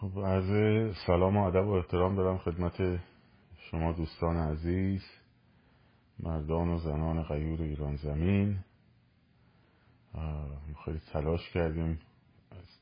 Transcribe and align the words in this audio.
خب 0.00 0.18
عرض 0.18 0.94
سلام 1.06 1.36
و 1.36 1.44
ادب 1.44 1.66
و 1.66 1.70
احترام 1.70 2.16
دارم 2.16 2.38
خدمت 2.38 3.00
شما 3.56 3.92
دوستان 3.92 4.36
عزیز 4.36 5.02
مردان 6.18 6.68
و 6.68 6.78
زنان 6.78 7.22
غیور 7.22 7.62
ایران 7.62 7.96
زمین. 7.96 8.58
خیلی 10.84 11.00
تلاش 11.12 11.50
کردیم 11.50 12.00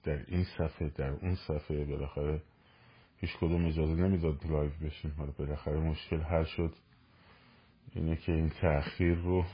در 0.05 0.25
این 0.29 0.45
صفحه 0.59 0.89
در 0.89 1.11
اون 1.11 1.35
صفحه 1.35 1.85
بالاخره 1.85 2.43
هیچ 3.17 3.31
کدوم 3.37 3.67
اجازه 3.67 3.95
نمی‌داد 3.95 4.47
live 4.47 4.71
بشیم. 4.85 5.15
حالا 5.19 5.33
بالاخره 5.39 5.81
مشکل 5.81 6.21
حل 6.21 6.45
شد. 6.45 6.75
اینه 7.95 8.17
که 8.17 8.33
این 8.33 8.49
تأخیر 8.49 9.15
رو 9.15 9.45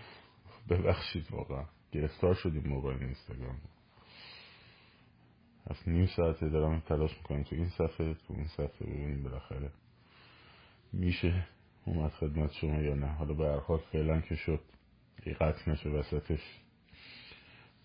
ببخشید 0.70 1.26
واقعا. 1.30 1.64
گرفتار 1.92 2.34
شدیم 2.34 2.68
موبایل 2.68 3.02
اینستاگرام 3.02 3.56
از 5.66 5.76
نیم 5.86 6.06
ساعته 6.06 6.48
دارم 6.48 6.80
تلاش 6.80 7.16
می‌کنیم 7.16 7.42
تو 7.42 7.56
این 7.56 7.68
صفحه 7.68 8.14
تو 8.14 8.34
این 8.34 8.46
صفحه 8.46 8.86
ببینیم 8.86 9.22
بالاخره 9.22 9.70
میشه 10.92 11.46
اومد 11.84 12.10
خدمت 12.10 12.52
شما 12.52 12.80
یا 12.82 12.94
نه 12.94 13.06
حالا 13.06 13.34
به 13.34 13.44
هر 13.68 13.76
فعلا 13.76 14.20
که 14.20 14.34
شد 14.34 14.60
ای 15.22 15.34
قطع 15.34 15.70
نشه 15.70 15.88
وسطش 15.88 16.40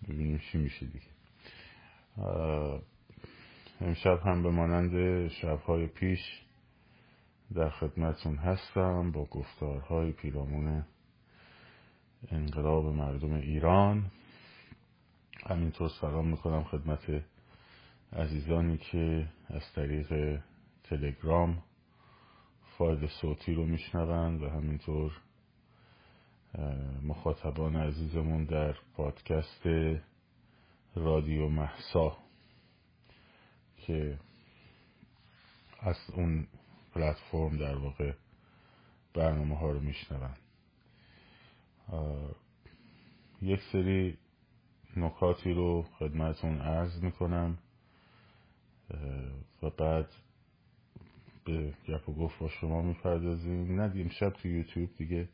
ببینیم 0.08 0.38
چی 0.38 0.58
میشه 0.58 0.86
دیگه 0.86 1.06
امشب 3.80 4.20
هم 4.24 4.42
به 4.42 4.50
مانند 4.50 5.28
شبهای 5.28 5.86
پیش 5.86 6.42
در 7.54 7.70
خدمتون 7.70 8.36
هستم 8.36 9.10
با 9.10 9.24
گفتارهای 9.24 10.12
پیرامون 10.12 10.84
انقلاب 12.30 12.86
مردم 12.86 13.32
ایران 13.32 14.10
همینطور 15.46 15.88
سلام 16.00 16.28
می‌کنم 16.28 16.64
خدمت 16.64 17.22
عزیزانی 18.12 18.78
که 18.78 19.28
از 19.46 19.62
طریق 19.74 20.40
تلگرام 20.84 21.62
فایل 22.78 23.06
صوتی 23.06 23.54
رو 23.54 23.66
میشنوند 23.66 24.42
و 24.42 24.48
همینطور 24.48 25.12
مخاطبان 27.02 27.76
عزیزمون 27.76 28.44
در 28.44 28.76
پادکست 28.96 29.66
رادیو 30.94 31.48
محسا 31.48 32.16
که 33.76 34.18
از 35.80 35.96
اون 36.14 36.46
پلتفرم 36.94 37.56
در 37.56 37.76
واقع 37.76 38.12
برنامه 39.14 39.56
ها 39.58 39.70
رو 39.70 39.80
میشنوند 39.80 40.38
یک 43.42 43.60
سری 43.72 44.18
نکاتی 44.96 45.52
رو 45.52 45.82
خدمتون 45.82 46.60
عرض 46.60 47.02
می‌کنم. 47.02 47.58
و 49.62 49.70
بعد 49.70 50.08
به 51.44 51.74
گپ 51.88 52.08
و 52.08 52.14
گفت 52.14 52.38
با 52.38 52.48
شما 52.48 52.82
می‌پردازیم. 52.82 53.80
نه 53.80 54.08
شب 54.08 54.30
تو 54.30 54.48
یوتیوب 54.48 54.90
دیگه 54.98 55.28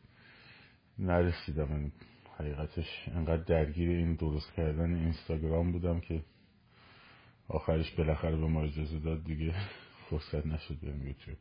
نرسیدم. 0.99 1.73
این 1.73 1.93
حقیقتش 2.39 3.09
انقدر 3.09 3.43
درگیر 3.43 3.91
این 3.91 4.15
درست 4.15 4.53
کردن 4.53 4.95
اینستاگرام 4.95 5.73
بودم 5.73 6.01
که 6.01 6.23
آخرش 7.49 7.91
بالاخره 7.91 8.37
به 8.37 8.47
ما 8.47 8.63
اجازه 8.63 8.99
داد 8.99 9.25
دیگه 9.25 9.55
فرصت 10.11 10.47
نشد 10.47 10.81
بریم 10.81 11.07
یوتیوب. 11.07 11.39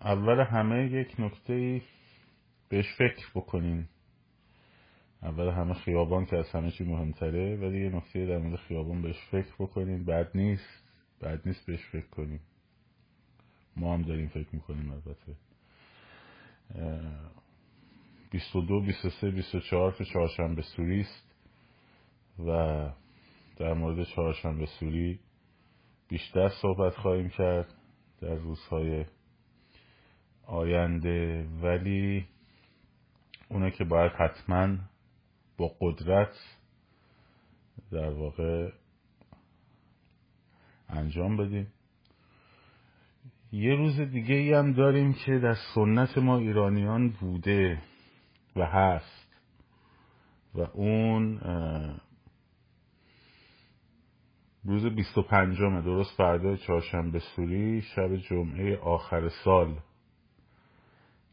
اول 0.00 0.40
همه 0.40 0.92
یک 0.92 1.20
نکته 1.20 1.82
بهش 2.68 2.86
فکر 2.98 3.26
بکنین. 3.34 3.88
اول 5.24 5.48
همه 5.48 5.74
خیابان 5.74 6.26
که 6.26 6.36
از 6.36 6.50
همه 6.50 6.70
چی 6.70 6.84
مهمتره 6.84 7.56
ولی 7.56 7.84
یه 7.84 7.96
نکته 7.96 8.26
در 8.26 8.38
مورد 8.38 8.56
خیابان 8.56 9.02
بهش 9.02 9.16
فکر 9.30 9.54
بکنین 9.58 10.04
بد 10.04 10.30
نیست. 10.34 10.92
بد 11.22 11.40
نیست 11.46 11.66
بهش 11.66 11.86
فکر 11.92 12.06
کنیم. 12.06 12.40
ما 13.76 13.94
هم 13.94 14.02
داریم 14.02 14.28
فکر 14.28 14.48
می‌کنیم 14.52 14.92
البته. 14.92 15.36
22 18.30 18.80
23 18.80 19.30
24 19.30 19.92
که 19.92 20.04
چهارشنبه 20.04 20.62
سوری 20.62 21.00
است 21.00 21.34
و 22.38 22.88
در 23.56 23.72
مورد 23.72 24.04
چهارشنبه 24.04 24.66
سوری 24.66 25.20
بیشتر 26.08 26.48
صحبت 26.48 26.94
خواهیم 26.94 27.28
کرد 27.28 27.74
در 28.20 28.34
روزهای 28.34 29.04
آینده. 30.46 31.48
ولی 31.62 32.26
اونه 33.48 33.70
که 33.70 33.84
باید 33.84 34.12
حتما 34.12 34.78
با 35.56 35.70
قدرت 35.80 36.34
در 37.92 38.10
واقع 38.10 38.70
انجام 40.88 41.36
بدیم. 41.36 41.72
یه 43.52 43.74
روز 43.74 44.00
دیگه 44.00 44.34
ای 44.34 44.52
هم 44.52 44.72
داریم 44.72 45.12
که 45.12 45.38
در 45.38 45.56
سنت 45.74 46.18
ما 46.18 46.38
ایرانیان 46.38 47.08
بوده 47.08 47.82
و 48.56 48.66
هست 48.66 49.36
و 50.54 50.60
اون 50.60 51.40
روز 54.64 54.86
25 54.86 55.58
درست 55.58 56.16
فردای 56.16 56.56
چهارشنبه 56.56 57.18
سوری 57.18 57.82
شب 57.82 58.16
جمعه 58.16 58.76
آخر 58.76 59.28
سال 59.28 59.74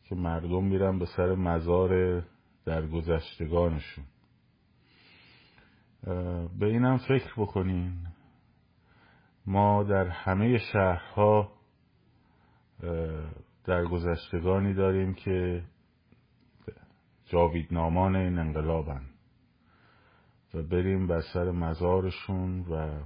که 0.03 0.15
مردم 0.15 0.63
میرن 0.63 0.99
به 0.99 1.05
سر 1.05 1.35
مزار 1.35 2.23
در 2.65 2.87
گذشتگانشون. 2.87 4.05
به 6.59 6.65
اینم 6.65 6.97
فکر 6.97 7.33
بکنین. 7.37 8.07
ما 9.45 9.83
در 9.83 10.07
همه 10.07 10.57
شهرها 10.57 11.51
در 13.63 13.85
گذشتگانی 13.85 14.73
داریم 14.73 15.13
که 15.13 15.63
جاویدنامان 17.25 18.15
این 18.15 18.39
انقلابن 18.39 19.01
و 20.53 20.63
بریم 20.63 21.07
بر 21.07 21.21
سر 21.33 21.51
مزارشون 21.51 22.59
و 22.59 23.03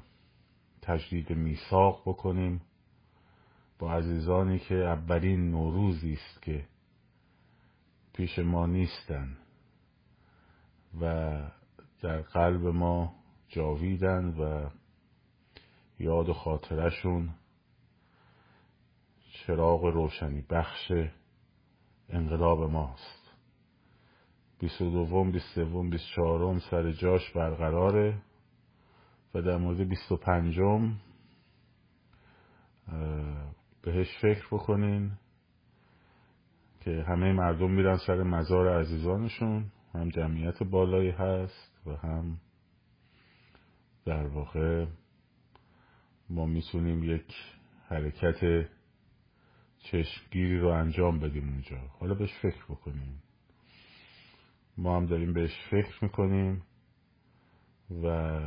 تجدید 0.81 1.29
میثاق 1.29 2.01
بکنیم 2.05 2.61
با 3.79 3.93
عزیزانی 3.93 4.59
که 4.59 4.75
اولین 4.75 5.51
نوروزی 5.51 6.13
است 6.13 6.41
که 6.41 6.65
پیش 8.13 8.39
ما 8.39 8.65
نیستن. 8.65 9.37
و 11.01 11.33
در 12.01 12.21
قلب 12.21 12.67
ما 12.67 13.15
جاویدن 13.47 14.25
و 14.25 14.69
یاد 15.99 16.29
و 16.29 16.33
خاطرشون 16.33 17.29
چراغ 19.31 19.85
روشنی 19.85 20.41
بخش 20.49 20.91
انقلاب 22.09 22.63
ماست. 22.63 23.31
بیست 24.59 24.81
و 24.81 24.91
دوم 24.91 25.31
بیست 25.31 25.55
سوم 25.55 25.89
بیست 25.89 26.05
چهارم 26.15 26.59
سر 26.59 26.91
جاش 26.91 27.31
برقراره 27.31 28.21
و 29.33 29.41
در 29.41 29.57
مورد 29.57 29.89
بیست 29.89 30.11
و 30.11 30.17
پنجم 30.17 30.97
بهش 33.81 34.07
فکر 34.21 34.47
بکنین 34.51 35.11
که 36.79 37.05
همه 37.07 37.33
مردم 37.33 37.71
میرن 37.71 37.97
سر 37.97 38.23
مزار 38.23 38.79
عزیزانشون. 38.79 39.71
هم 39.95 40.09
جمعیت 40.09 40.63
بالایی 40.63 41.09
هست 41.09 41.81
و 41.85 41.95
هم 41.95 42.37
در 44.05 44.27
واقع 44.27 44.85
ما 46.29 46.45
می‌تونیم 46.45 47.03
یک 47.03 47.35
حرکت 47.87 48.69
چشمگیری 49.79 50.59
رو 50.59 50.67
انجام 50.67 51.19
بدیم 51.19 51.49
اونجا. 51.49 51.77
حالا 51.77 52.13
بهش 52.13 52.33
فکر 52.41 52.65
بکنیم. 52.65 53.23
ما 54.77 54.97
هم 54.97 55.05
داریم 55.05 55.33
بهش 55.33 55.51
فکر 55.71 56.03
می‌کنیم 56.03 56.61
و 58.03 58.39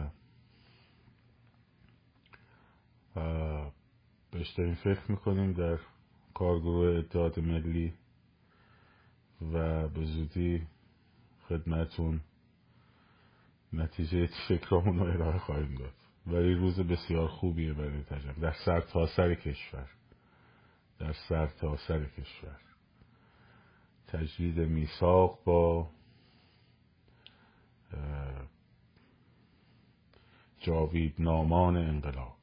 بهش 4.31 4.51
داریم 4.51 4.75
فکر 4.75 5.11
می‌کنیم 5.11 5.53
در 5.53 5.79
کارگروه 6.35 6.99
اتحاد 6.99 7.41
ملی 7.41 7.93
و 9.53 9.89
به 9.89 10.05
زودی 10.05 10.67
خدمتون. 11.49 12.21
نتیجه 13.73 14.29
فکرامون 14.49 14.99
رو 14.99 15.05
ارائه 15.05 15.39
خواهیم 15.39 15.75
داد. 15.75 15.93
ولی 16.27 16.55
روز 16.55 16.81
بسیار 16.81 17.29
خوبیه 17.29 17.73
برای 17.73 18.03
تجربه. 18.03 18.41
در 18.41 18.55
سر 18.65 18.81
تا 18.81 19.07
سر 19.07 19.35
کشور. 19.35 19.89
در 20.99 21.13
سر 21.13 21.47
تا 21.47 21.77
سر 21.77 22.05
کشور. 22.05 22.61
تجدید 24.09 24.61
میثاق 24.61 25.39
با 25.45 25.91
جاوید 30.61 31.15
نامان 31.19 31.77
انقلاب. 31.77 32.37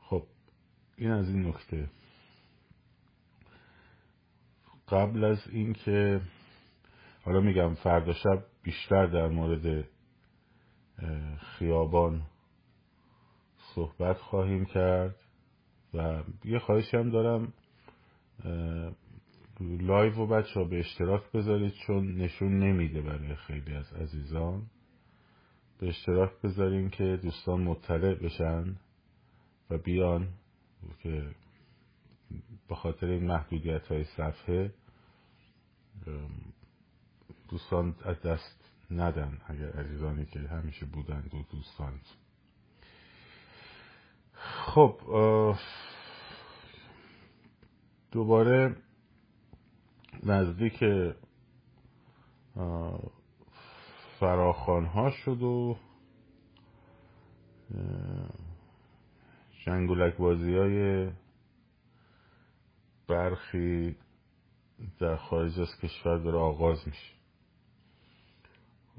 خب 0.00 0.26
این 0.96 1.10
از 1.10 1.28
این 1.28 1.46
نکته. 1.46 1.90
قبل 4.90 5.24
از 5.24 5.38
اینکه 5.52 6.20
حالا 7.24 7.40
میگم 7.40 7.74
فردا 7.74 8.12
شب 8.12 8.44
بیشتر 8.62 9.06
در 9.06 9.28
مورد 9.28 9.84
خیابان 11.38 12.22
صحبت 13.74 14.18
خواهیم 14.18 14.64
کرد 14.64 15.16
و 15.94 16.22
یه 16.44 16.58
خواهشی 16.58 16.96
هم 16.96 17.10
دارم 17.10 17.52
live 19.60 20.14
و 20.14 20.26
بچه 20.26 20.60
ها 20.60 20.64
به 20.64 20.78
اشتراک 20.78 21.32
بذارید 21.32 21.72
چون 21.86 22.14
نشون 22.14 22.58
نمیده 22.58 23.02
برای 23.02 23.34
خیلی 23.34 23.74
از 23.74 23.92
عزیزان. 23.92 24.62
به 25.78 25.88
اشتراک 25.88 26.30
بذاریم 26.44 26.90
که 26.90 27.18
دوستان 27.22 27.60
مطلع 27.60 28.14
بشن 28.14 28.76
و 29.70 29.78
بیان 29.78 30.28
که 31.02 31.28
به 32.68 32.74
خاطر 32.74 33.06
این 33.06 33.26
محدودیت 33.26 33.86
های 33.86 34.04
صفحه 34.04 34.74
دوستان 37.48 37.96
از 38.04 38.22
دست 38.22 38.70
ندن 38.90 39.40
اگر 39.46 39.70
عزیزانی 39.70 40.26
که 40.26 40.40
همیشه 40.40 40.86
بودن 40.86 41.20
دو 41.20 41.42
دوستان. 41.42 42.00
خب 44.34 45.00
دوباره 48.12 48.76
نزدیک 50.22 50.84
فراخان 54.20 54.86
ها 54.86 55.10
شد 55.10 55.42
و 55.42 55.76
جنگولک 59.64 60.16
بازی 60.16 60.56
های 60.56 61.10
برخی 63.08 63.96
در 65.00 65.16
خارج 65.16 65.60
از 65.60 65.76
کشور 65.82 66.18
داره 66.18 66.38
آغاز 66.38 66.88
میشه. 66.88 67.14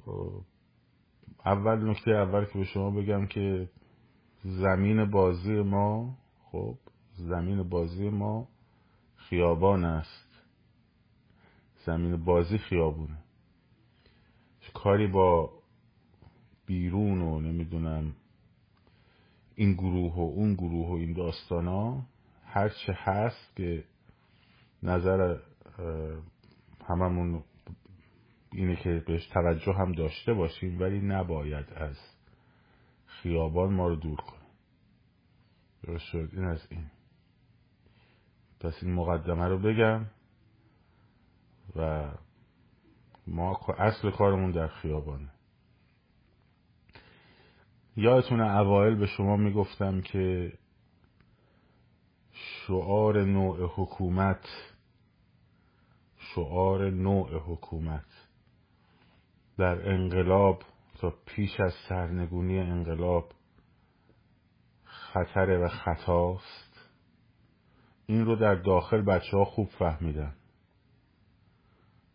خب، 0.06 0.42
اول 1.46 1.90
نکته 1.90 2.12
اول 2.12 2.46
که 2.46 2.60
به 2.60 2.66
شما 2.66 2.92
بگم 2.92 3.26
که 3.26 3.70
زمین 4.44 5.12
بازی 5.12 5.62
ما 5.62 6.18
خب 6.52 6.78
زمین 7.18 7.64
بازی 7.64 8.10
ما 8.10 8.48
خیابان 9.16 9.86
است. 9.86 10.30
زمین 11.86 12.26
بازی 12.26 12.58
خیابونه. 12.58 13.18
کاری 14.74 15.08
با 15.08 15.52
بیرون 16.66 17.22
و 17.22 17.40
نمی‌دونم 17.40 18.16
این 19.56 19.74
گروه 19.74 20.16
و 20.16 20.20
اون 20.20 20.54
گروه 20.54 20.90
و 20.90 20.94
این 20.94 21.14
داستان 21.14 21.68
ها 21.68 22.06
هرچه 22.46 22.94
هست 22.94 23.56
که 23.56 23.84
نظر 24.84 25.38
هممون 26.86 27.44
اینه 28.52 28.76
که 28.76 29.04
بهش 29.08 29.28
توجه 29.28 29.74
هم 29.74 29.92
داشته 29.92 30.34
باشیم 30.34 30.82
ولی 30.82 31.00
نباید 31.00 31.74
از 31.74 31.98
خیابان 33.06 33.74
ما 33.74 33.88
رو 33.88 33.96
دور 33.96 34.18
کنه 34.18 34.40
درست 35.84 36.04
شد؟ 36.04 36.30
این 36.34 36.46
از 36.46 36.68
این. 36.70 36.86
پس 38.60 38.74
این 38.82 38.94
مقدمه 38.94 39.48
رو 39.48 39.60
بگم 39.60 40.06
و 41.76 42.12
ما 43.28 43.60
اصل 43.78 44.12
کارمون 44.12 44.52
در 44.52 44.68
خیابانه. 44.68 45.30
یادتونه 47.96 48.58
اوایل 48.58 48.96
به 48.96 49.06
شما 49.06 49.36
می‌گفتم 49.36 50.02
که 50.02 50.54
شعار 52.34 53.24
نوع 53.24 53.72
حکومت 53.76 54.46
شعار 56.36 56.90
نوع 56.90 57.38
حکومت. 57.38 58.30
در 59.58 59.90
انقلاب 59.90 60.64
تا 61.00 61.14
پیش 61.26 61.60
از 61.60 61.74
سرنگونی 61.90 62.60
انقلاب 62.60 63.32
خطره 64.84 65.58
و 65.58 65.68
خطاست. 65.68 66.92
این 68.06 68.26
رو 68.26 68.36
در 68.36 68.56
داخل 68.56 69.02
بچه 69.02 69.38
ها 69.38 69.46
خوب 69.46 69.68
فهمیدن. 69.68 70.36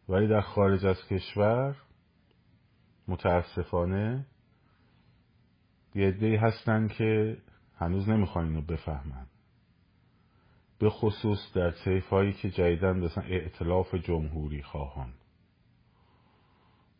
ولی 0.09 0.29
در 0.29 0.41
خارج 0.41 0.87
از 0.87 0.97
کشور 1.11 1.77
متاسفانه 3.09 4.27
یه 5.95 6.41
هستن 6.43 6.89
که 6.89 7.39
هنوز 7.77 8.09
نمی‌خوان 8.09 8.47
اینو 8.47 8.63
بفهمن. 8.63 9.27
به 10.79 10.91
خصوص 10.91 11.53
در 11.55 11.71
طیف 11.71 12.09
هایی 12.09 12.33
که 12.33 12.51
جدیدن 12.51 12.99
مثلا 12.99 13.25
اعتلاف 13.25 13.95
جمهوری 13.95 14.63
خواهان. 14.63 15.15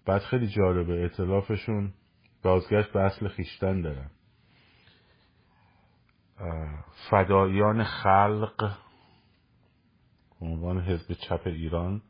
بعد 0.07 0.23
خیلی 0.23 0.49
جالبه 0.49 0.93
اعتلافشون 0.93 1.93
بازگشت 2.43 2.93
به 2.93 3.01
اصل 3.01 3.29
خیشتن 3.29 3.81
دارن. 3.81 4.11
فدایان 7.11 7.85
خلق 7.85 8.79
عنوان 10.41 10.81
حزب 10.81 11.13
چپ 11.13 11.43
ایران 11.47 12.03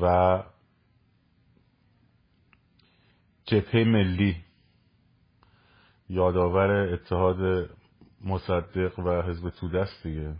و 0.00 0.42
جبهه 3.44 3.84
ملی 3.84 4.36
یادآور 6.08 6.70
اتحاد 6.70 7.70
مصدق 8.24 8.98
و 8.98 9.22
حزب 9.22 9.50
تودست 9.50 10.02
دیگه. 10.02 10.34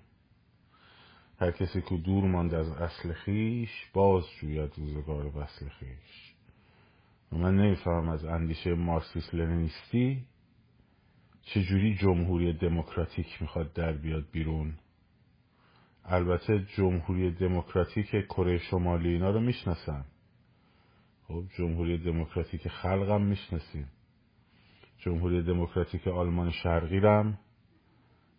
هر 1.40 1.50
کسی 1.50 1.82
که 1.82 1.96
دور 1.96 2.24
ماند 2.24 2.54
از 2.54 2.68
اصل 2.68 3.12
خیش 3.12 3.70
باز 3.92 4.24
جوید 4.40 4.72
روزگار 4.76 5.36
وصل 5.36 5.68
خیش. 5.68 6.34
من 7.32 7.56
نمیفهم 7.56 8.08
از 8.08 8.24
اندیشه 8.24 8.74
مارکسیست 8.74 9.34
لنینیستی 9.34 10.24
چجوری 11.42 11.94
جمهوری 11.94 12.52
دموکراتیک 12.52 13.42
می‌خواد 13.42 13.72
در 13.72 13.92
بیاد 13.92 14.24
بیرون. 14.32 14.74
البته 16.04 16.66
جمهوری 16.76 17.30
دموکراتیک 17.30 18.10
کره 18.10 18.58
شمالی 18.58 19.08
اینا 19.08 19.30
رو 19.30 19.40
می‌شناسن. 19.40 20.04
خب 21.28 21.44
جمهوری 21.56 21.98
دموکراتیک 21.98 22.68
خلقم 22.68 23.22
می‌شناسیم. 23.22 23.88
جمهوری 24.98 25.42
دموکراتیک 25.42 26.08
آلمان 26.08 26.50
شرقی 26.50 27.00
رم 27.00 27.38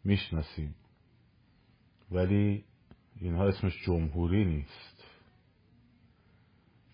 می‌شناسیم. 0.04 0.76
ولی 2.12 2.64
اینها 3.22 3.48
اسمش 3.48 3.74
جمهوری 3.86 4.46
نیست. 4.46 5.04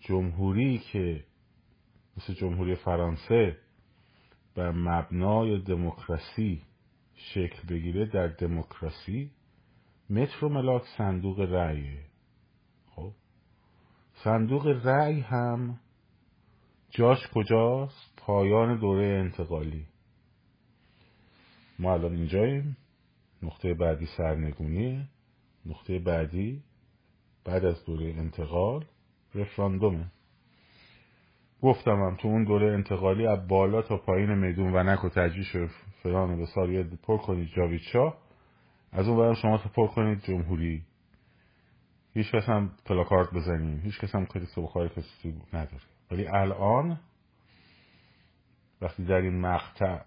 جمهوری 0.00 0.78
که 0.78 1.24
مثل 2.16 2.34
جمهوری 2.34 2.74
فرانسه 2.74 3.56
بر 4.54 4.70
مبنای 4.70 5.60
دموکراسی 5.60 6.62
شکل 7.14 7.68
بگیره 7.68 8.06
در 8.06 8.26
دموکراسی 8.26 9.30
متر 10.10 10.44
و 10.44 10.48
ملاک 10.48 10.82
صندوق 10.98 11.40
رأی 11.40 11.98
خب؟ 12.90 13.12
صندوق 14.24 14.66
رأی 14.66 15.20
هم 15.20 15.80
جاش 16.90 17.18
کجاست؟ 17.34 18.12
پایان 18.16 18.80
دوره 18.80 19.06
انتقالی. 19.06 19.86
ما 21.78 21.92
الان 21.92 22.12
اینجاییم. 22.12 22.76
نقطه 23.42 23.74
بعدی 23.74 24.06
سرنگونی 24.06 25.08
نقطه 25.66 25.98
بعدی 25.98 26.62
بعد 27.44 27.64
از 27.64 27.84
دوره 27.84 28.06
انتقال 28.06 28.84
رفراندومه 29.34 30.06
گفتم 31.62 32.02
هم 32.02 32.16
تو 32.16 32.28
اون 32.28 32.44
دوره 32.44 32.72
انتقالی 32.72 33.26
از 33.26 33.48
بالا 33.48 33.82
تا 33.82 33.96
پایین 33.96 34.34
میدون 34.34 34.76
و 34.76 34.82
نک 34.82 35.04
و 35.04 35.08
تجویش 35.08 35.56
فلان 36.02 36.36
به 36.36 36.46
سال 36.46 36.82
پر 36.82 37.16
کنید 37.16 37.48
جاوید 37.48 37.80
از 38.92 39.08
اون 39.08 39.18
برم 39.18 39.34
شما 39.34 39.58
پر 39.58 39.86
کنید 39.86 40.20
جمهوری. 40.22 40.82
هیچ 42.14 42.32
کس 42.32 42.48
هم 42.48 42.70
پلاکارد 42.84 43.32
بزنیم. 43.32 43.80
هیچ 43.80 44.00
کس 44.00 44.14
هم 44.14 44.26
کاری 44.26 44.46
سبخار 44.46 44.88
کسی 44.88 45.34
نداره. 45.52 45.82
ولی 46.10 46.26
الان 46.26 47.00
وقتی 48.80 49.04
در 49.04 49.20
این 49.20 49.40
مقطع 49.40 50.00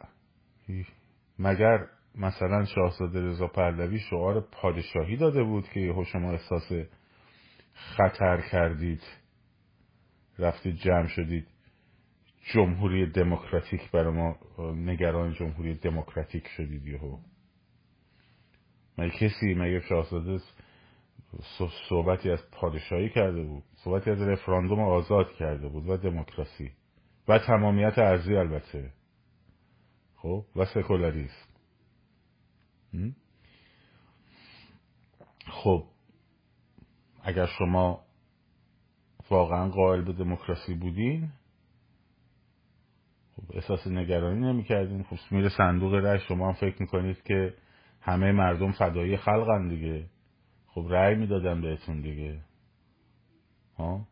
مگر 1.39 1.87
مثلا 2.15 2.65
شاهزاده 2.65 3.21
رضا 3.21 3.47
پهلوی 3.47 3.99
شعار 3.99 4.41
پادشاهی 4.41 5.17
داده 5.17 5.43
بود 5.43 5.69
که 5.69 5.79
یهو 5.79 6.03
شما 6.03 6.31
احساس 6.31 6.71
خطر 7.73 8.41
کردید 8.51 9.01
رفتید 10.39 10.75
جمع 10.75 11.07
شدید. 11.07 11.47
جمهوری 12.53 13.11
دموکراتیک 13.11 13.91
برای 13.91 14.13
ما 14.13 14.35
نگران 14.75 15.33
جمهوری 15.33 15.75
دموکراتیک 15.75 16.47
شدید 16.47 16.87
یهو. 16.87 17.17
مگه 18.97 19.11
کسی 19.11 19.53
مگه 19.53 19.79
شاهزاده 19.79 20.39
صحبتی 21.89 22.31
از 22.31 22.51
پادشاهی 22.51 23.09
کرده 23.09 23.43
بود؟ 23.43 23.63
صحبتی 23.75 24.09
از 24.09 24.21
رفراندوم 24.21 24.79
آزاد 24.79 25.31
کرده 25.31 25.67
بود 25.67 25.89
و 25.89 25.97
دموکراسی. 25.97 26.71
و 27.27 27.39
تمامیت 27.39 27.97
ارزی 27.97 28.35
البته. 28.35 28.91
خب؟ 30.15 30.45
و 30.55 30.65
سکولاریسم. 30.65 31.52
خب 35.47 35.83
اگر 37.23 37.45
شما 37.45 38.03
واقعا 39.29 39.69
قائل 39.69 40.01
به 40.01 40.13
دموکراسی 40.13 40.73
بودین 40.73 41.29
خب 43.35 43.43
احساس 43.53 43.87
نگرانی 43.87 44.39
نمی‌کردین. 44.39 45.03
خب 45.03 45.17
میره 45.31 45.49
صندوق 45.49 45.93
رأی 45.93 46.19
شما 46.19 46.47
هم 46.47 46.53
فکر 46.53 46.81
می‌کنید 46.81 47.23
که 47.23 47.53
همه 48.01 48.31
مردم 48.31 48.71
فدایی 48.71 49.17
خلقن 49.17 49.67
دیگه. 49.67 50.05
خب 50.67 50.87
رأی 50.89 51.15
می‌دادن 51.15 51.61
بهتون 51.61 52.01
دیگه. 52.01 52.39
ها؟ 53.77 54.07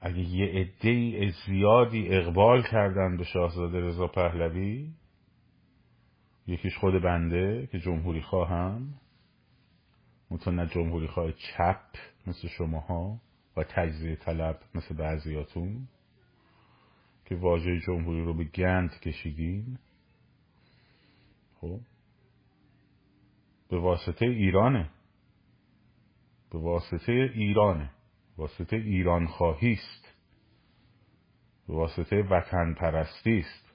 اگه 0.00 0.18
یه 0.18 0.46
عده 0.46 1.30
زیادی 1.46 2.08
اقبال 2.08 2.62
کردن 2.62 3.16
به 3.16 3.24
شاهزاده 3.24 3.80
رضا 3.80 4.06
پهلوی 4.06 4.92
یکیش 6.46 6.76
خود 6.76 7.02
بنده 7.02 7.68
که 7.72 7.78
جمهوری 7.78 8.22
خواهم. 8.22 8.94
نه 10.46 10.66
جمهوری 10.66 11.06
خواه 11.06 11.32
چپ 11.32 11.80
مثل 12.26 12.48
شماها 12.48 13.20
و 13.56 13.64
تجزیه 13.64 14.16
طلب 14.16 14.60
مثل 14.74 14.94
بعضیاتون 14.94 15.88
که 17.24 17.36
واژه 17.36 17.80
جمهوری 17.80 18.24
رو 18.24 18.34
به 18.34 18.44
گند 18.44 19.00
کشیدین. 19.00 19.78
خب. 21.60 21.80
به 23.68 23.78
واسطه 23.78 24.26
ایرانه. 24.26 24.90
به 26.50 26.58
واسطه 26.58 27.12
ایرانه. 27.12 27.90
واسطه 28.36 28.76
ایران 28.76 29.26
خواهی 29.26 29.72
است. 29.72 30.14
به 31.68 31.74
واسطه 31.74 32.22
وطن 32.22 32.74
پرستی 32.74 33.38
است. 33.38 33.72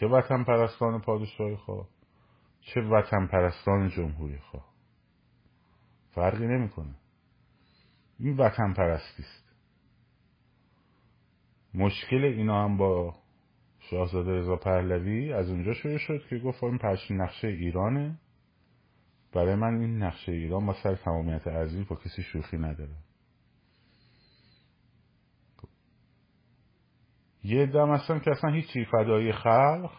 چه 0.00 0.06
وطن 0.06 0.44
پرستان 0.44 1.00
پادشاهی 1.00 1.56
خواه؟ 1.56 1.95
چه 2.66 2.80
وطن 2.80 3.26
پرستان 3.26 3.88
جمهوری 3.88 4.38
خواه. 4.38 4.64
فرقی 6.14 6.46
نمی‌کنه. 6.46 6.94
این 8.18 8.36
وطن 8.36 8.72
پرستی 8.72 9.22
است. 9.22 9.46
مشکل 11.74 12.24
اینا 12.24 12.64
هم 12.64 12.76
با 12.76 13.14
شاهزاده 13.80 14.30
رضا 14.30 14.56
پهلوی 14.56 15.32
از 15.32 15.50
اونجا 15.50 15.74
شروع 15.74 15.98
شد 15.98 16.26
که 16.30 16.38
گفت 16.38 16.64
این 16.64 16.78
پشت 16.78 17.10
نقشه 17.10 17.48
ایرانه. 17.48 18.18
برای 19.32 19.54
من 19.54 19.80
این 19.80 20.02
نقشه 20.02 20.32
ایران 20.32 20.66
با 20.66 20.74
سر 20.82 20.94
تمامیت 20.94 21.46
ارزی 21.46 21.84
با 21.84 21.96
کسی 21.96 22.22
شوخی 22.22 22.56
نداره. 22.56 22.96
یه 27.44 27.66
دم 27.66 27.94
هستن 27.94 28.18
که 28.18 28.30
اصلا 28.30 28.50
هیچی 28.50 28.84
فدایی 28.84 29.32
خلق 29.32 29.90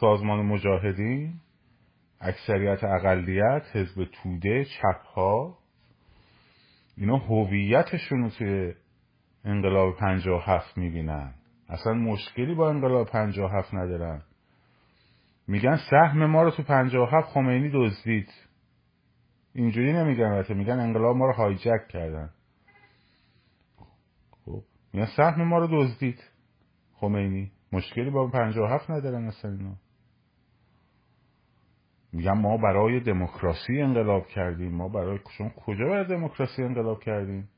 سازمان 0.00 0.46
مجاهدین. 0.46 1.40
اکثریت 2.20 2.84
اقلیت 2.84 3.62
حزب 3.72 4.04
توده 4.04 4.64
چپ 4.64 5.04
ها 5.14 5.58
اینا 6.96 7.16
هویتشون 7.16 8.22
رو 8.22 8.30
توی 8.30 8.74
انقلاب 9.44 9.96
پنجاه 9.96 10.44
هفت 10.46 10.78
می‌بینن. 10.78 11.34
اصلا 11.68 11.94
مشکلی 11.94 12.54
با 12.54 12.70
انقلاب 12.70 13.06
پنجاه 13.08 13.52
هفت 13.52 13.74
ندارن. 13.74 14.22
میگن 15.46 15.76
سهم 15.90 16.26
ما 16.26 16.42
رو 16.42 16.50
تو 16.50 16.62
پنجاه 16.62 17.10
هفت 17.12 17.28
خمینی 17.28 17.70
دزدید. 17.74 18.28
اینجوری 19.52 19.92
نمیگن 19.92 20.24
البته 20.24 20.54
میگن 20.54 20.80
انقلاب 20.80 21.16
ما 21.16 21.26
رو 21.26 21.32
هایجک 21.32 21.88
کردن. 21.88 22.30
خب 24.44 24.62
میگن 24.92 25.06
سهم 25.16 25.42
ما 25.42 25.58
رو 25.58 25.68
دزدید. 25.72 26.22
خمینی. 26.94 27.52
مشکلی 27.72 28.10
با 28.10 28.28
پنجاه 28.28 28.70
هفت 28.70 28.90
ندارن 28.90 29.24
اصلا 29.24 29.50
اینا. 29.50 29.76
میگن 32.12 32.32
ما 32.32 32.56
برای 32.56 33.00
دموکراسی 33.00 33.80
انقلاب 33.80 34.26
کردیم. 34.26 34.72
ما 34.74 34.88
برای 34.88 35.18
شما 35.38 35.48
کجا 35.48 35.84
برای 35.84 36.04
دموکراسی 36.04 36.62
انقلاب 36.62 37.02
کردیم؟ 37.02 37.48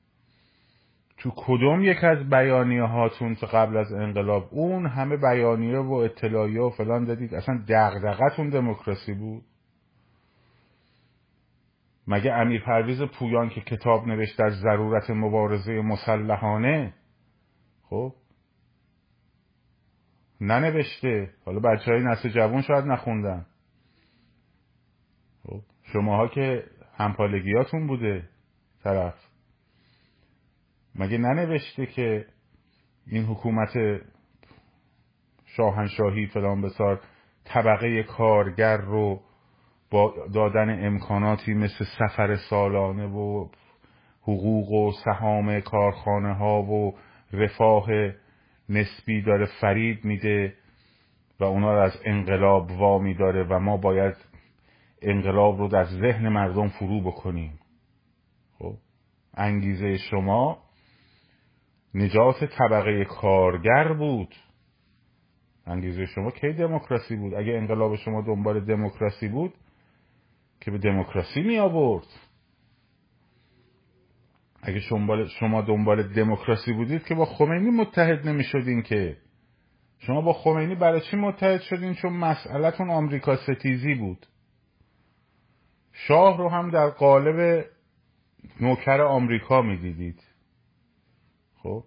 تو 1.19 1.31
کدوم 1.37 1.85
یک 1.85 2.05
از 2.05 2.31
بیانیه 2.31 2.83
هاتون 2.83 3.35
تا 3.35 3.47
قبل 3.47 3.77
از 3.77 3.93
انقلاب؟ 3.93 4.49
اون 4.51 4.87
همه 4.87 5.17
بیانیه 5.17 5.79
و 5.79 5.93
اطلاعیه 5.93 6.61
و 6.61 6.71
فلان 6.71 7.05
دادید. 7.05 7.35
اصلا 7.35 7.65
دغدغتون 7.69 8.49
دموکراسی 8.49 9.15
بود؟ 9.15 9.43
مگه 12.07 12.33
امیر 12.33 12.65
پرویز 12.65 13.03
پویان 13.03 13.49
که 13.49 13.61
کتاب 13.61 14.07
نوشت 14.07 14.39
در 14.39 14.51
ضرورت 14.51 15.11
مبارزه 15.11 15.73
مسلحانه 15.73 16.95
خب 17.83 18.15
ننوشته؟ 20.41 21.31
حالا 21.45 21.61
بچه 21.61 21.93
های 21.93 22.03
نسل 22.03 22.29
جوان 22.29 22.63
شاید 22.63 22.85
نخوندن. 22.85 23.47
شماها 25.93 26.29
که 26.29 26.65
همپالگیاتون 26.97 27.87
بوده 27.87 28.29
طرف. 28.85 29.15
مگه 30.95 31.19
ننوشته 31.19 31.87
که 31.87 32.27
این 33.07 33.25
حکومت 33.25 34.01
شاهنشاهی 35.47 36.27
فلان 36.27 36.63
بسار 36.63 37.01
طبقه 37.45 38.03
کارگر 38.03 38.77
رو 38.77 39.21
با 39.91 40.15
دادن 40.35 40.87
امکاناتی 40.87 41.55
مثل 41.55 41.85
سفر 41.99 42.37
سالانه 42.37 43.07
و 43.07 43.49
حقوق 44.23 44.73
و 44.73 44.93
سهام 45.05 45.61
کارخانه 45.61 46.35
ها 46.35 46.63
و 46.63 46.95
رفاه 47.33 47.87
نسبی 48.69 49.23
داره 49.23 49.47
فرید 49.61 50.05
میده 50.05 50.55
و 51.41 51.45
اونا 51.45 51.75
رو 51.75 51.81
از 51.81 51.93
انقلاب 52.05 52.71
وامی 52.71 53.15
داره 53.15 53.45
و 53.45 53.59
ما 53.59 53.77
باید 53.77 54.30
انقلاب 55.03 55.59
رو 55.59 55.69
در 55.69 55.85
ذهن 55.85 56.29
مردم 56.29 56.69
فرو 56.69 57.01
بکنیم. 57.01 57.59
خب 58.59 58.75
انگیزه 59.35 59.97
شما 59.97 60.59
نجات 61.95 62.45
طبقه 62.45 63.05
کارگر 63.05 63.93
بود. 63.93 64.35
انگیزه 65.67 66.07
شما 66.07 66.31
کی 66.31 66.53
دموکراسی 66.53 67.17
بود؟ 67.17 67.35
اگه 67.35 67.53
انقلاب 67.53 67.97
شما 67.97 68.23
دنبال 68.23 68.61
دموکراسی 68.61 69.29
بود 69.29 69.55
که 70.61 70.71
به 70.71 70.79
دموکراسی 70.79 71.41
می 71.41 71.59
آورد. 71.59 72.07
اگه 74.63 74.81
شما 75.41 75.63
دنبال 75.63 76.03
دموکراسی 76.03 76.73
بودید 76.73 77.05
که 77.05 77.15
با 77.15 77.25
خمینی 77.25 77.71
متحد 77.71 78.29
نمی 78.29 78.45
شدین 78.45 78.83
که. 78.83 79.17
شما 79.99 80.21
با 80.21 80.33
خمینی 80.33 80.75
برای 80.75 81.01
چی 81.01 81.17
متحد 81.17 81.61
شدین؟ 81.61 81.95
چون 81.95 82.13
مسئلتون 82.13 82.91
آمریکا 82.91 83.37
ستیزی 83.37 83.95
بود. 83.95 84.27
شاه 86.07 86.39
رو 86.39 86.49
هم 86.49 86.71
در 86.71 86.91
قالب 86.91 87.65
نوکر 88.61 89.01
آمریکا 89.01 89.63
می‌دیدید. 89.63 90.23
خب؟ 91.63 91.85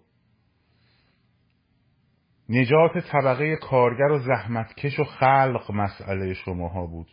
نجات 2.48 2.98
طبقه 2.98 3.56
کارگر 3.56 4.10
و 4.10 4.18
زحمتکش 4.18 4.98
و 4.98 5.04
خلق 5.04 5.70
مسئله 5.70 6.34
شماها 6.34 6.86
بود. 6.86 7.06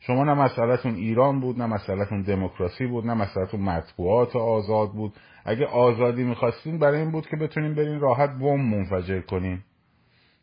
شما 0.00 0.24
نه 0.24 0.34
مسئلهتون 0.34 0.94
ایران 0.94 1.40
بود 1.40 1.58
نه 1.58 1.66
مسئلهتون 1.66 2.22
دموکراسی 2.22 2.86
بود 2.86 3.06
نه 3.06 3.14
مسئلهتون 3.14 3.60
مطبوعات 3.60 4.36
آزاد 4.36 4.92
بود. 4.92 5.12
اگه 5.44 5.66
آزادی 5.66 6.24
می‌خواستین 6.24 6.78
برای 6.78 7.00
این 7.00 7.10
بود 7.10 7.26
که 7.26 7.36
بتونین 7.36 7.74
برین 7.74 8.00
راحت 8.00 8.30
بم 8.30 8.60
منفجر 8.60 9.20
کنین. 9.20 9.62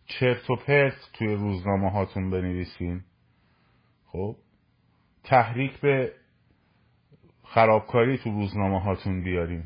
چرت 0.05 0.49
و 0.49 0.55
پرت 0.55 1.09
توی 1.13 1.35
روزنامه 1.35 1.91
هاتون 1.91 2.29
بنویسین. 2.29 3.01
خب؟ 4.05 4.35
تحریک 5.25 5.79
به 5.79 6.13
خرابکاری 7.43 8.17
تو 8.17 8.31
روزنامه 8.31 8.81
هاتون 8.81 9.23
بیارین 9.23 9.63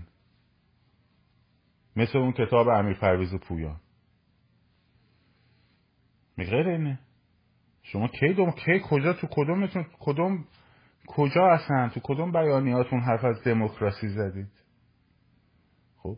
مثل 1.96 2.18
اون 2.18 2.32
کتاب 2.32 2.68
امیر 2.68 2.98
پرویز 2.98 3.36
پویان. 3.36 3.80
غیر 6.38 6.68
اینه. 6.68 7.00
شما 7.84 8.08
کی 8.08 8.34
دوم 8.34 8.52
کی 8.52 8.82
کجا 8.90 9.14
تو 9.14 9.28
کدومتون 9.32 9.86
کدوم 10.00 10.46
کجا 11.08 11.48
اصلا 11.48 11.90
تو 11.90 12.00
کدوم 12.04 12.32
بیانیاتون 12.32 13.00
حرف 13.00 13.24
از 13.24 13.44
دموکراسی 13.44 14.10
زدید؟ 14.10 14.52
خب. 15.98 16.18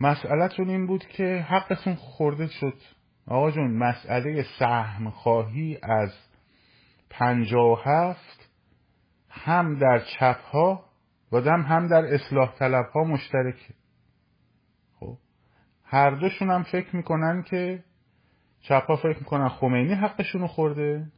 مسئلهتون 0.00 0.68
این 0.68 0.86
بود 0.86 1.06
که 1.06 1.46
حقتون 1.48 1.94
خورده 1.94 2.46
شد. 2.46 2.78
آقا 3.26 3.50
جون 3.50 3.76
مسئله 3.76 4.46
سهم 4.58 5.10
خواهی 5.10 5.78
از 5.82 6.31
پنجا 7.12 7.72
و 7.72 7.78
هفت 7.78 8.50
هم 9.30 9.78
در 9.78 9.98
چپ 10.18 10.40
ها 10.40 10.84
و 11.32 11.40
هم 11.40 11.88
در 11.88 12.04
اصلاح 12.14 12.54
طلب 12.58 12.86
ها 12.94 13.04
مشترکه. 13.04 13.74
خب 15.00 15.18
هر 15.84 16.10
دوشون 16.10 16.50
هم 16.50 16.62
فکر 16.62 16.96
می‌کنن 16.96 17.42
که 17.42 17.84
چپ 18.60 18.86
ها 18.86 18.96
فکر 18.96 19.18
می‌کنن 19.18 19.48
خمینی 19.48 19.94
حقشون 19.94 20.46
خورده 20.46 21.12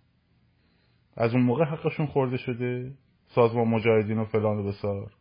از 1.16 1.34
اون 1.34 1.42
موقع 1.42 1.64
حقشون 1.64 2.06
خورده 2.06 2.36
شده 2.36 2.92
سازمان 3.26 3.68
مجاهدین 3.68 4.18
و 4.18 4.24
فلان 4.24 4.58
و 4.58 4.68
بسار. 4.68 5.12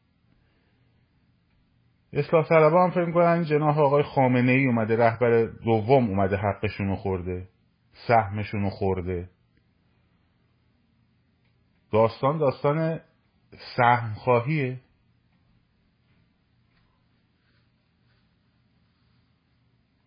اصلاح 2.14 2.48
طلبه 2.48 2.80
هم 2.80 2.90
فکر 2.90 3.06
می‌کنن 3.06 3.44
جناح 3.44 3.80
آقای 3.80 4.04
خامنه 4.04 4.52
ای 4.52 4.66
اومده 4.66 4.96
رهبر 4.96 5.46
دوم 5.46 6.10
اومده 6.10 6.36
حقشون 6.38 6.96
خورده 6.96 7.48
سهمشون 8.08 8.70
خورده. 8.70 9.30
داستان 11.94 12.38
داستان 12.38 13.02
سهم 13.78 14.14
خواهیه 14.14 14.82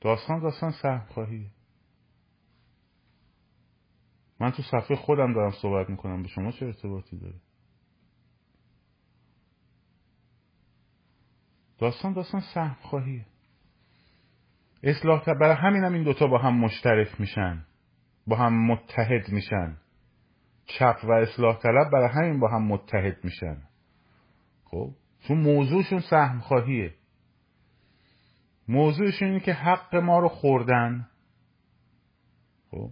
داستان 0.01 0.41
داستان 0.41 0.71
سهم 0.71 1.07
خواهیه 1.09 1.51
من 4.41 4.51
تو 4.51 4.63
صفحه 4.63 4.97
خودم 4.97 5.35
دارم 5.35 5.51
صحبت 5.51 5.91
می‌کنم. 5.91 6.23
به 6.23 6.29
شما 6.29 6.53
چه 6.53 6.67
ارتباطی 6.67 7.19
داره؟ 7.19 7.41
داستان 11.79 12.13
داستان 12.13 12.41
سهم 12.55 12.77
خواهیه 12.83 13.27
اصلاح 14.83 15.25
برای 15.25 15.57
همین 15.57 15.85
هم 15.85 15.93
این 15.93 16.03
دوتا 16.03 16.27
با 16.27 16.39
هم 16.39 16.61
مشترک 16.61 17.21
میشن. 17.21 17.67
با 18.27 18.37
هم 18.37 18.67
متحد 18.67 19.29
میشن. 19.29 19.77
چپ 20.67 20.97
و 21.05 21.13
اصلاح 21.13 21.59
طلب 21.59 21.91
برای 21.91 22.09
همین 22.09 22.41
با 22.41 22.49
هم 22.49 22.63
متحد 22.63 23.25
میشن. 23.25 23.57
خب 24.65 24.91
چون 25.29 25.39
موضوعشون 25.39 26.01
سهم 26.01 26.41
خواهیه. 26.41 26.95
موضوعشون 28.69 29.29
اینه 29.29 29.41
که 29.41 29.53
حق 29.53 29.97
ما 29.97 30.19
رو 30.19 30.29
خوردن. 30.29 31.09
خب 32.71 32.91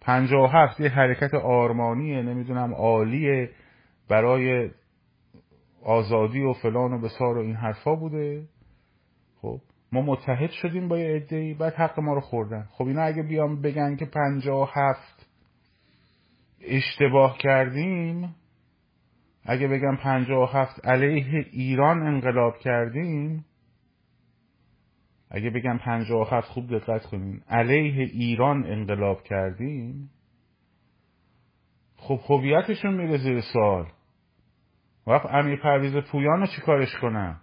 پنجاه 0.00 0.42
و 0.42 0.46
هفت 0.46 0.80
یه 0.80 0.88
حرکت 0.88 1.34
آرمانیه 1.34 2.22
نمی‌دونم 2.22 2.74
عالیه 2.74 3.50
برای 4.08 4.70
آزادی 5.82 6.40
و 6.40 6.52
فلان 6.52 6.92
و 6.92 7.00
بسار 7.00 7.38
و 7.38 7.40
این 7.40 7.56
حرفا 7.56 7.94
بوده. 7.94 8.48
خب 9.42 9.60
ما 9.92 10.02
متحد 10.02 10.50
شدیم 10.50 10.88
با 10.88 10.98
یه 10.98 11.16
عده 11.16 11.54
بعد 11.54 11.74
حق 11.74 12.00
ما 12.00 12.14
رو 12.14 12.20
خوردن. 12.20 12.68
خب 12.70 12.86
اینا 12.86 13.02
اگه 13.02 13.22
بیام 13.22 13.62
بگن 13.62 13.96
که 13.96 14.04
پنجاه 14.04 14.62
و 14.62 14.66
هفت 14.74 15.09
اشتباه 16.60 17.38
کردیم 17.38 18.34
اگه 19.44 19.68
بگم 19.68 19.96
پنجاه 19.96 20.42
و 20.42 20.58
هفت 20.58 20.86
علیه 20.86 21.46
ایران 21.52 22.02
انقلاب 22.06 22.58
کردیم 22.58 23.44
اگه 25.30 25.50
بگم 25.50 25.78
پنجاه 25.78 26.20
و 26.20 26.36
هفت 26.36 26.48
خوب 26.48 26.78
دقت 26.78 27.06
کنین 27.06 27.42
علیه 27.48 28.04
ایران 28.04 28.66
انقلاب 28.66 29.22
کردیم 29.22 30.10
خب 31.96 32.20
هویتشون 32.28 32.94
میره 32.94 33.18
زیر 33.18 33.40
سوال. 33.40 33.92
وقت 35.06 35.26
امیر 35.26 35.60
پرویز 35.62 35.96
پویان 35.96 36.40
رو 36.40 36.46
چیکارش 36.46 36.96
کنم 37.00 37.40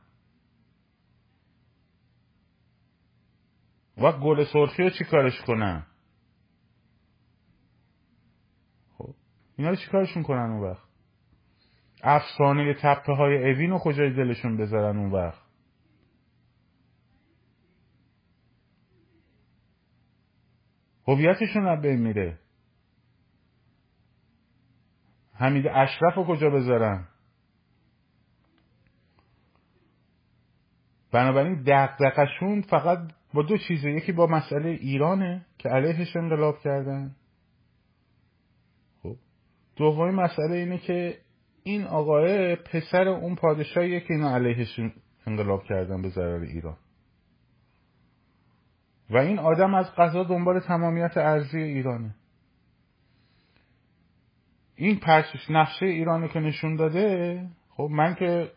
وقت 3.98 4.20
گل 4.20 4.46
سرخی 4.54 4.84
رو 4.84 4.90
چیکارش 4.90 5.42
کنم 5.42 5.86
خب 8.98 9.16
اینا 9.58 9.70
رو 9.70 9.76
چیکارشون 9.76 10.24
کنن 10.24 10.52
اون 10.52 10.64
وقت؟ 10.64 10.88
افسانه 12.04 12.74
تپه 12.74 13.14
های 13.14 13.52
اوین 13.52 13.70
رو 13.70 13.80
کجای 13.80 14.14
دلشون 14.14 14.58
بذارن 14.58 14.98
اون 14.98 15.12
وقت؟ 15.12 15.42
هویتشون 21.08 21.68
از 21.68 21.82
بین 21.82 22.00
میره. 22.00 22.40
حمید 25.34 25.68
اشرف 25.68 26.16
رو 26.16 26.26
کجا 26.26 26.50
بذارن؟ 26.50 27.08
بنابراین 31.12 31.64
دقدقشون 31.64 32.62
فقط 32.62 33.00
با 33.34 33.42
دو 33.42 33.58
چیزه 33.58 33.92
یکی 33.92 34.12
با 34.12 34.28
مسئله 34.28 34.70
ایرانه 34.70 35.46
که 35.58 35.70
علیهش 35.70 36.16
انقلاب 36.16 36.60
کردن. 36.60 37.16
دومی 39.78 40.12
مسئله 40.12 40.56
اینه 40.56 40.78
که 40.78 41.18
این 41.64 41.84
آقای 41.84 42.56
پسر 42.56 43.08
اون 43.08 43.36
پادشاهیه 43.36 44.00
که 44.00 44.14
اینا 44.14 44.36
علیهش 44.36 44.80
انقلاب 45.28 45.64
کردن 45.64 46.02
به 46.02 46.10
ضرر 46.10 46.42
ایران. 46.42 46.78
و 49.10 49.18
این 49.18 49.40
آدم 49.40 49.74
از 49.74 49.96
قضا 49.98 50.24
دنبال 50.24 50.60
تمامیت 50.60 51.18
ارزی 51.18 51.60
ایرانه. 51.60 52.16
این 54.76 55.00
پرچش 55.00 55.50
نقشه 55.50 55.86
ایرانه 55.86 56.28
که 56.28 56.40
نشون 56.40 56.76
داده 56.76 57.42
خب 57.70 57.88
من 57.92 58.16
که 58.16 58.52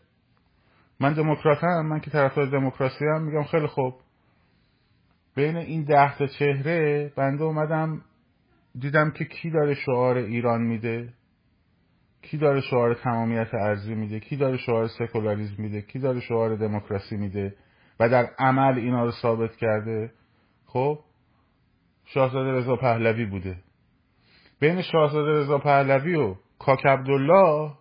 من 1.00 1.12
دموکراتم 1.12 1.86
من 1.86 2.00
که 2.00 2.10
طرفدار 2.10 2.46
دموکراسی 2.46 3.04
هم 3.04 3.22
میگم 3.22 3.44
خیلی 3.44 3.66
خوب. 3.66 3.94
بین 5.34 5.56
این 5.56 5.84
ده 5.84 6.18
تا 6.18 6.26
چهره 6.26 7.12
بنده 7.16 7.44
اومدم 7.44 8.00
دیدم 8.78 9.10
که 9.10 9.24
کی 9.24 9.50
داره 9.50 9.74
شعار 9.74 10.16
ایران 10.16 10.62
میده؟ 10.62 11.12
کی 12.22 12.38
داره 12.38 12.60
شعار 12.60 12.94
تمامیت 12.94 13.54
ارزی 13.54 13.94
میده؟ 13.94 14.20
کی 14.20 14.36
داره 14.36 14.56
شعار 14.56 14.88
سکولاریزم 14.88 15.62
میده؟ 15.62 15.82
کی 15.82 15.98
داره 15.98 16.20
شعار 16.20 16.56
دموکراسی 16.56 17.16
میده؟ 17.16 17.54
و 18.00 18.08
در 18.08 18.30
عمل 18.38 18.78
اینا 18.78 19.04
رو 19.04 19.10
ثابت 19.10 19.56
کرده؟ 19.56 20.12
خب 20.66 20.98
شاهزاده 22.04 22.52
رضا 22.52 22.76
پهلوی 22.76 23.24
بوده. 23.24 23.56
بین 24.60 24.82
شاهزاده 24.82 25.30
رضا 25.30 25.58
پهلوی 25.58 26.14
و 26.14 26.34
کاک 26.58 26.86
عبدالله 26.86 27.72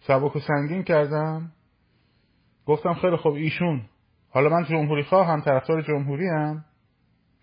سبک 0.00 0.36
و 0.36 0.40
سنگین 0.40 0.82
کردم. 0.82 1.52
گفتم 2.66 2.94
خیلی 2.94 3.16
خوب 3.16 3.34
ایشون. 3.34 3.82
حالا 4.30 4.48
من 4.48 4.64
جمهوری 4.64 5.02
هم 5.02 5.40
طرفدار 5.40 5.82
جمهوری 5.82 6.26
هم. 6.28 6.64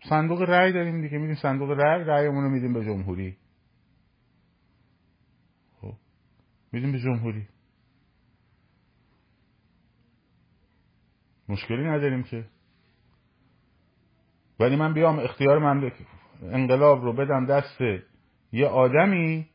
صندوق 0.10 0.42
رأی 0.42 0.74
داریم 0.74 1.02
دیگه 1.02 1.18
میدیم 1.18 1.36
صندوق 1.36 1.70
رأی 1.70 2.04
رأیمون 2.04 2.44
رو 2.44 2.50
میدیم 2.50 2.74
به 2.74 2.86
جمهوری. 2.86 3.38
خب 5.82 5.94
میدیم 6.72 6.92
به 6.92 7.00
جمهوری. 7.00 7.48
مشکلی 11.50 11.84
نداریم 11.84 12.24
که. 12.24 12.46
ولی 14.60 14.76
من 14.76 14.94
بیام 14.94 15.20
اختیار 15.20 15.60
مملک 15.60 15.94
انقلاب 16.42 17.04
رو 17.04 17.14
بدم 17.14 17.46
دست 17.46 17.82
یه 18.52 18.68
آدمی 18.68 19.50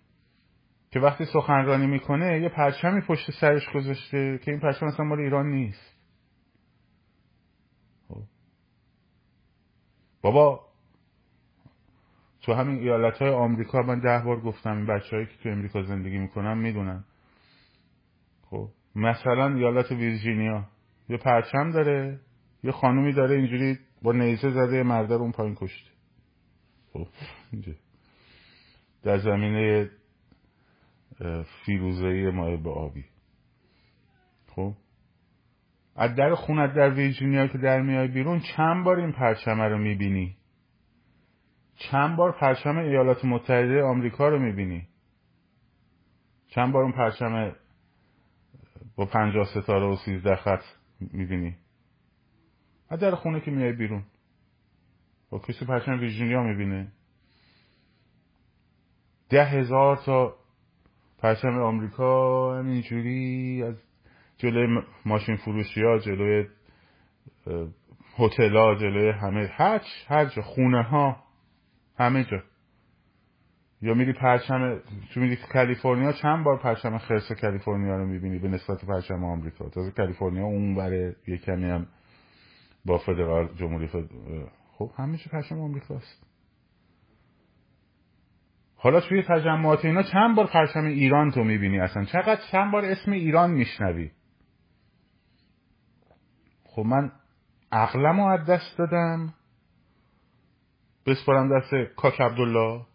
که 0.91 1.01
وقتی 1.01 1.25
سخنرانی 1.25 1.87
می‌کنه 1.87 2.41
یه 2.41 2.49
پرچمی 2.49 3.01
پشت 3.01 3.31
سرش 3.41 3.69
گذاشته 3.75 4.39
که 4.45 4.51
این 4.51 4.61
پرچم 4.61 4.87
اصلا 4.87 5.05
مال 5.05 5.21
ایران 5.21 5.47
نیست 5.47 5.97
خب. 8.09 8.23
بابا 10.27 10.67
تو 12.43 12.53
همین 12.53 12.79
ایالت 12.79 13.19
های 13.19 13.31
آمریکا 13.31 13.83
من 13.83 14.01
ده 14.01 14.25
بار 14.25 14.41
گفتم 14.41 14.77
این 14.77 14.87
بچه 14.87 15.27
که 15.27 15.43
تو 15.43 15.49
امریکا 15.49 15.83
زندگی 15.83 16.19
می‌کنن 16.19 16.59
می‌دونن. 16.59 17.05
خب 18.51 18.69
مثلا 18.95 19.55
ایالت 19.55 19.93
ویرجینیا. 19.93 20.65
یه 21.09 21.17
پرچم 21.17 21.71
داره 21.71 22.21
یه 22.63 22.73
خانومی 22.73 23.13
داره 23.13 23.37
اینجوری 23.37 23.79
با 24.03 24.13
نیزه 24.13 24.51
زده 24.51 24.83
مرده 24.83 25.15
رو 25.15 25.23
اون 25.23 25.33
پایین 25.33 25.55
کشته. 25.55 25.91
خب 26.93 27.07
در 29.03 29.19
زمینه 29.19 29.91
فیروزهی 31.65 32.31
ماه 32.31 32.57
به 32.57 32.71
آبی. 32.71 33.05
خب 34.47 34.73
از 35.97 36.15
در 36.15 36.35
خونت 36.35 36.75
در 36.75 36.91
ویرجینیا 36.91 37.47
که 37.47 37.59
در 37.59 37.83
میای 37.83 38.09
بیرون 38.09 38.41
چند 38.57 38.85
بار 38.85 39.01
این 39.01 39.13
پرچمه 39.13 39.65
رو 39.69 39.79
می‌بینی؟ 39.79 40.37
چند 41.77 42.17
بار 42.17 42.33
پرچم 42.33 42.79
ایالات 42.79 43.25
متحده 43.25 43.83
آمریکا 43.83 44.29
رو 44.29 44.39
می‌بینی؟ 44.39 44.89
چند 46.49 46.73
بار 46.73 46.83
اون 46.83 46.93
پرچم 46.93 47.53
با 48.97 49.07
پنجاه 49.07 49.45
ستاره 49.45 49.87
و 49.87 49.97
سیزده 49.97 50.37
خط 50.37 50.63
می‌بینی؟ 51.01 51.57
از 52.89 53.01
در 53.01 53.15
خونه 53.15 53.41
که 53.41 53.51
میای 53.51 53.73
بیرون. 53.73 54.03
با 55.31 55.39
کسی 55.39 55.65
پرچم 55.65 56.01
ویرجینیا 56.01 56.43
می‌بینه 56.43 56.93
ده 59.29 59.45
هزار 59.45 59.97
تا 59.97 60.37
پرچم 61.19 61.59
آمریکا 61.59 62.61
اینجوری 62.61 63.63
از 63.63 63.86
جلوی 64.39 64.83
ماشین 65.07 65.37
فروشی 65.37 65.83
ها 65.83 65.99
جلوی 65.99 66.47
هتل 68.19 68.57
ها 68.57 68.75
جلوی 68.75 69.11
همه 69.11 69.51
هر 69.53 69.81
هر 70.09 70.25
جا 70.25 70.43
خونه 70.43 70.83
ها 70.83 71.17
همه 71.99 72.25
جا. 72.25 72.43
یا 73.83 73.95
میری 73.95 74.13
پرچم 74.13 74.81
تو 75.15 75.21
میری 75.21 75.37
کالیفرنیا 75.37 76.13
چند 76.13 76.45
بار 76.45 76.59
پرچم 76.59 76.99
خرس 76.99 77.33
کالیفرنیا 77.33 77.97
رو 77.97 78.07
می‌بینی 78.07 78.39
به 78.39 78.49
نسبت 78.49 78.85
پرچم 78.85 79.25
آمریکا؟ 79.25 79.69
تازه 79.69 79.91
کالیفرنیا 79.91 80.45
اون 80.45 80.75
بره 80.75 81.17
یه 81.29 81.37
کمی 81.39 81.65
هم 81.71 81.87
با 82.85 82.99
فدرال 82.99 83.55
جمهوری 83.55 83.87
فد... 83.87 84.09
خب 84.73 84.91
همیشه 84.97 85.31
پرچم 85.31 85.61
آمریکاست. 85.61 86.27
حالا 88.77 89.01
توی 89.01 89.23
تجمعات 89.23 89.85
اینا 89.85 90.03
چند 90.03 90.37
بار 90.37 90.47
پرچم 90.47 90.85
ایران 90.85 91.31
تو 91.31 91.45
می‌بینی 91.45 91.81
اصلا؟ 91.81 92.05
چقدر 92.05 92.41
چند 92.53 92.73
بار 92.73 92.85
اسم 92.85 93.13
ایران 93.13 93.51
میشنوی؟ 93.51 94.11
خب 96.77 96.83
من 96.83 97.13
عقلم 97.73 98.21
رو 98.21 98.27
از 98.27 98.47
دست 98.47 98.79
دادم. 98.79 99.35
بسپارم 101.07 101.59
دست 101.59 101.95
کاک 101.97 102.21
عبدالله. 102.21 102.87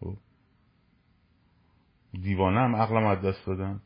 خب. 0.00 0.16
دیوانم 2.12 2.76
عقلم 2.76 3.06
از 3.06 3.22
دست 3.22 3.46
دادم. 3.46 3.82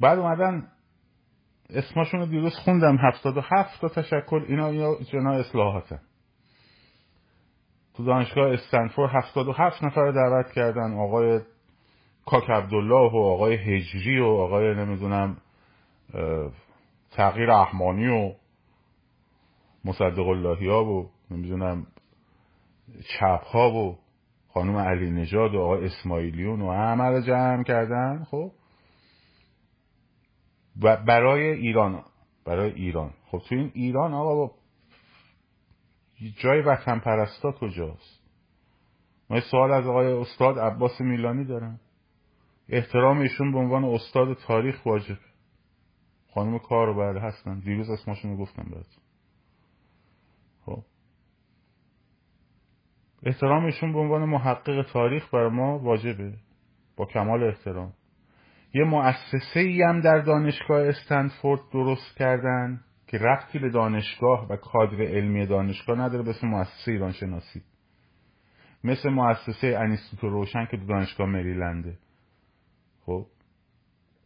بعد 0.00 0.18
اومدن 0.18 0.72
اسمشون 1.70 2.20
رو 2.20 2.26
دیروز 2.26 2.54
خوندم. 2.64 2.96
هفتاد 2.96 3.36
و 3.36 3.40
هفت 3.40 3.80
تا 3.80 3.88
تشکل. 3.88 4.44
اینا 4.48 4.66
اینا 4.66 4.94
جنا 5.12 5.32
اصلاحاتن 5.32 6.00
تو 7.94 8.04
دانشگاه 8.04 8.52
استنفور 8.52 9.10
هفتاد 9.12 9.48
و 9.48 9.52
هفت 9.52 9.84
نفر 9.84 10.10
دعوت 10.10 10.52
کردن. 10.52 10.94
آقای 10.98 11.40
کاک 12.26 12.50
عبدالله 12.50 13.12
و 13.12 13.16
آقای 13.16 13.54
هجری 13.54 14.20
و 14.20 14.26
آقای 14.26 14.74
نمی‌دونم 14.74 15.36
تغییر 17.10 17.50
احمانی 17.50 18.06
و 18.06 18.34
مصدق 19.84 20.28
اللهی 20.28 20.68
ها 20.68 20.84
و 20.84 21.10
نمی‌دونم 21.30 21.86
چپ 23.18 23.44
ها 23.44 23.70
و 23.70 23.98
خانم 24.54 24.76
علی 24.76 25.10
نژاد 25.10 25.54
و 25.54 25.60
آقای 25.60 25.84
اسماعیلیون 25.84 26.62
و 26.62 26.72
همه 26.72 27.04
رو 27.04 27.20
جمع 27.20 27.62
کردن 27.62 28.24
خب؟ 28.24 28.52
برای 31.06 31.42
ایران 31.42 32.04
برای 32.44 32.72
ایران. 32.72 33.10
خب 33.26 33.38
تو 33.48 33.54
این 33.54 33.70
ایران 33.74 34.14
آقا 34.14 34.34
با 34.34 34.54
جای 36.42 36.62
وطن 36.62 36.98
پرستا 36.98 37.52
کجاست؟ 37.52 38.20
من 39.30 39.40
سوال 39.40 39.72
از 39.72 39.86
آقای 39.86 40.12
استاد 40.12 40.58
عباس 40.58 41.00
میلانی 41.00 41.44
دارم. 41.44 41.80
احترام 42.68 43.18
ایشون 43.18 43.52
به 43.52 43.58
عنوان 43.58 43.84
استاد 43.84 44.36
تاریخ 44.46 44.86
واجب. 44.86 45.18
خانم 46.34 46.58
کار 46.58 46.92
بله 46.92 47.20
هستن. 47.20 47.58
دیروز 47.58 47.88
رو 48.24 48.36
گفتم 48.36 48.70
بهت 48.70 48.86
خب. 50.66 50.82
احترام 53.22 53.64
ایشون 53.64 53.92
به 53.92 53.98
عنوان 53.98 54.24
محقق 54.24 54.92
تاریخ 54.92 55.34
بر 55.34 55.48
ما 55.48 55.78
واجبه. 55.78 56.32
با 56.96 57.06
کمال 57.06 57.44
احترام. 57.44 57.92
یه 58.74 58.84
مؤسسه 58.84 59.60
ای 59.60 59.82
هم 59.82 60.00
در 60.00 60.18
دانشگاه 60.18 60.88
استنفورد 60.88 61.60
درست 61.72 62.16
کردن 62.16 62.80
که 63.06 63.18
رفتی 63.18 63.58
به 63.58 63.70
دانشگاه 63.70 64.46
و 64.48 64.56
کادر 64.56 65.02
علمی 65.02 65.46
دانشگاه 65.46 65.98
نداره 65.98 66.22
به 66.22 66.30
اسم 66.30 66.46
مؤسسه 66.46 66.92
ایران 66.92 67.12
شناسی 67.12 67.62
مثل 68.84 69.10
مؤسسه 69.10 69.78
انیستوت 69.80 70.24
روشن 70.24 70.66
که 70.70 70.76
دانشگاه 70.76 71.26
مریلنده. 71.26 71.98
خب 73.06 73.26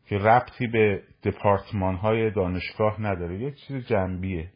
که 0.07 0.19
ربطی 0.19 0.67
به 0.67 1.03
دپارتمان 1.23 1.95
های 1.95 2.31
دانشگاه 2.31 3.03
نداره. 3.03 3.41
یک 3.41 3.55
چیز 3.55 3.87
جنبیه. 3.87 4.53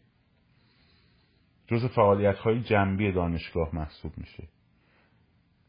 جز 1.66 1.86
فعالیت 1.86 2.36
های 2.36 2.60
جنبی 2.60 3.12
دانشگاه 3.12 3.74
محسوب 3.74 4.12
میشه. 4.16 4.48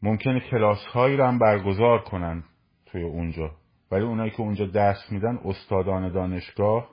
ممکنه 0.02 0.40
کلاس 0.40 0.84
هایی 0.86 1.16
رو 1.16 1.26
هم 1.26 1.38
برگزار 1.38 2.02
کنن 2.02 2.44
توی 2.86 3.02
اونجا. 3.02 3.50
ولی 3.90 4.02
اونایی 4.02 4.30
که 4.30 4.40
اونجا 4.40 4.66
درس 4.66 5.12
میدن 5.12 5.38
استادان 5.44 6.12
دانشگاه 6.12 6.90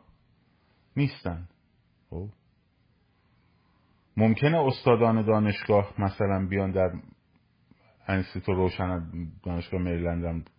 نیستن. 0.98 1.48
خب. 2.10 2.30
ممکنه 4.17 4.58
استادان 4.58 5.26
دانشگاه 5.26 5.93
مثلا 5.98 6.48
بیان 6.50 6.72
در 6.72 6.91
انستیتو 8.08 8.54
روشن 8.54 9.10
دانشگاه 9.43 9.82
مریلند 9.82 10.50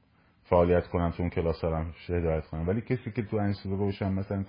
فعالیت 0.51 0.87
کنن 0.87 1.13
تو 1.13 1.23
اون 1.23 1.31
کلاس 1.31 1.65
هم 1.65 1.95
هدایت 2.09 2.47
کنن 2.47 2.67
ولی 2.67 2.81
کسی 2.81 3.11
که 3.11 3.23
تو 3.23 3.37
انستیتو 3.37 3.77
روشن 3.77 4.13
مثلا 4.13 4.45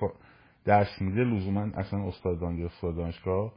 درس 0.66 1.02
میده 1.02 1.24
لزوما 1.24 1.62
اصلا 1.62 2.08
استادان 2.08 2.64
استاد 2.64 2.96
دانشگاه 2.96 3.54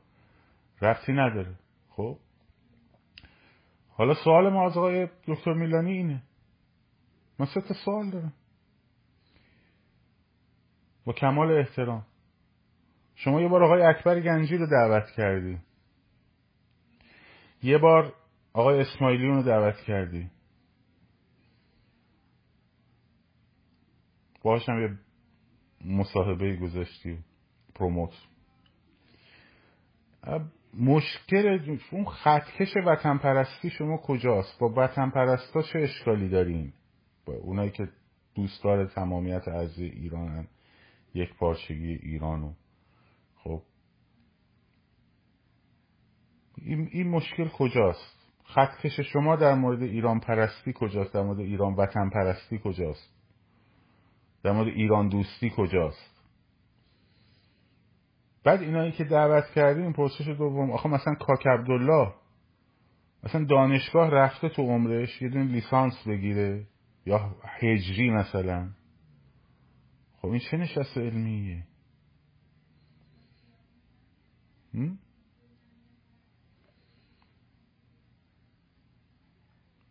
رفتی 0.81 1.13
نداره. 1.13 1.55
خب؟ 1.89 2.19
حالا 3.89 4.15
سوال 4.15 4.53
ما 4.53 4.67
از 4.67 4.77
آقای 4.77 5.09
دکتر 5.27 5.53
میلانی 5.53 5.93
اینه. 5.93 6.23
من 7.39 7.47
سه 7.47 7.61
تا 7.61 7.75
سوال 7.85 8.11
دارم. 8.11 8.33
با 11.05 11.13
کمال 11.13 11.59
احترام. 11.59 12.07
شما 13.15 13.41
یه 13.41 13.49
بار 13.49 13.65
آقای 13.65 13.83
اکبر 13.83 14.21
گنجی 14.21 14.57
رو 14.57 14.67
دعوت 14.67 15.11
کردی. 15.17 15.59
یه 17.63 17.79
بار 17.79 18.13
آقای 18.53 18.81
اسماعیلیون 18.81 19.37
رو 19.37 19.43
دعوت 19.43 19.77
کردی. 19.77 20.31
هم 24.45 24.83
یه 24.83 24.99
مصاحبه 25.85 26.57
گذاشتی 26.57 27.19
پروموت. 27.75 28.13
مشکل 30.81 31.79
اون 31.91 32.05
خطکش 32.05 32.77
وطن 32.87 33.19
پرستی 33.19 33.71
شما 33.71 33.97
کجاست؟ 33.97 34.59
با 34.59 34.73
وطن 34.77 35.11
پرستا 35.11 35.63
چه 35.63 35.79
اشکالی 35.79 36.29
داریم 36.29 36.75
با 37.27 37.33
اونایی 37.33 37.71
که 37.71 37.89
دوستدار 38.35 38.87
تمامیت 38.87 39.49
از 39.49 39.79
ایرانن 39.79 40.47
یک 41.15 41.35
پارچگی 41.35 41.93
ایرانو 42.03 42.53
خب. 43.37 43.63
این, 46.59 46.89
این 46.93 47.09
مشکل 47.09 47.49
کجاست؟ 47.49 48.31
خطکش 48.45 49.01
شما 49.01 49.37
در 49.37 49.55
مورد 49.55 49.83
ایران 49.83 50.21
پرستی 50.21 50.73
کجاست؟ 50.77 51.15
در 51.15 51.23
مورد 51.23 51.41
ایران 51.41 51.75
وطن 51.75 52.11
پرستی 52.11 52.61
کجاست؟ 52.65 53.14
در 54.45 54.53
مورد 54.53 54.69
ایران 54.69 55.09
دوستی 55.09 55.53
کجاست؟ 55.57 56.15
بعد 58.45 58.61
اینایی 58.61 58.93
که 58.93 59.05
دعوت 59.05 59.45
کردیم 59.55 59.93
پرسش 59.93 60.29
دوم 60.29 60.71
آخه 60.71 60.89
مثلا 60.89 61.15
کاک 61.15 61.47
عبدالله 61.47 62.15
مثلا 63.25 63.45
دانشگاه 63.45 64.11
رفته 64.11 64.49
تو 64.49 64.63
عمرش 64.63 65.23
یه 65.23 65.29
دونه 65.29 65.45
لیسانس 65.45 65.95
بگیره 66.07 66.67
یا 67.07 67.37
هجری 67.45 68.11
مثلا. 68.11 68.71
خب 70.17 70.29
این 70.29 70.41
چه 70.51 70.57
نشست 70.57 70.99
علمیه؟ 70.99 71.67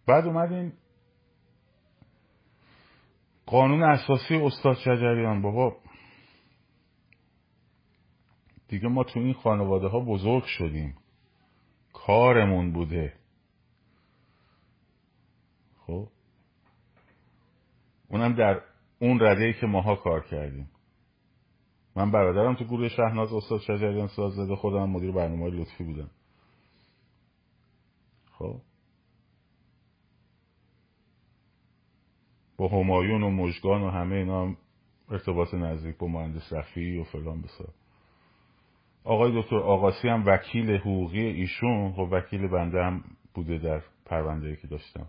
بعد 0.07 0.25
اومدین 0.25 0.73
قانون 3.53 3.83
اساسی 3.83 4.35
استاد 4.35 4.77
شجریان 4.77 5.41
بابا. 5.41 5.77
دیگه 8.67 8.87
ما 8.87 9.03
تو 9.03 9.19
این 9.19 9.33
خانواده 9.33 9.87
ها 9.87 9.99
بزرگ 9.99 10.43
شدیم. 10.43 10.95
کارمون 11.93 12.73
بوده. 12.73 13.13
خب؟ 15.77 16.07
اونم 18.09 18.35
در 18.35 18.61
اون 18.99 19.19
رده 19.19 19.43
ای 19.43 19.53
که 19.53 19.67
ماها 19.67 19.95
کار 19.95 20.27
کردیم. 20.27 20.69
من 21.95 22.11
برادرم 22.11 22.55
تو 22.55 22.65
گروه 22.65 22.89
شهناز 22.89 23.33
استاد 23.33 23.59
شجریان 23.59 24.07
ساز 24.07 24.33
زده 24.33 24.55
خودم 24.55 24.89
مدیر 24.89 25.11
برنامه 25.11 25.49
لطفی 25.49 25.83
بودم. 25.83 26.09
خب؟ 28.31 28.61
با 32.57 32.67
همایون 32.67 33.23
و 33.23 33.29
مجگان 33.29 33.81
و 33.81 33.89
همه 33.89 34.15
اینا 34.15 34.41
هم 34.41 34.57
ارتباط 35.09 35.53
نزدیک 35.53 35.97
با 35.97 36.07
مهندس 36.07 36.53
رفی 36.53 36.97
و 36.97 37.03
فلان 37.03 37.41
بسار. 37.41 37.73
آقای 39.03 39.41
دکتر 39.41 39.55
آقاسی 39.55 40.07
هم 40.07 40.23
وکیل 40.25 40.71
حقوقی 40.71 41.21
ایشون 41.21 41.93
خب 41.93 42.07
وکیل 42.11 42.47
بنده 42.47 42.83
هم 42.83 43.03
بوده 43.33 43.57
در 43.57 43.81
پرونده 44.05 44.55
که 44.55 44.67
داشتم. 44.67 45.07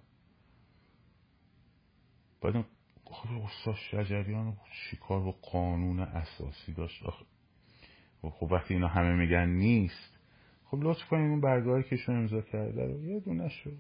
بعد 2.43 2.65
خب 3.05 3.29
استاد 3.45 3.75
شجریان 3.75 4.57
چیکار 4.91 5.21
با 5.21 5.35
قانون 5.53 6.01
اساسی 6.01 6.73
داشت؟ 6.73 7.03
خب, 8.23 8.53
وقتی 8.53 8.75
اینا 8.75 8.89
همه 8.89 9.13
میگن 9.13 9.49
نیست 9.49 10.19
خب 10.65 10.79
لطف 10.81 11.09
کنیم 11.09 11.31
اون 11.31 11.41
برگاهی 11.41 11.83
که 11.83 11.97
شما 11.97 12.17
امضا 12.17 12.41
کرده 12.41 12.87
رو 12.87 13.05
یه 13.05 13.21
دونه 13.21 13.49
شو. 13.49 13.71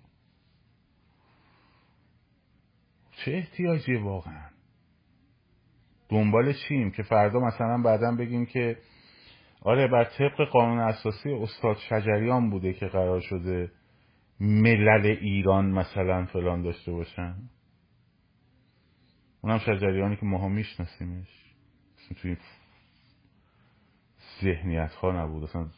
چه 3.17 3.33
احتیاجی 3.33 3.95
واقعا؟ 3.95 4.51
دنبال 6.09 6.53
چیم؟ 6.53 6.91
که 6.91 7.03
فردا 7.03 7.39
مثلا 7.41 7.83
بعدا 7.83 8.17
بگیم 8.17 8.47
که 8.47 8.77
آره 9.61 9.89
بر 9.89 10.05
طبق 10.05 10.49
قانون 10.53 10.79
اساسی 10.79 11.31
استاد 11.33 11.77
شجریان 11.77 12.51
بوده 12.51 12.73
که 12.73 12.87
قرار 12.87 13.21
شده 13.21 13.73
ملل 14.41 15.07
ایران 15.07 15.71
مثلا 15.71 16.27
فلان 16.27 16.63
داشته 16.63 16.93
باشن. 16.93 17.35
اونم 19.41 19.59
شجریانی 19.59 20.17
که 20.17 20.27
ماها 20.27 20.49
میشناسیمش. 20.49 21.45
توی 22.23 22.37
ذهنیت 24.43 24.95
ها 24.95 25.25
نبود. 25.25 25.43
اصلا 25.43 25.69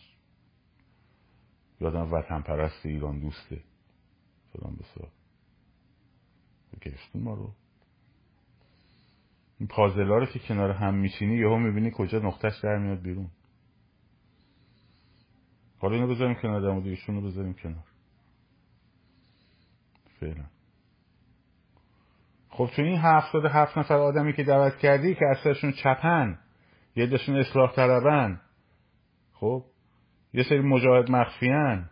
یادم 1.81 2.13
وطن 2.13 2.41
پرست 2.41 2.87
ایران 2.87 3.21
دوسته. 3.21 3.63
فلان 4.53 4.77
بسار. 4.77 5.16
گرفتون 6.91 7.23
ما 7.23 7.35
رو 7.35 7.51
این 9.59 9.69
پازلا 9.69 10.19
رو 10.19 10.27
که 10.27 10.39
کنار 10.39 10.71
هم 10.71 10.95
میچینی 10.95 11.37
یهو 11.37 11.57
می‌بینی 11.57 11.91
کجا 11.95 12.19
نقطهش 12.19 12.61
در 12.63 12.79
میاد 12.79 13.03
بیرون. 13.03 13.31
حالا 15.79 15.95
اینو 15.95 16.15
بذاریم 16.15 16.35
کنار 16.35 16.61
در 16.61 16.91
رو 17.15 17.21
بذاریم 17.21 17.55
کنار. 17.55 17.85
فعلا. 20.21 20.45
خب 22.49 22.71
تو 22.77 22.83
این 22.83 22.99
هفتاد 22.99 23.45
هفت 23.45 23.79
نفر 23.79 23.95
آدمی 23.95 24.33
که 24.33 24.45
دعوت 24.45 24.77
کردی 24.77 25.15
که 25.15 25.25
اصلشون 25.31 25.73
چپن 25.73 26.39
یه 26.97 27.07
دشون 27.07 27.37
اصلاح 27.37 27.75
طلبن 27.75 28.41
خب 29.33 29.65
یه 30.33 30.43
سری 30.43 30.61
مجاهد 30.61 31.11
مخفیان 31.11 31.91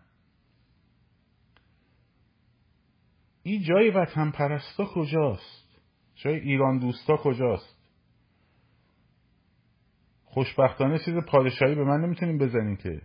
این 3.46 3.62
جای 3.62 3.90
وطن 3.90 4.30
پرستا 4.30 4.84
کجاست؟ 4.84 5.80
جای 6.14 6.40
ایران 6.40 6.78
دوستا 6.78 7.16
کجاست؟ 7.16 7.78
خوشبختانه 10.24 10.98
چیز 10.98 11.14
پادشاهی 11.14 11.74
به 11.74 11.84
من 11.84 12.00
نمی‌تونیم 12.00 12.38
بزنین 12.38 12.76
که. 12.76 13.02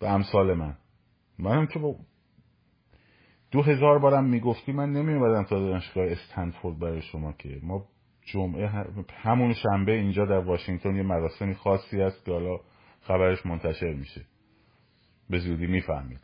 به 0.00 0.10
امثال 0.10 0.54
من. 0.54 0.76
منم 1.38 1.66
که 1.66 1.78
با 1.78 1.96
دو 3.50 3.62
هزار 3.62 3.98
بارم 3.98 4.24
می‌گفتی 4.24 4.72
من 4.72 4.92
نمیومدم 4.92 5.44
تا 5.44 5.58
دانشگاه 5.58 6.06
استنفورد 6.06 6.78
برای 6.78 7.02
شما 7.02 7.32
که. 7.32 7.60
ما 7.62 7.88
جمعه 8.22 8.68
همون 9.12 9.52
شنبه 9.52 9.92
اینجا 9.92 10.24
در 10.24 10.38
واشنگتن 10.38 10.96
یه 10.96 11.02
مراسمی 11.02 11.54
خاصی 11.54 12.00
هست 12.00 12.24
که 12.24 12.32
حالا 12.32 12.60
خبرش 13.00 13.46
منتشر 13.46 13.92
میشه. 13.92 14.26
به 15.30 15.38
زودی 15.38 15.66
می‌فهمید. 15.66 16.20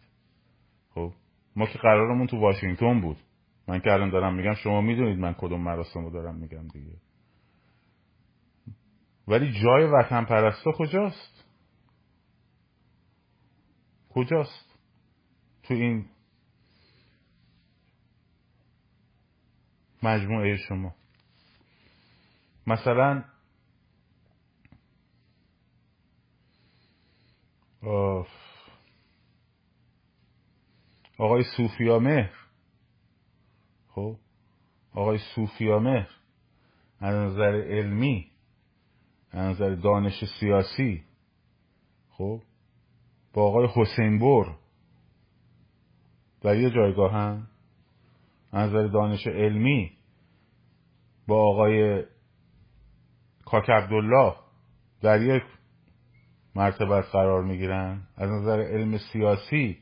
خب؟ 0.95 1.13
ما 1.57 1.67
که 1.67 1.79
قرارمون 1.79 2.27
تو 2.27 2.41
واشنگتن 2.41 3.01
بود. 3.01 3.17
من 3.69 3.81
که 3.81 3.93
الان 3.93 4.11
دارم 4.11 4.35
میگم 4.35 4.55
شما 4.55 4.81
می‌دونید 4.81 5.19
من 5.19 5.35
کدوم 5.35 5.61
مراسم 5.61 6.11
دارم 6.11 6.35
میگم 6.35 6.69
دیگه. 6.69 6.97
ولی 9.29 9.53
جای 9.63 9.85
وطن 9.85 10.25
پرستا 10.25 10.73
کجاست؟ 10.73 11.45
کجاست؟ 14.15 14.79
تو 15.63 15.75
این 15.75 16.07
مجموعه 20.03 20.57
شما. 20.57 20.95
مثلا 22.67 23.25
آقای 31.19 31.45
صوفیامهر 31.57 32.31
خب؟ 33.89 34.17
آقای 34.95 35.19
صوفیامهر 35.35 36.09
از 37.01 37.15
نظر 37.15 37.63
علمی 37.63 38.31
از 39.31 39.55
نظر 39.55 39.75
دانش 39.75 40.25
سیاسی. 40.41 41.05
خب؟ 42.11 42.43
با 43.33 43.43
آقای 43.43 43.69
حسین 43.75 44.19
بور 44.19 44.57
در 46.41 46.57
یه 46.57 46.71
جایگاه 46.71 47.13
هم. 47.13 47.47
از 48.53 48.71
نظر 48.71 48.87
دانش 48.87 49.27
علمی 49.27 49.93
با 51.27 51.43
آقای 51.43 52.05
کاک 53.45 53.71
عبدالله. 53.71 54.35
در 55.03 55.23
یک 55.23 55.43
مرتبت 56.55 57.05
قرار 57.05 57.45
می‌گیرن. 57.45 58.03
از 58.17 58.31
نظر 58.31 58.61
علم 58.61 58.99
سیاسی 59.13 59.82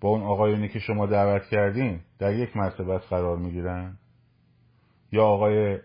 با 0.00 0.08
اون 0.08 0.22
آقایونی 0.22 0.68
که 0.68 0.78
شما 0.78 1.06
دعوت 1.06 1.42
کردین 1.48 2.00
در 2.18 2.34
یک 2.34 2.56
مرتبت 2.56 3.02
قرار 3.02 3.36
می‌گیرن؟ 3.36 3.98
یا 5.12 5.24
آقای 5.24 5.78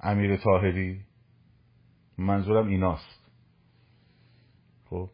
امیر 0.00 0.36
تاهری 0.36 1.00
منظورم 2.18 2.68
ایناست. 2.68 3.30
خب 4.90 5.10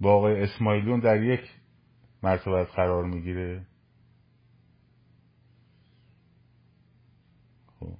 با 0.00 0.14
آقای 0.14 0.42
اسماعیلون 0.42 1.00
در 1.00 1.22
یک 1.22 1.40
مرتبت 2.22 2.68
قرار 2.76 3.04
می‌گیره 3.04 3.66
خب 7.80 7.96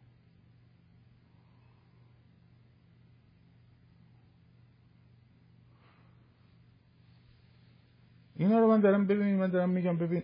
اینا 8.43 8.59
رو 8.59 8.69
من 8.69 8.81
دارم 8.81 9.07
ببینید 9.07 9.41
من 9.41 9.51
دارم 9.51 9.71
میگم 9.71 9.97
ببین. 9.97 10.23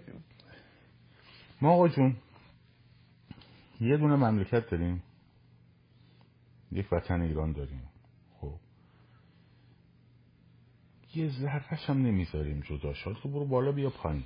ما 1.61 1.71
آقا 1.71 1.89
جون 1.89 2.17
یه 3.81 3.97
دونه 3.97 4.17
مملکت 4.17 4.71
داریم. 4.71 5.03
یک 6.73 6.93
وطن 6.93 7.21
ایران 7.21 7.53
داریم. 7.53 7.83
خب. 8.41 8.55
یه 11.15 11.29
ذرهش 11.29 11.91
هم 11.91 12.03
نمی‌ذاریم 12.03 12.61
جدا 12.61 12.95
شد. 12.95 13.17
تو 13.23 13.29
برو 13.29 13.45
بالا 13.45 13.73
بیا 13.73 13.91
پایین. 13.91 14.25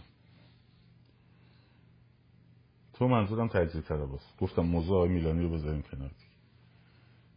تو 2.92 3.08
منظورم 3.08 3.48
تجزیه 3.48 3.80
طلباست 3.82 4.38
گفتم 4.40 4.62
موضوع 4.62 5.08
میلانی 5.08 5.42
رو 5.42 5.50
بذاریم 5.50 5.82
کنار 5.82 6.10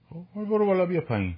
خب 0.10 0.26
برو 0.34 0.66
بالا 0.66 0.86
بیا 0.86 1.02
پایین. 1.02 1.38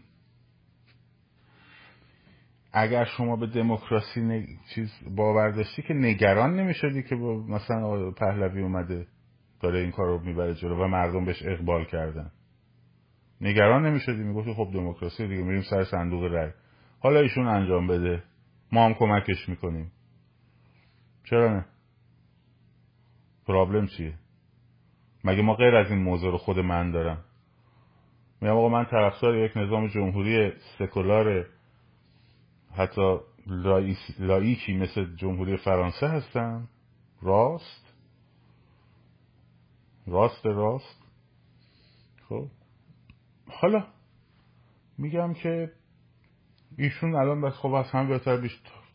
اگر 2.79 3.05
شما 3.05 3.35
به 3.35 3.47
دموکراسی 3.47 4.21
نگ... 4.21 4.47
چیز 4.75 4.91
باور 5.15 5.51
داشتی 5.51 5.81
که 5.81 5.93
نگران 5.93 6.59
نمی‌شدی 6.59 7.03
که 7.03 7.15
با 7.15 7.37
مثلا 7.37 8.11
پهلوی 8.11 8.61
اومده 8.61 9.07
داره 9.61 9.79
این 9.79 9.91
کار 9.91 10.07
رو 10.07 10.19
می‌بره 10.19 10.55
جلو 10.55 10.83
و 10.83 10.87
مردم 10.87 11.25
بهش 11.25 11.43
اقبال 11.45 11.85
کردن. 11.85 12.31
نگران 13.41 13.85
نمی‌شدی؟ 13.85 14.23
می‌گفتی 14.23 14.53
خب 14.53 14.69
دموکراسی 14.73 15.27
دیگه 15.27 15.43
میریم 15.43 15.61
سر 15.61 15.83
صندوق 15.83 16.23
رای 16.23 16.51
حالا 16.99 17.19
ایشون 17.19 17.47
انجام 17.47 17.87
بده. 17.87 18.23
ما 18.71 18.85
هم 18.85 18.93
کمکش 18.93 19.49
می‌کنیم. 19.49 19.91
چرا 21.23 21.53
نه؟ 21.53 21.65
پرابلم 23.47 23.87
چیه؟ 23.87 24.13
مگه 25.23 25.41
ما 25.41 25.53
غیر 25.53 25.75
از 25.75 25.91
این 25.91 25.99
موضوع 25.99 26.31
رو 26.31 26.37
خود 26.37 26.59
من 26.59 26.91
دارم؟ 26.91 27.23
میگم 28.41 28.53
آقا 28.53 28.69
من 28.69 28.85
طرفدار 28.85 29.37
یک 29.37 29.57
نظام 29.57 29.87
جمهوری 29.87 30.51
سکولار 30.79 31.45
حتی 32.77 33.17
لایکی 34.19 34.77
مثل 34.77 35.15
جمهوری 35.15 35.57
فرانسه 35.57 36.07
هستم 36.07 36.67
راست. 37.21 37.93
راست 40.07 40.45
راست. 40.45 41.03
خب. 42.29 42.47
حالا 43.47 43.87
میگم 44.97 45.33
که 45.33 45.71
ایشون 46.77 47.15
الان 47.15 47.41
بس 47.41 47.53
خب 47.53 47.73
از 47.73 47.91
هم 47.91 48.07
بهتر 48.07 48.49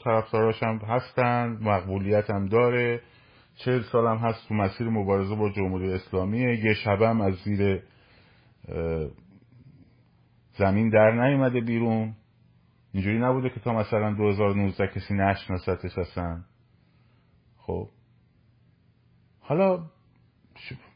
طرفداراش 0.05 0.63
هم 0.63 0.77
هستن 0.77 1.59
مقبولیت 1.61 2.31
هم 2.31 2.47
داره. 2.47 3.01
چهل 3.57 3.83
سال 3.83 4.07
هم 4.07 4.17
هست 4.17 4.49
تو 4.49 4.55
مسیر 4.55 4.89
مبارزه 4.89 5.35
با 5.35 5.51
جمهوری 5.51 5.93
اسلامیه 5.93 6.65
یه 6.65 6.75
شبه 6.75 7.09
هم 7.09 7.21
از 7.21 7.35
زیر 7.35 7.83
زمین 10.59 10.91
در 10.91 11.11
نیومده 11.11 11.61
بیرون. 11.61 12.15
اینجوری 12.93 13.19
نبوده 13.19 13.51
که 13.51 13.61
تا 13.61 13.73
مثلا 13.73 14.15
2019 14.15 14.87
کسی 14.87 15.15
نشناستش 15.15 15.99
هستن 15.99 16.45
خب. 17.57 17.89
حالا 19.41 19.85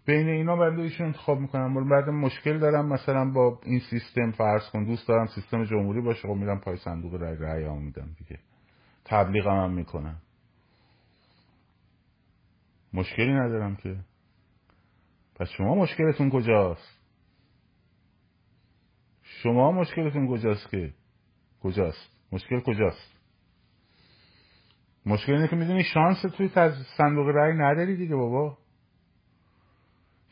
بین 0.07 0.29
اینا 0.29 0.57
بنده 0.57 0.83
ایشون 0.83 1.07
انتخاب 1.07 1.39
می‌کنم. 1.39 1.89
بعد 1.89 2.09
مشکل 2.09 2.59
دارم 2.59 2.89
مثلا 2.89 3.31
با 3.31 3.61
این 3.63 3.81
سیستم 3.91 4.31
فرض 4.31 4.71
کن 4.71 4.85
دوست 4.85 5.09
دارم 5.09 5.27
سیستم 5.27 5.65
جمهوری 5.65 6.01
باشه 6.01 6.29
خب 6.29 6.35
میرم 6.35 6.61
پای 6.61 6.77
صندوق 6.77 7.15
رای 7.15 7.37
رای 7.37 7.79
میدم 7.79 8.17
دیگه. 8.19 8.41
تبلیغ 9.05 9.47
هم, 9.47 9.65
هم 9.65 9.73
می‌کنم. 9.73 10.17
مشکلی 12.93 13.33
ندارم 13.33 13.77
که. 13.77 13.97
پس 15.35 15.49
شما 15.49 15.75
مشکلتون 15.75 16.31
کجاست؟ 16.31 17.01
شما 19.23 19.73
مشکلتون 19.73 20.29
کجاست 20.29 20.71
که؟ 20.71 20.95
کجاست؟ 21.67 22.11
مشکل 22.33 22.61
کجاست؟ 22.61 23.17
مشکل 25.07 25.33
اینه 25.33 25.49
که 25.49 25.57
می‌دونی 25.57 25.85
شانس 25.85 26.23
توی 26.23 26.49
صندوق 26.97 27.27
رای 27.27 27.55
نداری 27.55 27.97
دیگه 27.97 28.17
بابا. 28.17 28.59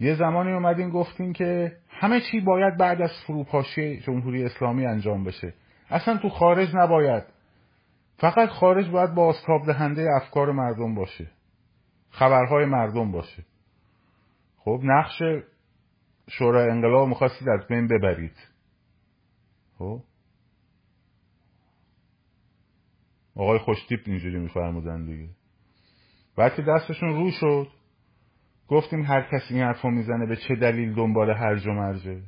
یه 0.00 0.14
زمانی 0.14 0.52
اومدین 0.52 0.90
گفتین 0.90 1.32
که 1.32 1.76
همه 1.88 2.20
چی 2.20 2.40
باید 2.40 2.76
بعد 2.76 3.02
از 3.02 3.10
فروپاشی 3.26 4.00
جمهوری 4.00 4.44
اسلامی 4.44 4.86
انجام 4.86 5.24
بشه. 5.24 5.54
اصلا 5.90 6.16
تو 6.16 6.28
خارج 6.28 6.68
نباید. 6.74 7.24
فقط 8.16 8.48
خارج 8.48 8.90
باید 8.90 9.14
با 9.14 9.30
استاب 9.30 9.66
دهنده 9.66 10.06
افکار 10.22 10.52
مردم 10.52 10.94
باشه. 10.94 11.30
خبرهای 12.10 12.64
مردم 12.64 13.12
باشه. 13.12 13.44
خب 14.58 14.80
نقش 14.82 15.22
شورای 16.30 16.70
انقلاب 16.70 17.08
می‌خواستید 17.08 17.48
از 17.48 17.66
بین 17.68 17.88
ببرید. 17.88 18.36
خب؟ 19.78 20.00
آقای 23.36 23.58
خوشتیپ 23.58 24.00
اینجوری 24.06 24.38
میفرمودن 24.38 25.04
دیگه. 25.04 25.28
بعد 26.36 26.54
که 26.54 26.62
دستشون 26.62 27.08
رو 27.08 27.30
شد. 27.30 27.68
گفتیم 28.68 29.02
هر 29.02 29.22
کسی 29.22 29.54
این 29.54 29.62
حرفو 29.62 29.88
می‌زنه 29.90 30.26
به 30.26 30.36
چه 30.36 30.54
دلیل 30.54 30.94
دنبال 30.94 31.30
هرج 31.30 31.66
و 31.66 31.72
مرجه؟ 31.72 32.22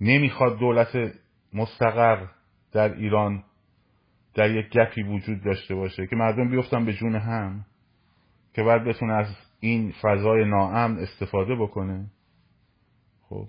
نمی‌خواد 0.00 0.58
دولت 0.58 0.96
مستقر 1.52 2.26
در 2.72 2.94
ایران 2.94 3.44
در 4.34 4.50
یک 4.50 4.68
گپی 4.70 5.02
وجود 5.02 5.44
داشته 5.44 5.74
باشه 5.74 6.06
که 6.06 6.16
مردم 6.16 6.50
بیفتن 6.50 6.84
به 6.84 6.92
جون 6.92 7.14
هم 7.14 7.64
که 8.54 8.62
بعد 8.62 8.84
بتونه 8.84 9.12
از 9.12 9.26
این 9.60 9.92
فضای 10.02 10.44
ناامن 10.44 10.98
استفاده 10.98 11.54
بکنه. 11.54 12.06
خب. 13.28 13.48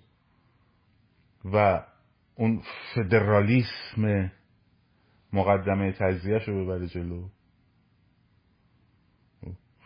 و 1.53 1.83
اون 2.35 2.61
فدرالیسم 2.95 4.31
مقدمه 5.33 5.91
تجزیهش 5.91 6.47
رو 6.47 6.63
ببره 6.65 6.87
جلو. 6.87 7.29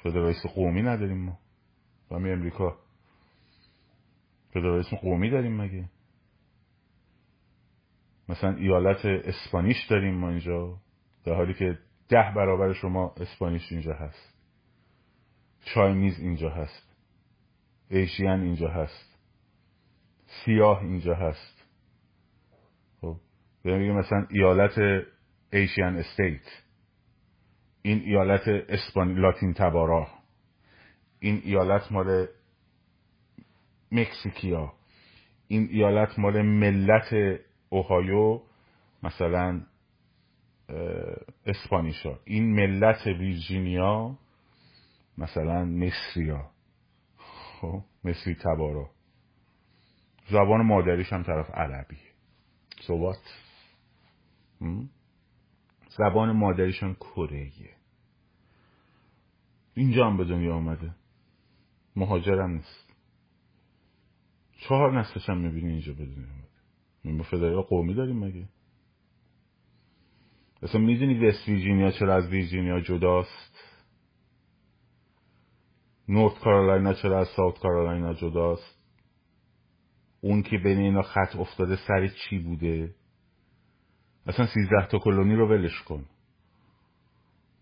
فدرالیسم 0.04 0.50
قومی 0.50 0.82
نداریم 0.82 1.26
ما. 1.26 1.40
و 2.12 2.20
می 2.20 2.32
امریکا. 2.32 2.78
فدرالیسم 4.50 4.96
قومی 4.96 5.30
داریم 5.30 5.62
مگه؟ 5.62 5.90
مثلا 8.30 8.56
ایالت 8.56 9.06
اسپانیش 9.06 9.86
داریم 9.90 10.16
ما 10.16 10.30
اینجا 10.30 10.78
در 11.26 11.34
حالی 11.34 11.54
که 11.54 11.80
ده 12.10 12.34
برابر 12.36 12.74
شما 12.74 13.16
اسپانیش 13.18 13.72
اینجا 13.72 13.94
هست. 13.94 14.36
چاینیز 15.66 16.20
اینجا 16.20 16.50
هست. 16.50 16.96
ایشین 17.90 18.28
اینجا 18.28 18.70
هست. 18.70 19.20
سیاه 20.26 20.82
اینجا 20.82 21.16
هست. 21.16 21.68
خب 23.02 23.18
بگیم 23.66 23.96
مثلا 23.96 24.28
ایالت 24.30 25.06
ایشین 25.56 25.96
استیت 25.96 26.42
این 27.82 28.00
ایالت 28.00 28.48
اسپانی 28.48 29.14
لاتین 29.14 29.54
تبارا. 29.54 30.08
این 31.20 31.42
ایالت 31.46 31.92
مال 31.92 32.28
مکسیکیا 33.92 34.74
این 35.48 35.68
ایالت 35.72 36.20
مال 36.20 36.42
ملت 36.42 37.40
اوهایو 37.70 38.42
مثلا 39.04 39.62
اسپانیشا. 41.46 42.20
این 42.26 42.56
ملت 42.56 43.08
ویرجینیا 43.08 44.18
مثلا 45.18 45.66
مصریا. 45.66 46.52
خب 47.18 47.84
مصری 48.04 48.36
تبارا. 48.36 48.90
زبان 50.30 50.62
مادریش 50.62 51.14
هم 51.14 51.24
طرف 51.24 51.50
عربی. 51.50 51.98
صحبت 52.82 53.18
زبان 55.98 56.32
مادریشان 56.32 56.94
کره. 56.94 57.52
اینجا 59.74 60.08
هم 60.08 60.18
به 60.18 60.26
دنیا 60.26 60.56
آمده 60.56 60.96
مهاجرم 61.96 62.52
نیست. 62.52 62.94
چهار 64.52 65.00
نسلش 65.00 65.30
هم 65.30 65.38
می‌بینی 65.38 65.72
اینجا 65.72 65.94
به 65.94 66.06
دنیا 66.06 66.28
آمده 66.28 66.46
ما 67.06 67.24
فدرال 67.24 67.62
قومی 67.62 67.94
داریم 67.94 68.20
مگه؟ 68.20 68.50
اصلا 70.62 70.82
می‌دونی 70.82 71.28
وست 71.28 71.48
ویرجینیا 71.48 71.92
چرا 71.92 72.16
از 72.16 72.30
ویرجینیا 72.30 72.80
جداست؟ 72.80 73.56
نورت 76.10 76.40
کارولاینا 76.40 76.94
چرا 76.94 77.20
از 77.20 77.28
ساوت 77.36 77.60
کارولاینا 77.60 78.14
جداست؟ 78.14 78.80
اون 80.22 80.42
که 80.42 80.58
بین 80.58 80.78
اینا 80.78 81.02
خط 81.02 81.36
افتاده 81.36 81.76
سر 81.88 82.08
چی 82.08 82.40
بوده؟ 82.40 82.96
اصلا 84.28 84.48
سیزده 84.48 84.88
تا 84.92 85.00
کلونی 85.00 85.36
رو 85.36 85.50
ولش 85.50 85.82
کن. 85.82 86.06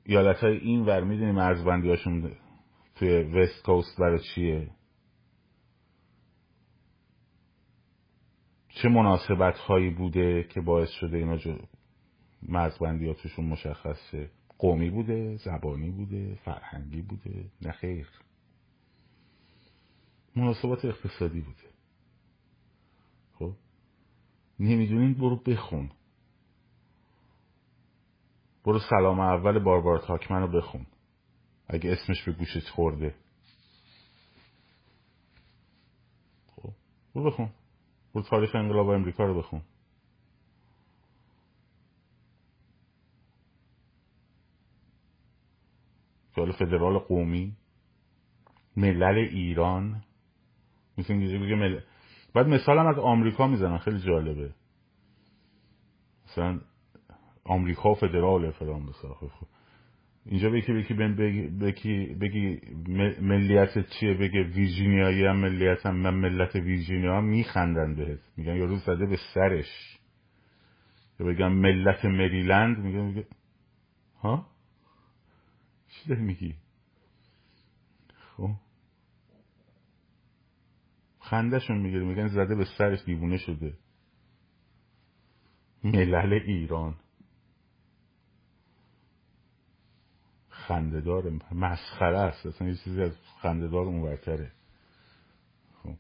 ایالت 0.06 0.38
های 0.38 0.58
این 0.58 0.86
ور 0.86 1.04
می‌دونی 1.04 1.32
مرزبندی 1.32 1.89
هاشون 1.89 2.32
توی 2.95 3.23
وست 3.23 3.63
کوست 3.63 3.99
برای 3.99 4.19
چیه؟ 4.36 4.69
چه 8.69 8.89
مناسبت 8.89 9.58
هایی 9.58 9.89
بوده 9.89 10.43
که 10.43 10.62
باعث 10.62 10.89
شده 10.89 11.17
اینا 11.17 11.38
جو 11.38 11.58
مرزبندی 12.41 13.13
توشون 13.13 13.45
مشخصه؟ 13.45 14.30
قومی 14.58 14.89
بوده 14.89 15.36
زبانی 15.36 15.89
بوده 15.89 16.36
فرهنگی 16.36 17.02
بوده 17.02 17.45
نه 17.62 17.71
خیر. 17.71 18.08
مناسبات 20.36 20.86
اقتصادی 20.86 21.41
بوده. 21.41 21.73
خب؟ 23.34 23.54
نمی‌دونین 24.60 25.13
برو 25.13 25.36
بخون. 25.36 25.89
برو 28.65 28.80
سلام 28.80 29.19
اول 29.19 29.60
باربار 29.60 29.99
تاکمن 29.99 30.41
رو 30.41 30.47
بخون. 30.47 30.86
اگه 31.67 31.91
اسمش 31.91 32.23
به 32.23 32.32
گوشت 32.32 32.69
خورده. 32.69 33.15
خب 36.47 36.69
برو 37.15 37.32
بخون. 37.32 37.49
برو 38.13 38.23
تاریخ 38.23 38.56
انقلاب 38.56 38.89
امریکا 38.89 39.26
رو 39.26 39.38
بخون. 39.38 39.62
که 46.36 46.52
فدرال 46.52 46.97
قومی 46.97 47.56
ملل 48.78 49.17
ایران. 49.17 50.04
می‌تونی 50.97 51.38
بگه 51.38 51.56
ملل. 51.56 51.80
بعد 52.34 52.47
مثال 52.47 52.80
هم 52.80 52.88
از 52.88 52.97
آمریکا 52.99 53.47
می‌زنن 53.47 53.78
خیلی 53.78 53.99
جالبه. 53.99 54.54
مثلا 56.28 56.62
آمریکا 57.45 57.93
فدرال 57.93 58.51
فلان 58.51 58.86
بساخه 58.86 59.27
خب 59.27 59.47
اینجا 60.25 60.49
بگی 60.49 60.73
بگی 60.73 61.47
بگی 61.47 62.06
بگی 62.06 62.60
ملیت 63.21 63.89
چیه؟ 63.89 64.13
بگه 64.13 64.43
ویرجینیایی 64.43 65.25
هم 65.25 65.36
ملیت 65.36 65.86
هم 65.86 65.95
من 65.95 66.13
ملت 66.13 66.56
ویرجینیا 66.56 67.17
هم 67.17 67.23
میخندن 67.23 67.95
بهت. 67.95 68.19
میگن 68.38 68.56
یارو 68.56 68.77
زده 68.77 69.06
به 69.06 69.17
سرش. 69.34 69.99
یا 71.19 71.25
بگم 71.25 71.53
ملت 71.53 72.06
مریلند. 72.06 72.77
میگه 72.77 73.01
میگه 73.01 73.25
ها؟ 74.19 74.47
چی 75.89 76.10
داری 76.10 76.21
میگی؟ 76.21 76.56
خب. 78.38 78.49
خندهشون 81.19 81.77
می‌گیره. 81.77 82.03
میگن 82.03 82.27
زده 82.27 82.56
به 82.56 82.65
سرش 82.77 83.03
دیوونه 83.06 83.38
شده. 83.38 83.73
ملل 85.84 86.34
ایران. 86.34 86.95
خندهدار 90.67 91.32
مسخره 91.52 92.19
است. 92.19 92.45
اصلا 92.45 92.67
یه 92.67 92.76
چیزی 92.76 93.02
از 93.02 93.17
خندهدار 93.41 93.86
اونورتره. 93.86 94.52
خب. 95.84 95.95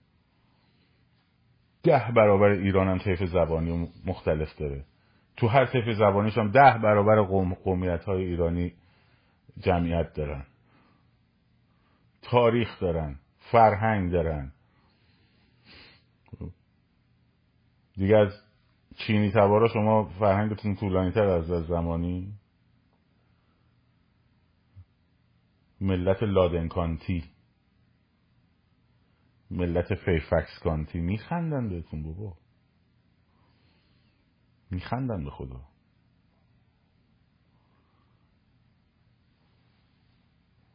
ده 1.83 2.11
برابر 2.15 2.49
ایران 2.49 2.87
هم 2.87 2.97
طیف 2.97 3.23
زبانی 3.23 3.89
مختلف 4.05 4.55
داره. 4.57 4.85
تو 5.37 5.47
هر 5.47 5.65
طیف 5.65 5.89
زبانیش 5.97 6.37
هم 6.37 6.51
ده 6.51 6.77
برابر 6.83 7.21
قوم 7.21 7.53
قومیت 7.53 8.03
های 8.03 8.23
ایرانی 8.25 8.73
جمعیت 9.59 10.13
دارن. 10.13 10.45
تاریخ 12.21 12.79
دارن. 12.79 13.15
فرهنگ 13.51 14.11
دارن. 14.11 14.51
دیگه 17.95 18.17
از 18.17 18.31
چینی 18.95 19.31
تبارا 19.31 19.67
شما 19.67 20.03
فرهنگتون 20.03 20.75
طولانی 20.75 21.11
تر 21.11 21.27
از 21.27 21.45
زمانی؟ 21.45 22.33
ملت 25.83 26.23
لادنکانتی. 26.23 27.23
ملت 29.51 29.95
فیفکس 29.95 30.59
کانتی 30.63 30.99
میخندن 30.99 31.69
بهتون 31.69 32.03
بابا. 32.03 32.37
میخندن 34.71 35.23
به 35.23 35.29
خدا. 35.29 35.61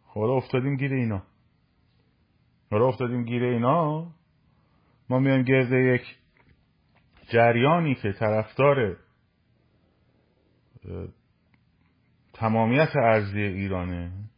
حالا 0.02 0.32
افتادیم 0.32 0.76
گیر 0.76 0.92
اینا. 0.92 1.22
حالا 2.70 2.88
افتادیم 2.88 3.24
گیر 3.24 3.44
اینا. 3.44 4.10
ما 5.10 5.18
میایم 5.18 5.42
گرد 5.42 5.72
یک 5.72 6.18
جریانی 7.30 7.94
که 7.94 8.12
طرفدار 8.12 8.96
تمامیت 12.32 12.96
ارزی 12.96 13.40
ایرانه. 13.40 14.28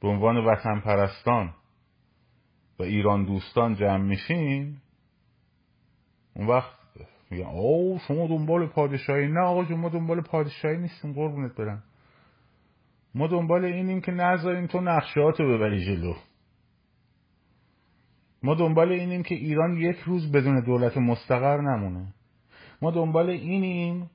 به 0.00 0.08
عنوان 0.08 0.36
وطن 0.36 0.80
پرستان 0.80 1.54
و 2.78 2.82
ایران 2.82 3.24
دوستان 3.24 3.74
جمع 3.74 4.04
میشین 4.04 4.76
اون 6.34 6.46
وقت 6.46 6.76
میگن 7.30 7.46
او 7.46 7.98
شما 8.08 8.26
دنبال 8.26 8.66
پادشاهی 8.66 9.28
نه 9.28 9.40
آقا 9.40 9.76
ما 9.76 9.88
دنبال 9.88 10.20
پادشاهی 10.20 10.76
نیستیم 10.78 11.12
قربونت 11.12 11.56
برم. 11.56 11.82
ما 13.14 13.26
دنبال 13.26 13.64
اینیم 13.64 14.00
که 14.00 14.12
نذاریم 14.12 14.66
تو 14.66 14.80
نقشهاتو 14.80 15.44
ببری 15.44 15.84
جلو. 15.84 16.14
ما 18.42 18.54
دنبال 18.54 18.92
اینیم 18.92 19.22
که 19.22 19.34
ایران 19.34 19.76
یک 19.76 19.96
روز 19.96 20.32
بدون 20.32 20.60
دولت 20.60 20.96
مستقر 20.96 21.60
نمونه. 21.60 22.14
ما 22.82 22.90
دنبال 22.90 23.30
اینیم 23.30 24.10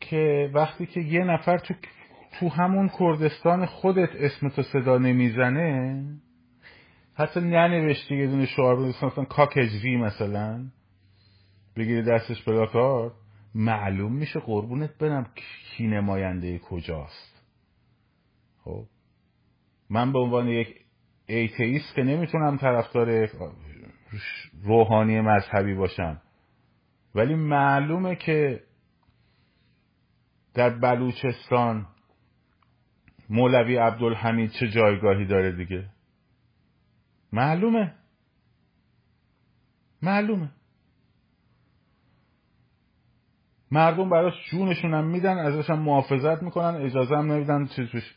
که 0.00 0.50
وقتی 0.54 0.86
که 0.86 1.00
یه 1.00 1.24
نفر 1.24 1.58
تو 1.58 1.74
تو 2.32 2.48
همون 2.48 2.90
کردستان 2.98 3.66
خودت 3.66 4.10
اسم 4.14 4.48
تو 4.48 4.62
صدا 4.62 4.98
نمی‌زنه؟ 4.98 6.04
حتی 7.14 7.40
ننوشتی 7.40 8.16
یه 8.16 8.26
دونه 8.26 8.46
شعار 8.46 8.78
مثلا 8.78 9.24
کاکجوی 9.24 9.96
مثلا. 9.96 10.64
بگیری 11.76 12.02
دستش 12.02 12.44
پلاکار 12.44 13.12
معلوم 13.54 14.12
میشه 14.12 14.40
قربونت 14.40 14.98
برم 14.98 15.26
کی 15.34 15.86
نماینده 15.86 16.58
کجاست. 16.58 17.42
خب. 18.64 18.84
من 19.90 20.12
به 20.12 20.18
عنوان 20.18 20.48
یک 20.48 20.74
ایتئیست 21.26 21.94
که 21.94 22.02
نمی‌تونم 22.02 22.56
طرفدار 22.56 23.28
روحانی 24.62 25.20
مذهبی 25.20 25.74
باشم. 25.74 26.20
ولی 27.14 27.34
معلومه 27.34 28.16
که 28.16 28.62
در 30.54 30.70
بلوچستان 30.70 31.86
مولوی 33.30 33.76
عبدالحمید 33.76 34.50
چه 34.50 34.68
جایگاهی 34.68 35.26
داره 35.26 35.52
دیگه؟ 35.52 35.88
معلومه. 37.32 37.94
معلومه. 40.02 40.50
مردم 43.70 44.10
براش 44.10 44.50
جونشون 44.50 44.94
هم 44.94 45.06
میدن 45.06 45.38
ازش 45.38 45.70
هم 45.70 45.78
محافظت 45.78 46.42
می‌کنن 46.42 46.74
اجازه 46.82 47.16
هم 47.16 47.32
نمیدن 47.32 47.66
چیزش 47.66 48.14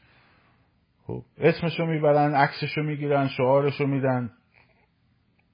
خب 1.07 1.23
اسمشو 1.37 1.85
می‌برن 1.85 2.35
عکسشو 2.35 2.81
می‌گیرن 2.81 3.27
شعارشو 3.27 3.87
میدن. 3.87 4.31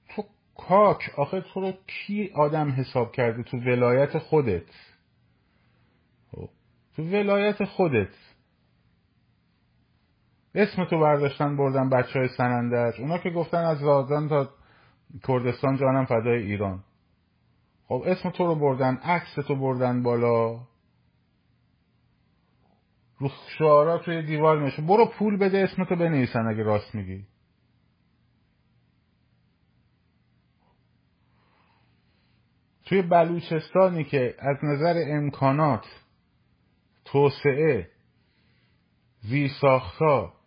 تو 0.08 0.24
کاک 0.56 1.10
آخه 1.16 1.40
تو 1.40 1.60
رو 1.60 1.72
کی 1.86 2.30
آدم 2.34 2.70
حساب 2.70 3.12
کرده؟ 3.12 3.42
تو 3.42 3.56
ولایت 3.56 4.18
خودت. 4.18 4.70
خب. 6.30 6.48
تو 6.96 7.02
ولایت 7.02 7.64
خودت. 7.64 8.14
اسم 10.58 10.84
تو 10.84 11.00
برداشتن 11.00 11.56
بردن 11.56 11.88
بچه 11.88 12.18
های 12.18 12.28
سنندج. 12.28 13.00
اونا 13.00 13.18
که 13.18 13.30
گفتن 13.30 13.64
از 13.64 13.78
زادان 13.78 14.28
تا 14.28 14.48
کردستان 15.28 15.76
جانم 15.76 16.04
فدای 16.04 16.42
ایران. 16.42 16.84
خب 17.88 18.02
اسم 18.06 18.30
تو 18.30 18.46
رو 18.46 18.54
بردن 18.54 18.94
عکس 18.94 19.34
تو 19.34 19.56
بردن 19.56 20.02
بالا. 20.02 20.60
رو 23.18 23.30
شعارا 23.58 23.98
توی 23.98 24.22
دیوار 24.22 24.58
میشه 24.58 24.82
برو 24.82 25.06
پول 25.06 25.36
بده 25.36 25.58
اسم 25.58 25.84
تو 25.84 25.96
بنویسن 25.96 26.46
اگه 26.46 26.62
راست 26.62 26.94
میگی. 26.94 27.26
توی 32.84 33.02
بلوچستانی 33.02 34.04
که 34.04 34.34
از 34.38 34.56
نظر 34.62 34.94
امکانات 35.06 35.86
توسعه 37.04 37.90
زیرساختها 39.20 40.37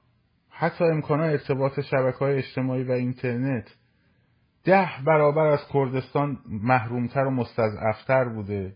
حتی 0.61 0.83
امکانات 0.83 1.31
ارتباط 1.31 1.79
شبکه 1.79 2.17
های 2.17 2.37
اجتماعی 2.37 2.83
و 2.83 2.91
اینترنت 2.91 3.75
ده 4.63 4.89
برابر 5.05 5.45
از 5.45 5.59
کردستان 5.73 6.39
محرومتر 6.45 7.25
و 7.25 7.31
مستضعفتر 7.31 8.29
بوده. 8.29 8.75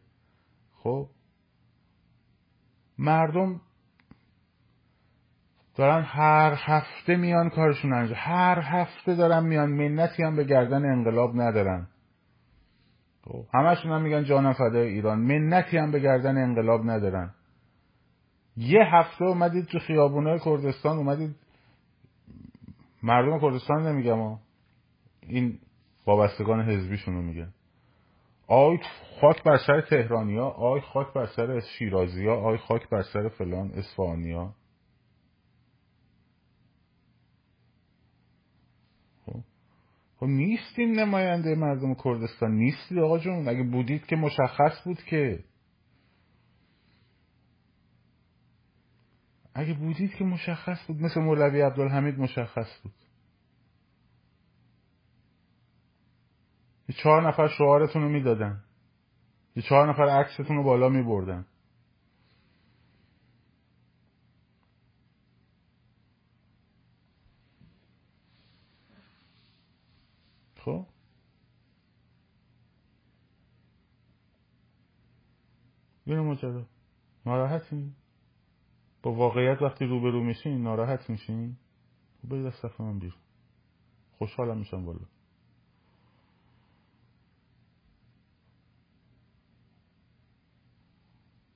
خب؟ 0.74 1.08
مردم 2.98 3.62
دارن 5.76 6.02
هر 6.02 6.54
هفته 6.58 7.16
میان 7.16 7.50
کارشون 7.50 7.94
انجام. 7.94 8.18
هر 8.20 8.60
هفته 8.60 9.16
دارن 9.16 9.44
میان. 9.44 9.70
منتی 9.70 10.24
هم 10.24 10.36
به 10.36 10.44
گردن 10.44 10.86
انقلاب 10.86 11.42
ندارن. 11.42 11.88
خب؟ 13.24 13.46
همشون 13.54 13.92
هم 13.92 14.02
میگن 14.02 14.24
جانم 14.24 14.54
فدای 14.54 14.88
ایران. 14.88 15.20
منتی 15.20 15.78
هم 15.78 15.92
به 15.92 16.00
گردن 16.00 16.38
انقلاب 16.38 16.90
ندارن. 16.90 17.34
یه 18.58 18.82
هفته 18.94 19.26
اومدید 19.26 19.66
تو 19.66 19.80
خیابونای 19.80 20.40
کردستان 20.40 20.98
اومدید 20.98 21.45
مردم 23.06 23.40
کردستان 23.40 23.88
نمیگم 23.88 24.40
این 25.22 25.60
وابستگان 26.08 26.62
حزبیشونو 26.70 27.22
میگن. 27.22 27.54
آی 28.48 28.78
خاک 29.22 29.44
بر 29.44 29.58
سر 29.58 29.82
تهرانی 29.82 30.38
ها 30.38 30.50
آی 30.50 30.82
خاک 30.82 31.14
بر 31.14 31.26
سر 31.26 31.60
شیرازی 31.60 32.28
ها 32.28 32.36
آی 32.36 32.58
خاک 32.58 32.90
بر 32.90 33.02
سر 33.02 33.30
فلان 33.30 33.72
اصفهانی 33.72 34.32
ها 34.32 34.56
خب, 39.26 39.40
خب 40.18 40.26
نیستیم 40.26 41.00
نماینده 41.00 41.56
مردم 41.56 41.94
کردستان. 41.94 42.52
نیستید 42.52 43.00
آقا 43.00 43.20
جون. 43.20 43.48
اگه 43.48 43.64
بودید 43.64 44.06
که 44.06 44.16
مشخص 44.16 44.84
بود 44.86 45.04
که 45.04 45.44
اگه 49.58 49.74
بودید 49.74 50.16
که 50.16 50.24
مشخص 50.24 50.88
بود 50.88 51.02
مثل 51.02 51.20
مولوی 51.20 51.62
عبدالحمید 51.62 52.20
مشخص 52.20 52.80
بود. 52.84 52.94
یه 56.90 56.96
چهار 57.04 57.28
نفر 57.28 57.48
شعارتون 57.48 58.02
رو 58.02 58.10
می‌دادن. 58.10 58.64
یه 59.56 59.64
چهار 59.64 59.90
نفر 59.90 60.10
عکستون 60.10 60.58
رو 60.58 60.64
بالا 60.64 60.90
میبردن. 60.90 61.46
خب؟ 70.56 70.86
اینو 76.06 76.24
ماجرا 76.24 76.66
ناراحتین؟ 77.26 77.96
با 79.06 79.14
واقعیت 79.14 79.62
وقتی 79.62 79.86
روبرو 79.86 80.24
میشین 80.24 80.64
ناراحت 80.64 81.10
میشین 81.10 81.58
خب 82.22 82.30
برید 82.30 82.46
از 82.46 82.54
صفحه 82.54 82.86
من 82.86 83.00
بیرون. 83.00 83.20
خوشحالم 84.18 84.58
میشم 84.58 84.86
بالا 84.86 85.00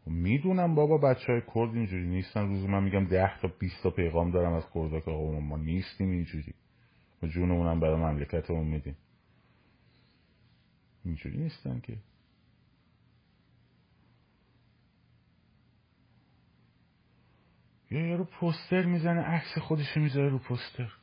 خب 0.05 0.11
می‌دونم 0.11 0.75
بابا 0.75 0.97
بچه 0.97 1.31
های 1.31 1.41
کرد 1.41 1.75
اینجوری 1.75 2.07
نیستن. 2.07 2.47
روز 2.47 2.63
من 2.63 2.83
میگم 2.83 3.05
ده 3.05 3.39
تا 3.41 3.47
بیست 3.59 3.83
تا 3.83 3.89
پیغام 3.89 4.31
دارم 4.31 4.53
از 4.53 4.63
کرد. 4.73 5.03
که 5.05 5.11
آقا 5.11 5.39
ما 5.39 5.57
نیستیم 5.57 6.09
اینجوری. 6.09 6.53
و 7.23 7.27
جونمونم 7.27 7.79
برای 7.79 7.95
مملکتمون 7.95 8.67
میدیم. 8.67 8.95
اینجوری 11.05 11.37
نیستن 11.37 11.79
که. 11.79 11.97
یا 17.91 18.07
یارو 18.07 18.23
پوستر 18.23 18.85
می‌زنه 18.85 19.21
عکس 19.21 19.57
خودش 19.57 19.97
می‌ذاره 19.97 20.29
رو 20.29 20.39
پوستر. 20.39 20.93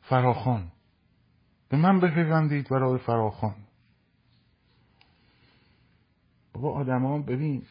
فراخان 0.00 0.72
به 1.68 1.76
من 1.76 2.00
بپیوندید 2.00 2.68
برای 2.68 2.98
فراخان 2.98 3.54
بابا 6.52 6.72
آدما 6.72 7.18
ببین. 7.18 7.62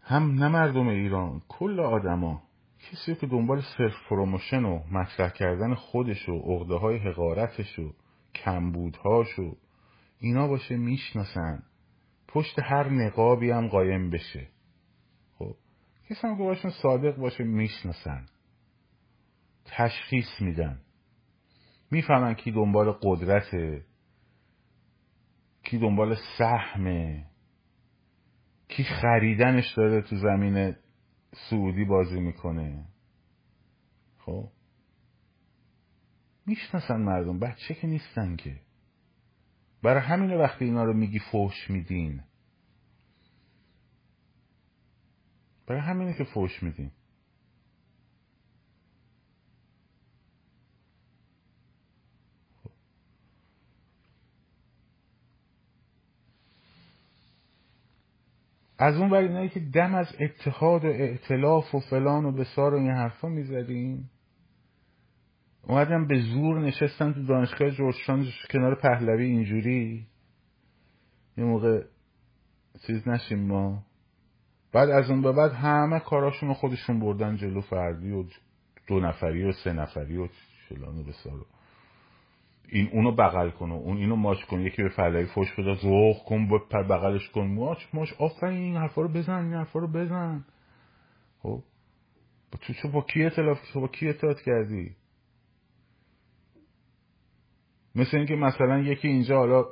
هم 0.00 0.22
نه 0.34 0.48
مردم 0.48 0.88
ایران 0.88 1.42
کل 1.48 1.80
آدما. 1.80 2.42
کسی 2.78 3.14
که 3.14 3.26
دنبال 3.26 3.62
self 3.78 3.94
promotion 4.08 4.64
و 4.64 4.82
مطرح 4.92 5.30
کردن 5.30 5.74
خودش 5.74 6.28
و 6.28 6.38
عقده 6.38 6.74
های 6.74 6.98
حقارتش 6.98 7.78
و 7.78 7.94
کمبودهاش 8.34 9.38
و 9.38 9.56
اینا 10.18 10.48
باشه 10.48 10.76
می‌شناسن. 10.76 11.62
پشت 12.36 12.58
هر 12.58 12.88
نقابی 12.88 13.50
هم 13.50 13.68
قایم 13.68 14.10
بشه. 14.10 14.48
خب 15.38 15.56
کسی 16.10 16.26
هم 16.26 16.36
که 16.36 16.42
باشون 16.42 16.70
صادق 16.82 17.16
باشه 17.16 17.44
می‌شناسن. 17.44 18.26
تشخیص 19.64 20.40
میدن. 20.40 20.80
می‌فهمن 21.90 22.34
کی 22.34 22.50
دنبال 22.50 22.92
قدرته 23.02 23.84
کی 25.62 25.78
دنبال 25.78 26.16
سهمه 26.38 27.26
کی 28.68 28.84
خریدنش 28.84 29.74
داره 29.76 30.02
تو 30.02 30.16
زمین 30.16 30.76
سعودی 31.50 31.84
بازی 31.84 32.20
می‌کنه. 32.20 32.84
خب 34.18 34.48
می‌شناسن 36.46 37.00
مردم 37.00 37.38
بچه 37.38 37.74
که 37.74 37.86
نیستن 37.86 38.36
که. 38.36 38.60
برای 39.82 40.02
همین 40.02 40.34
وقتی 40.34 40.64
اینا 40.64 40.84
رو 40.84 40.92
میگی 40.92 41.18
فوش 41.18 41.70
میدین. 41.70 42.22
برای 45.66 45.80
همینه 45.80 46.14
که 46.14 46.24
فوش 46.24 46.62
میدین 46.62 46.90
از 58.78 58.96
اون 58.96 59.10
ور 59.10 59.18
اینایی 59.18 59.48
که 59.48 59.60
دم 59.60 59.94
از 59.94 60.06
اتحاد 60.20 60.84
و 60.84 60.88
ائتلاف 60.88 61.74
و 61.74 61.80
فلان 61.80 62.24
و 62.24 62.32
بسار 62.32 62.74
و 62.74 62.78
این 62.78 62.90
حرفا 62.90 63.28
می‌زدیم. 63.28 64.10
اومدم 65.62 66.06
به 66.06 66.20
زور 66.20 66.60
نشستم 66.60 67.12
تو 67.12 67.22
دانشگاه 67.22 67.70
جورجتاون 67.70 68.26
کنار 68.50 68.74
پهلوی 68.74 69.24
اینجوری. 69.24 70.06
یه 71.36 71.44
موقع 71.44 71.84
چیز 72.86 73.08
نشیم 73.08 73.38
ما. 73.38 73.82
بعد 74.76 74.90
از 74.90 75.10
اون 75.10 75.22
به 75.22 75.32
بعد 75.32 75.52
همه 75.52 76.00
کاراشون 76.00 76.54
خودشون 76.54 77.00
بردن 77.00 77.36
جلو 77.36 77.60
فردی 77.60 78.10
و 78.10 78.24
دو 78.86 79.00
نفری 79.00 79.44
و 79.44 79.52
سه 79.52 79.72
نفری 79.72 80.16
و 80.16 80.28
فلان 80.68 80.98
و 80.98 81.02
بسار 81.02 81.46
این 82.68 82.88
اونو 82.92 83.12
بغل 83.12 83.50
کن 83.50 83.70
و 83.70 83.74
اون 83.74 83.96
اینو 83.96 84.16
ماچ 84.16 84.44
کن 84.44 84.60
یکی 84.60 84.82
به 84.82 84.88
فلایی 84.88 85.26
فوش 85.26 85.52
بده 85.52 85.74
زوخ 85.74 86.24
کن 86.24 86.48
پر 86.70 86.82
بغلش 86.82 87.28
کن. 87.28 87.46
ماچ 87.46 87.78
ماچ 87.92 88.12
آفرین 88.18 88.58
این 88.58 88.76
حرفا 88.76 89.02
رو 89.02 89.08
بزن 89.08 89.44
این 89.44 89.54
حرفا 89.54 89.78
رو 89.78 89.88
بزن. 89.88 90.44
خب؟ 91.38 91.62
تو 92.60 92.72
چه 92.72 92.88
با 92.88 93.00
کی 93.00 93.24
اطلاف 93.24 93.58
با 93.74 93.88
کی 93.88 94.08
اطلاعات 94.08 94.40
کردی؟ 94.40 94.96
مثل 97.94 98.16
اینکه 98.16 98.34
مثلا 98.34 98.78
یکی 98.78 99.08
اینجا 99.08 99.38
حالا 99.38 99.64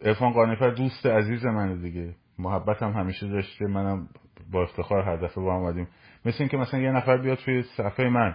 ارفان 0.00 0.32
قانفر 0.32 0.70
دوست 0.70 1.06
عزیز 1.06 1.44
منه 1.44 1.76
دیگه. 1.76 2.14
محبت 2.38 2.82
هم 2.82 2.92
همیشه 2.92 3.28
داشته 3.28 3.66
منم 3.66 4.08
با 4.52 4.62
افتخار 4.62 5.02
هر 5.02 5.16
دفعه 5.16 5.44
با 5.44 5.54
هم 5.54 5.62
آمدیم 5.62 5.88
مثل 6.24 6.36
اینکه 6.40 6.56
مثلا 6.56 6.80
یه 6.80 6.90
نفر 6.90 7.16
بیاد 7.16 7.38
توی 7.38 7.62
صفحه 7.62 8.08
من 8.08 8.34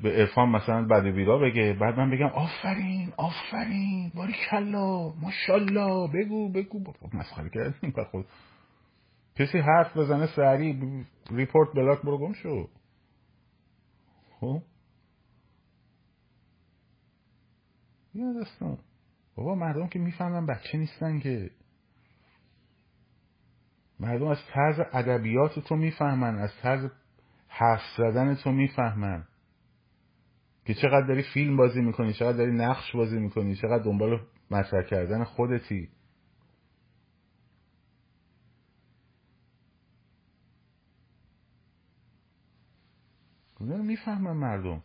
به 0.00 0.20
ارفان 0.20 0.48
مثلا 0.48 0.82
بعد 0.82 1.02
بیرا 1.04 1.38
بگه 1.38 1.72
بعد 1.80 1.98
من 1.98 2.10
بگم 2.10 2.26
آفرین 2.26 3.12
آفرین 3.16 4.12
باری 4.14 4.34
کلا 4.50 5.08
ماشالله 5.08 6.08
بگو 6.14 6.52
بگو. 6.52 6.92
مسخره 7.14 7.50
کردیم. 7.54 8.04
خود 8.10 8.26
کسی 9.34 9.58
حرف 9.58 9.96
بزنه 9.96 10.26
سریع 10.36 11.04
ریپورت 11.30 11.72
بلاک 11.74 12.02
برو 12.02 12.18
گم 12.18 12.32
شو. 12.32 12.68
خب؟ 14.40 14.62
یه 18.14 18.24
دستان 18.40 18.78
بابا 19.36 19.54
مردم 19.54 19.86
که 19.86 19.98
می‌فهمن 19.98 20.46
بچه 20.46 20.78
نیستن 20.78 21.20
که. 21.20 21.50
مردم 24.02 24.26
از 24.26 24.38
طرز 24.54 24.80
ادبیات 24.92 25.58
تو 25.58 25.76
می‌فهمن 25.76 26.38
از 26.38 26.50
طرز 26.62 26.90
حرف 27.48 27.80
زدن 27.96 28.34
تو 28.34 28.52
می‌فهمن. 28.52 29.24
که 30.64 30.74
چقدر 30.74 31.06
داری 31.06 31.22
فیلم 31.34 31.56
بازی 31.56 31.80
می‌کنی 31.80 32.12
چقدر 32.12 32.36
داری 32.38 32.52
نقش 32.52 32.96
بازی 32.96 33.18
می‌کنی 33.18 33.56
چقدر 33.56 33.82
دنبال 33.82 34.20
مطرح 34.50 34.82
کردن 34.82 35.24
خودتی. 35.24 35.88
می‌فهمن 43.60 44.32
مردم. 44.32 44.82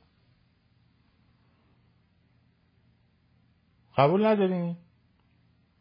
قبول 3.97 4.25
ندارین؟ 4.25 4.77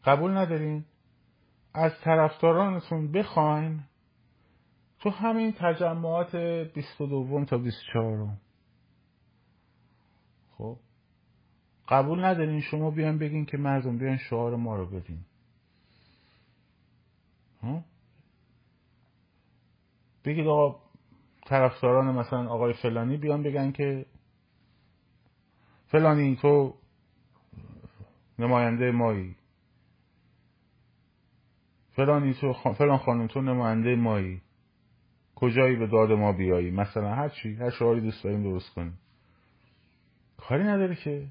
قبول 0.04 0.36
ندارین؟ 0.36 0.84
از 1.76 1.92
طرفدارانتون 2.00 3.12
بخواین 3.12 3.80
تو 5.00 5.10
همین 5.10 5.52
تجمعات 5.52 6.36
22 6.36 7.44
تا 7.44 7.58
24 7.58 8.28
خب؟ 10.58 10.76
قبول 11.88 12.24
ندارین 12.24 12.60
شما 12.60 12.90
بیان 12.90 13.18
بگین 13.18 13.44
که 13.46 13.56
مردم 13.56 13.98
بیان 13.98 14.16
شعار 14.16 14.56
ما 14.56 14.76
رو 14.76 14.86
بدین. 14.86 15.20
بگید 20.24 20.46
آقا 20.46 20.80
طرفداران 21.46 22.14
مثلا 22.14 22.48
آقای 22.48 22.72
فلانی 22.72 23.16
بیان 23.16 23.42
بگن 23.42 23.72
که 23.72 24.06
فلانی 25.86 26.36
تو 26.36 26.74
نماینده 28.38 28.90
مایی. 28.90 29.36
فلانی 31.96 32.34
تو 32.34 32.52
فلان 32.52 32.98
خانم 32.98 33.26
تو 33.26 33.40
نماینده 33.40 33.96
مایی. 33.96 34.42
کجایی 35.34 35.76
به 35.76 35.86
داد 35.86 36.12
ما 36.12 36.32
بیایی؟ 36.32 36.70
مثلا 36.70 37.14
هر 37.14 37.28
چی 37.28 37.54
هر 37.54 37.70
شعاری 37.70 38.00
دوست 38.00 38.24
داریم 38.24 38.42
درست 38.42 38.74
کنیم. 38.74 38.98
کاری 40.36 40.64
نداره 40.64 40.96
که. 40.96 41.26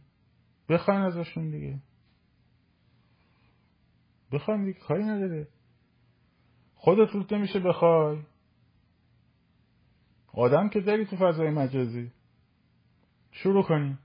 بخواین 0.69 1.01
ازشون 1.01 1.49
دیگه. 1.49 1.79
بخواین 4.31 4.65
دیگه 4.65 4.79
کاری 4.79 5.03
نداره. 5.03 5.47
خودت 6.75 7.11
روت 7.11 7.33
نمیشه 7.33 7.59
بخوای. 7.59 8.19
آدم 10.33 10.69
که 10.69 10.79
داری 10.81 11.05
تو 11.05 11.15
فضای 11.15 11.49
مجازی. 11.49 12.11
شروع 13.31 13.63
کنی 13.63 13.97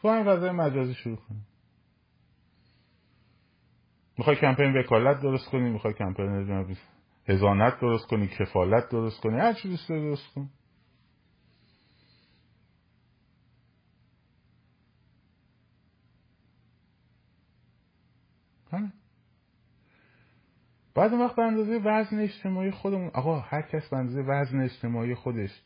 تو 0.00 0.08
این 0.08 0.24
فضای 0.24 0.50
مجازی 0.50 0.94
شروع 0.94 1.16
کنی 1.16 1.40
می‌خوای 4.18 4.36
کمپین 4.36 4.76
وکالت 4.76 5.20
درست 5.20 5.48
کنی 5.48 5.70
می‌خوای 5.70 5.94
کمپین 5.94 6.46
هزانت 7.28 7.80
درست 7.80 8.06
کنی 8.06 8.28
کفالت 8.28 8.88
درست 8.88 9.20
کنی 9.20 9.38
هر 9.38 9.52
چی 9.52 9.68
دوست 9.68 9.88
درست 9.88 10.34
کن. 10.34 10.50
بعد 20.96 21.12
اون 21.12 21.22
وقت 21.22 21.36
به 21.36 21.42
اندازه 21.42 21.80
وزن 21.84 22.18
اجتماعی 22.18 22.70
خودمون 22.70 23.10
آقا 23.14 23.40
هر 23.40 23.62
کس 23.62 23.88
به 23.88 23.96
اندازه 23.96 24.20
وزن 24.20 24.60
اجتماعی 24.60 25.14
خودش 25.14 25.62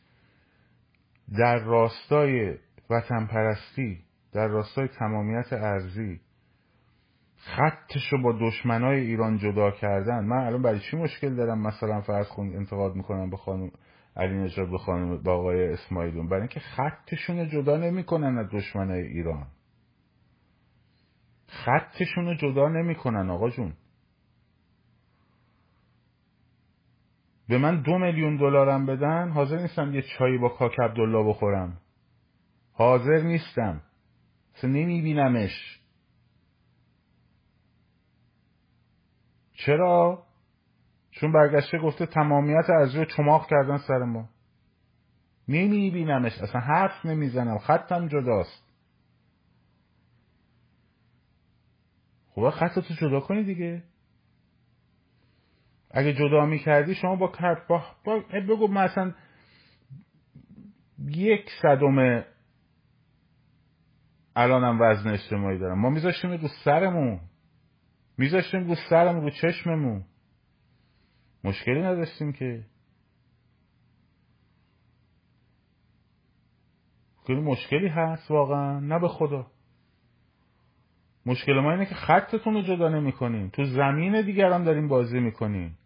در 1.37 1.59
راستای 1.59 2.57
وطن 2.89 3.25
پرستی 3.25 4.03
در 4.33 4.47
راستای 4.47 4.87
تمامیت 4.87 5.53
ارزی 5.53 6.19
خطش 7.41 8.07
رو 8.11 8.21
با 8.23 8.31
دشمنای 8.41 8.99
ایران 8.99 9.37
جدا 9.37 9.71
کردن. 9.71 10.25
من 10.25 10.45
الان 10.45 10.61
برای 10.61 10.79
چی 10.79 10.97
مشکل 10.97 11.35
دارم 11.35 11.61
مثلا 11.61 12.01
فرض 12.01 12.27
کن 12.29 12.43
انتقاد 12.55 12.95
می‌کنم 12.95 13.29
به 13.29 13.37
خانم 13.37 13.71
علی 14.15 14.33
نجات 14.33 14.69
به 14.69 14.77
خانم 14.77 15.23
با 15.23 15.33
آقای 15.33 15.67
اسماعیلون 15.73 16.27
برای 16.27 16.41
اینکه 16.41 16.59
خطشون 16.59 17.37
رو 17.39 17.45
جدا 17.45 17.77
نمی‌کنن 17.77 18.37
از 18.37 18.47
دشمنای 18.51 19.01
ایران. 19.01 19.47
خطشون 21.47 22.25
رو 22.25 22.35
جدا 22.35 22.69
نمی‌کنن 22.69 23.29
آقا 23.29 23.49
جون. 23.49 23.73
به 27.49 27.57
من 27.57 27.81
دو 27.81 27.97
میلیون 27.97 28.37
دلارم 28.37 28.85
بدن 28.85 29.29
حاضر 29.29 29.61
نیستم 29.61 29.95
یه 29.95 30.01
چایی 30.01 30.37
با 30.37 30.49
کاک 30.49 30.79
عبدالله 30.79 31.29
بخورم. 31.29 31.77
حاضر 32.73 33.21
نیستم. 33.21 33.81
اصلا 34.55 34.69
نمیبینمش. 34.69 35.80
چرا؟ 39.65 40.23
چون 41.11 41.31
برگشته 41.31 41.79
گفته 41.79 42.05
تمامیت 42.05 42.69
از 42.69 42.95
رو 42.95 43.05
چماق 43.05 43.47
کردن 43.49 43.77
سر 43.77 44.03
ما. 44.03 44.29
نمیبینمش 45.47 46.39
اصلا 46.41 46.61
حرف 46.61 47.05
نمی‌زنم 47.05 47.57
خطم 47.57 48.07
جداست. 48.07 48.71
خب 52.29 52.49
خطتو 52.49 52.93
جدا 52.93 53.19
کنی 53.19 53.43
دیگه. 53.43 53.83
اگه 55.91 56.13
جدا 56.13 56.45
می‌کردی 56.45 56.95
شما 56.95 57.15
با 57.15 57.27
کرد 57.27 57.67
با, 57.67 57.83
با 58.05 58.23
بگو 58.47 58.67
مثلا 58.67 59.13
یک 60.99 61.49
صدم 61.61 62.23
الانم 64.35 64.81
وزن 64.81 65.09
اجتماعی 65.09 65.59
دارم. 65.59 65.79
ما 65.79 65.89
میذاشتیم 65.89 66.31
رو 66.31 66.47
سرمون. 66.63 67.30
میذاشتیم 68.17 68.67
رو 68.67 68.75
سرمون 68.89 69.23
رو 69.23 69.29
چشممون. 69.29 70.03
مشکلی 71.43 71.81
نداشتیم 71.81 72.33
که. 72.33 72.65
مشکلی 77.29 77.87
هست 77.87 78.31
واقعا 78.31 78.79
نه 78.79 78.99
به 78.99 79.07
خدا. 79.07 79.51
مشکل 81.25 81.59
ما 81.59 81.71
اینه 81.71 81.85
که 81.85 81.95
خطتون 81.95 82.53
رو 82.53 82.61
جدا 82.61 82.89
نمی 82.89 83.11
تو 83.49 83.63
زمین 83.65 84.21
دیگران 84.21 84.63
داریم 84.63 84.87
بازی 84.87 85.19
می‌کنیم. 85.19 85.77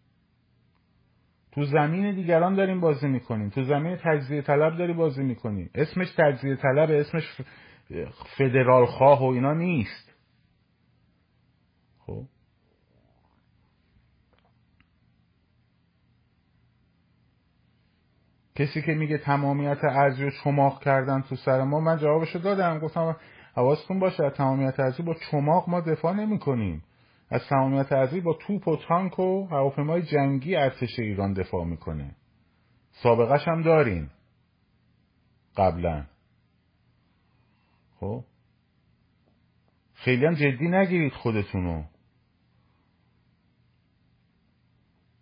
تو 1.52 1.64
زمین 1.64 2.14
دیگران 2.14 2.54
داریم 2.54 2.80
بازی 2.80 3.08
می‌کنیم. 3.08 3.50
تو 3.50 3.64
زمین 3.64 3.96
تجزیه 3.96 4.42
طلب 4.42 4.78
داری 4.78 4.92
بازی 4.92 5.22
می‌کنیم. 5.22 5.70
اسمش 5.74 6.06
تجزیه 6.18 6.56
طلب 6.56 6.90
اسمش 6.90 7.40
فدرال 8.38 8.86
خواه 8.86 9.20
و 9.20 9.24
اینا 9.24 9.54
نیست 9.54 10.14
خب 11.98 12.26
کسی 18.56 18.82
که 18.82 18.94
میگه 18.94 19.18
تمامیت 19.18 19.84
ارزی 19.84 20.24
رو 20.24 20.30
چماق 20.44 20.82
کردن 20.82 21.20
تو 21.20 21.36
سر 21.36 21.62
ما 21.62 21.80
من 21.80 21.98
جوابشو 21.98 22.38
دادم 22.38 22.78
گفتم 22.78 23.16
حواستون 23.54 23.98
باشه 23.98 24.24
از 24.24 24.32
تمامیت 24.32 24.80
ارزی 24.80 25.02
با 25.02 25.14
چماق 25.30 25.68
ما 25.68 25.80
دفاع 25.80 26.12
نمی 26.12 26.38
کنیم 26.38 26.82
از 27.30 27.40
تمامیت 27.48 27.92
ارزی 27.92 28.20
با 28.20 28.32
توپ 28.32 28.68
و 28.68 28.76
تانک 28.76 29.18
و 29.18 29.46
هواپیمای 29.46 30.02
جنگی 30.02 30.56
ارتش 30.56 30.98
ایران 30.98 31.32
دفاع 31.32 31.64
می‌کنه. 31.64 32.16
سابقش 32.90 33.48
هم 33.48 33.62
داریم. 33.62 34.10
قبلا. 35.56 36.04
خب؟ 38.00 38.24
خیلی 39.94 40.26
هم 40.26 40.34
جدی 40.34 40.68
نگیرید 40.68 41.12
خودتونو. 41.12 41.84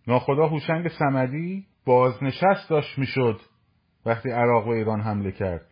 ناخدا 0.06 0.48
هوشنگ 0.48 0.88
سمدی 0.88 1.66
بازنشست 1.84 2.70
داشت 2.70 2.98
می‌شد 2.98 3.40
وقتی 4.06 4.30
عراق 4.30 4.66
و 4.66 4.70
ایران 4.70 5.00
حمله 5.00 5.32
کرد. 5.32 5.66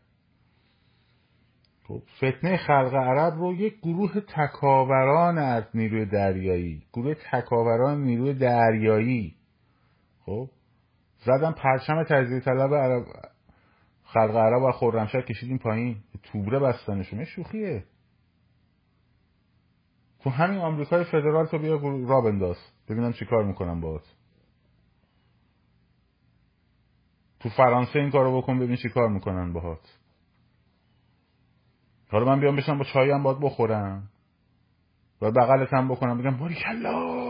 خب 1.84 2.02
فتنه 2.16 2.56
خلق 2.56 2.94
عرب 2.94 3.34
رو 3.34 3.54
یک 3.54 3.78
گروه 3.78 4.20
تکاوران 4.20 5.38
از 5.38 5.64
نیروی 5.74 6.06
دریایی 6.06 6.82
گروه 6.92 7.14
تکاوران 7.14 8.02
نیروی 8.02 8.34
دریایی 8.34 9.36
خب 10.26 10.48
زدن 11.24 11.52
پرچم 11.52 12.04
تجزیه 12.04 12.40
طلب 12.40 12.74
عرب 12.74 13.04
خلق 14.04 14.36
عرب 14.36 14.62
و 14.62 14.72
خرمشهر 14.72 15.22
کشیدیم 15.22 15.58
پایین. 15.58 15.96
توبره 16.22 16.58
بستنشون 16.58 17.24
شوخیه. 17.24 17.84
تو 20.20 20.30
همین 20.30 20.58
آمریکای 20.58 21.04
فدرال 21.04 21.46
تو 21.46 21.58
بیا 21.58 21.80
را 22.08 22.20
بنداز. 22.20 22.56
ببینم 22.88 23.12
چی 23.12 23.24
کار 23.24 23.44
می‌کنم 23.44 23.80
باهات. 23.80 24.04
تو 27.42 27.48
فرانسه 27.48 27.98
این 27.98 28.10
کارو 28.10 28.42
بکن 28.42 28.58
ببین 28.58 28.76
چی 28.76 28.88
کار 28.88 29.08
می‌کنن 29.08 29.52
باهات. 29.52 29.98
حالا 32.08 32.24
من 32.24 32.40
بیام 32.40 32.56
بشم 32.56 32.78
با 32.78 32.84
چایی 32.84 33.10
هم 33.10 33.22
باید 33.22 33.40
بخورم. 33.40 34.08
و 35.22 35.30
بغلت 35.30 35.72
هم 35.74 35.88
بکنم. 35.88 36.18
بگم 36.18 36.36
باری 36.36 36.54
کلا. 36.54 37.22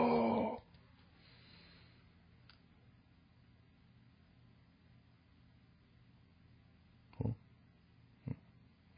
خب. 7.19 7.31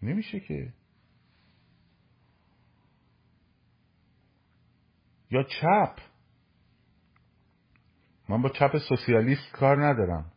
نمیشه 0.02 0.40
که. 0.40 0.72
یا 5.30 5.42
چپ. 5.42 5.98
من 8.28 8.42
با 8.42 8.48
چپ 8.48 8.78
سوسیالیست 8.88 9.52
کار 9.52 9.86
ندارم. 9.86 10.33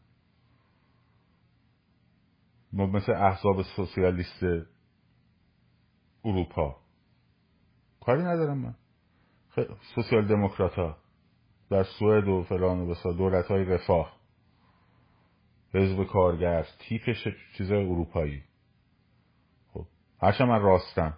مثل 2.74 3.12
احزاب 3.12 3.62
سوسیالیست 3.62 4.44
اروپا. 6.26 6.76
کاری 8.02 8.22
ندارم 8.24 8.58
من. 8.58 8.76
سوسیال 9.96 10.28
دموکرات 10.28 10.74
ها 10.74 10.98
در 11.70 11.84
سوئد 11.84 12.28
و 12.28 12.44
فلان 12.44 12.80
و 12.80 12.88
بسا 12.88 13.12
دولت 13.12 13.46
های 13.46 13.66
رفاه. 13.66 14.18
حزب 15.74 16.04
کارگر 16.04 16.66
تیپش 16.80 17.28
چیزای 17.58 17.86
اروپایی. 17.86 18.44
خب 19.74 19.86
هرچند 20.22 20.48
من 20.48 20.62
راستم. 20.62 21.18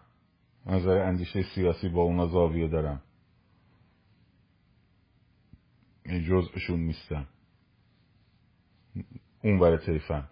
نظر 0.65 0.97
اندیشه 0.97 1.43
سیاسی 1.55 1.89
با 1.89 2.01
اونا 2.01 2.27
زاویه 2.27 2.67
دارم. 2.67 3.01
این 6.05 6.23
جزءشون 6.23 6.79
نیستم 6.79 7.27
اون 9.43 9.59
برای 9.59 9.77
تیفن 9.77 10.29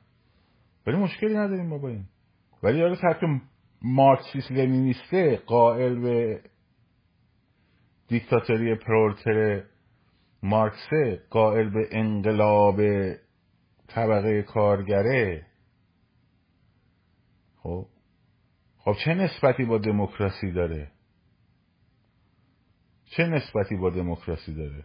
ولی 0.88 0.98
مشکلی 0.98 1.34
نداریم 1.34 1.80
با 1.80 1.88
این. 1.88 2.06
ولی 2.64 2.80
یارو 2.80 2.96
ترک 2.96 3.18
مارکسیس 3.82 4.52
لنینیسته 4.52 5.38
قائل 5.46 6.00
به 6.00 6.42
دیکتاتوری 8.08 8.76
پرولتر 8.76 9.64
مارکسه 10.44 11.24
قائل 11.30 11.70
به 11.70 11.88
انقلاب 11.92 12.82
طبقه 13.88 14.42
کارگره. 14.42 15.46
خب؟ 17.58 17.86
خب 18.78 18.96
چه 19.06 19.14
نسبتی 19.14 19.66
با 19.66 19.78
دموکراسی 19.78 20.52
داره؟ 20.52 20.92
چه 23.06 23.24
نسبتی 23.24 23.76
با 23.76 23.90
دموکراسی 23.90 24.54
داره؟ 24.54 24.84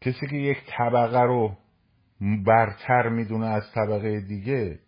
کسی 0.00 0.26
که 0.30 0.36
یک 0.36 0.58
طبقه 0.78 1.22
رو 1.22 1.56
برتر 2.20 3.08
می‌دونه 3.08 3.46
از 3.46 3.72
طبقه 3.74 4.20
دیگه. 4.20 4.80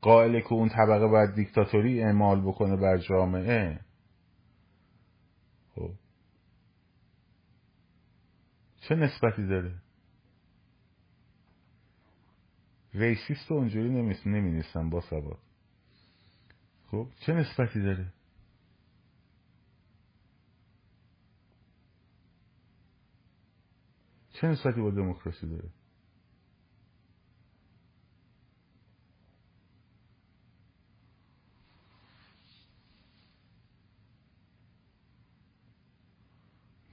قائله 0.00 0.40
که 0.40 0.52
اون 0.52 0.68
طبقه 0.68 1.06
باید 1.06 1.34
دیکتاتوری 1.34 2.02
اعمال 2.02 2.40
بکنه 2.40 2.76
بر 2.76 2.98
جامعه. 2.98 3.80
خب. 5.74 5.90
چه 8.80 8.94
نسبتی 8.94 9.46
داره؟ 9.46 9.74
ریسیست 12.94 13.52
اونجوری 13.52 13.88
نمی 14.26 14.50
نیستن 14.50 14.90
با 14.90 15.00
سواد 15.00 15.38
خب 16.90 17.08
چه 17.20 17.32
نسبتی 17.32 17.82
داره؟ 17.82 18.12
چه 24.32 24.46
نسبتی 24.46 24.80
با 24.80 24.90
دموکراسی 24.90 25.48
داره؟ 25.48 25.79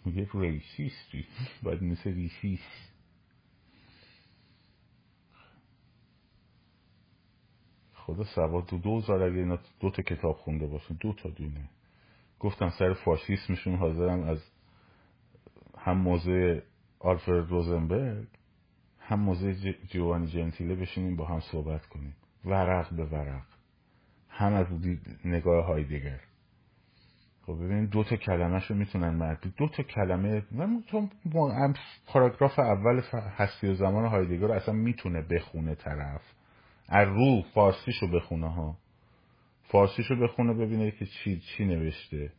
میگه 0.08 0.28
ریسیستی 0.34 1.26
باید 1.64 1.84
مثل 1.84 2.14
ریسیست 2.14 2.98
خدا 7.94 8.24
سواد 8.24 8.70
دو 8.70 8.78
دوزار 8.78 9.24
اگه 9.24 9.38
اینا 9.38 9.60
دو 9.80 9.90
تا 9.90 10.02
کتاب 10.04 10.36
خونده 10.36 10.68
باشن 10.68 10.98
دو 11.00 11.14
تا 11.14 11.30
دونه. 11.30 11.70
گفتم 12.40 12.70
سر 12.70 12.94
فاشیسمشون 12.94 13.76
حاضرم 13.76 14.24
از 14.24 14.40
هم 15.78 15.98
موضوع 15.98 16.62
آلفرد 17.00 17.50
روزنبرگ 17.50 18.28
هم 19.00 19.20
موضوع 19.20 19.54
جوانی 19.90 20.28
جنتیله 20.28 20.76
بشینیم 20.76 21.16
با 21.16 21.26
هم 21.26 21.40
صحبت 21.40 21.86
کنیم. 21.86 22.16
ورق 22.46 22.94
به 22.94 23.06
ورق. 23.06 23.46
هم 24.30 24.54
از 24.54 24.68
نگاه 25.26 25.66
های 25.66 25.84
دیگر 25.84 26.20
خب 27.48 27.54
ببینید 27.54 27.90
دو 27.90 28.04
تا 28.04 28.16
کلمه 28.16 28.60
شو 28.60 28.74
می‌تونن 28.74 29.10
مرد 29.10 29.54
دو 29.58 29.70
تا 29.70 29.84
کلمه 29.84 30.44
من 30.52 30.84
تو 30.88 31.08
پاراگراف 32.08 32.60
اول 32.60 33.02
هستی 33.38 33.68
و 33.68 33.74
زمان 33.74 34.06
هایدگر 34.06 34.52
اصلا 34.52 34.74
می‌تونه 34.74 35.22
بخونه 35.22 35.76
طرف. 35.76 36.22
از 36.90 37.08
رو 37.08 37.42
فارسیشو 37.54 38.08
بخونه 38.08 38.54
ها. 38.54 38.78
فارسیشو 39.64 40.16
بخونه 40.16 40.54
ببینه 40.54 40.92
که 40.92 41.06
چی 41.06 41.40
چی 41.40 41.66
نوشته. 41.66 42.32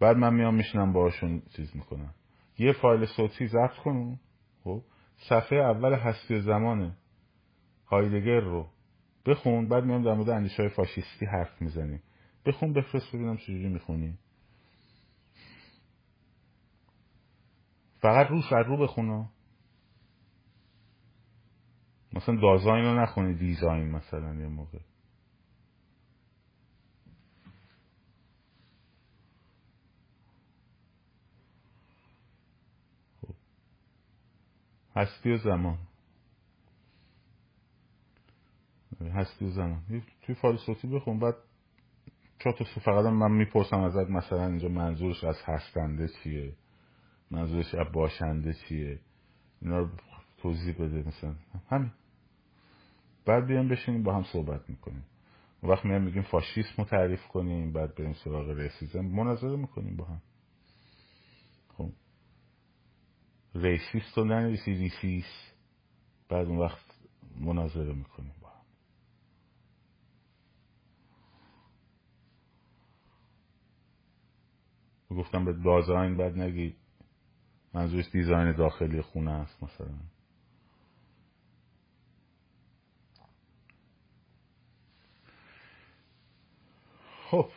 بعد 0.00 0.16
من 0.16 0.34
میام 0.34 0.54
میشنم 0.54 0.92
باشون 0.92 1.42
چیز 1.56 1.76
می‌کنم. 1.76 2.14
یه 2.58 2.72
فایل 2.72 3.06
صوتی 3.06 3.46
ضبط 3.46 3.76
کنم 3.84 4.18
خب؟ 4.64 4.82
صفحه 5.28 5.58
اول 5.58 5.94
هستی 5.94 6.34
و 6.34 6.40
زمان 6.40 6.92
هایدگر 7.86 8.40
رو. 8.40 8.66
بخون. 9.26 9.68
بعد 9.68 9.84
میام 9.84 10.02
در 10.02 10.14
مورد 10.14 10.30
اندیشه 10.30 10.62
های 10.62 10.68
فاشیستی 10.68 11.26
حرف 11.26 11.62
می‌زنیم. 11.62 12.02
بخون 12.46 12.72
بفرست 12.72 13.08
ببینم 13.08 13.36
چجوری 13.36 13.68
می‌خونی. 13.68 14.18
فقط 18.00 18.26
رو 18.30 18.42
سر 18.50 18.62
رو 18.62 18.76
بخونه 18.76 19.28
مثلا 22.12 22.40
دازاین 22.40 22.84
رو 22.84 23.00
نخونی 23.00 23.34
دیزاین 23.34 23.90
مثلا 23.90 24.34
یه 24.34 24.48
موقع. 24.48 24.78
خب. 33.22 33.34
هستی 34.96 35.30
و 35.30 35.38
زمان. 35.38 35.78
هستی 39.00 39.44
و 39.44 39.50
زمان. 39.50 40.02
توی 40.22 40.56
صوتی 40.66 40.88
بخون 40.88 41.18
بعد 41.18 41.34
چون 42.44 42.52
تو 42.52 42.64
فقط 42.64 43.04
من 43.04 43.32
می‌پرسم 43.32 43.80
ازت 43.80 44.10
مثلا 44.10 44.46
اینجا 44.46 44.68
منظورش 44.68 45.24
از 45.24 45.36
هستنده 45.44 46.08
چیه؟ 46.08 46.52
منظورش 47.30 47.74
از 47.74 47.92
باشنده 47.92 48.54
چیه؟ 48.54 49.00
اینا 49.62 49.78
رو 49.78 49.88
توضیح 50.38 50.74
بده 50.74 51.08
مثلا. 51.08 51.34
همین. 51.70 51.90
بعد 53.26 53.46
بیان 53.46 53.68
بشینیم 53.68 54.02
با 54.02 54.14
هم 54.14 54.22
صحبت 54.22 54.70
می‌کنیم. 54.70 55.04
وقت 55.62 55.84
میان 55.84 56.02
میگیم 56.02 56.22
فاشیسم 56.22 56.74
رو 56.78 56.84
تعریف 56.84 57.26
کنیم 57.26 57.72
بعد 57.72 57.94
بریم 57.94 58.12
سراغ 58.12 58.50
racism 58.50 59.00
مناظره 59.04 59.56
می‌کنیم 59.56 59.96
با 59.96 60.04
هم. 60.04 60.22
خب. 61.68 61.90
racist 63.54 64.18
رو 64.18 64.24
ننویسی 64.24 64.74
ریسیس 64.74 65.52
بعد 66.28 66.46
اون 66.46 66.58
وقت 66.58 66.84
مناظره 67.40 67.92
می‌کنیم. 67.92 68.31
گفتم 75.14 75.44
به 75.44 75.52
دازاین 75.52 76.16
بعد 76.16 76.38
نگی. 76.38 76.74
منظورش 77.74 78.10
دیزاین 78.10 78.52
داخلی 78.52 79.02
خونه 79.02 79.30
است 79.30 79.62
مثلا. 79.62 79.94
خب. 87.30 87.48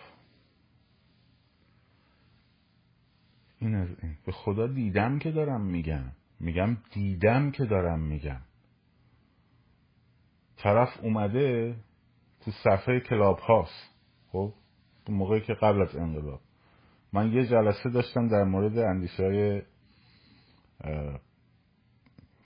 این 3.59 3.75
از 3.75 3.89
این. 4.01 4.17
به 4.25 4.31
خدا 4.31 4.67
دیدم 4.67 5.19
که 5.19 5.31
دارم 5.31 5.61
میگم. 5.61 6.11
میگم 6.39 6.77
دیدم 6.91 7.51
که 7.51 7.65
دارم 7.65 7.99
میگم. 7.99 8.41
طرف 10.57 11.03
اومده 11.03 11.75
تو 12.41 12.51
صفحه 12.51 12.99
کلاب 12.99 13.39
هاست. 13.39 13.95
خب؟ 14.31 14.53
تو 15.05 15.13
موقعی 15.13 15.41
که 15.41 15.53
قبل 15.53 15.81
از 15.81 15.95
انقلاب. 15.95 16.41
من 17.15 17.31
یه 17.31 17.45
جلسه 17.45 17.89
داشتم 17.89 18.27
در 18.27 18.43
مورد 18.43 18.77
اندیشه 18.77 19.23
های 19.23 19.61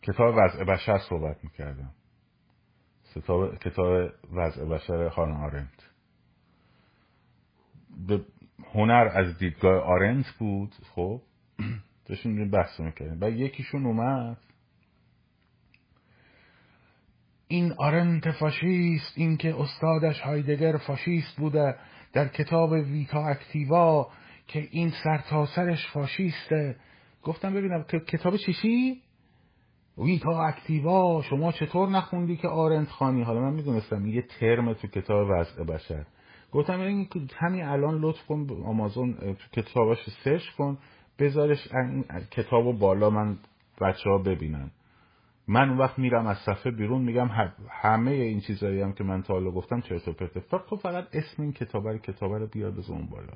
کتاب 0.01 0.35
وضع 0.37 0.63
بشر 0.63 0.97
صحبت 1.09 1.43
می‌کردم. 1.43 1.91
کتاب 3.61 4.09
وضع 4.33 4.65
بشر 4.65 5.09
خانه 5.09 5.37
آرنت. 5.37 5.89
به 8.07 8.25
هنر 8.73 9.09
از 9.13 9.37
دیدگاه 9.37 9.81
آرنت 9.83 10.25
بود 10.39 10.75
خب 10.95 11.21
داشتیم 12.05 12.51
بحث 12.51 12.79
می‌کردیم. 12.79 13.17
و 13.21 13.29
یکیشون 13.29 13.85
اومد. 13.85 14.37
این 17.47 17.73
آرنت 17.77 18.31
فاشیست 18.31 19.13
این 19.15 19.37
که 19.37 19.55
استادش 19.59 20.21
هایدگر 20.21 20.77
فاشیست 20.77 21.37
بوده 21.37 21.75
در 22.13 22.27
کتاب 22.27 22.71
ویتا 22.71 23.25
اکتیوا 23.27 24.11
که 24.49 24.67
این 24.71 24.91
سرتاسرش 25.03 25.87
فاشیسته. 25.93 26.75
گفتم 27.23 27.53
ببینم 27.53 27.83
کتاب 27.83 28.37
چیشی؟ 28.37 29.01
ویتا 29.97 30.43
اکتیوا 30.43 31.21
شما 31.21 31.51
چطور 31.51 31.89
نخوندی 31.89 32.37
که 32.37 32.47
آرنت 32.47 32.87
خانی؟ 32.87 33.23
حالا 33.23 33.41
من 33.41 33.53
می‌دونستم 33.53 34.05
یه 34.05 34.21
ترم 34.21 34.73
تو 34.73 34.87
کتاب 34.87 35.27
وضع 35.29 35.63
بشر. 35.63 36.05
گفتم 36.51 36.79
این 36.79 37.07
همین 37.37 37.63
الان 37.63 37.99
لطف 37.99 38.25
کن 38.25 38.47
آمازون 38.65 39.13
تو 39.13 39.61
کتاباش 39.61 40.09
سرچ 40.23 40.49
کن 40.57 40.77
بذارش 41.19 41.67
کتاب 42.31 42.79
بالا 42.79 43.09
من 43.09 43.37
بچه 43.81 44.09
ها 44.09 44.17
ببینن. 44.17 44.71
من 45.47 45.69
اون 45.69 45.77
وقت 45.77 45.99
میرم 45.99 46.27
از 46.27 46.37
صفحه 46.37 46.71
بیرون 46.71 47.01
میگم 47.01 47.29
همه 47.69 48.11
این 48.11 48.39
چیزایی 48.39 48.81
هم 48.81 48.93
که 48.93 49.03
من 49.03 49.21
تا 49.21 49.33
حالا 49.33 49.51
گفتم 49.51 49.81
چرت 49.81 50.07
و 50.07 50.13
پرت 50.13 50.49
تو 50.69 50.75
فقط 50.75 51.07
اسم 51.13 51.41
این 51.43 51.53
کتابه 51.53 51.91
رو 51.91 51.97
کتابه 51.97 52.37
رو 52.37 52.47
بیار 52.47 52.73
اون 52.89 53.05
بالا. 53.05 53.33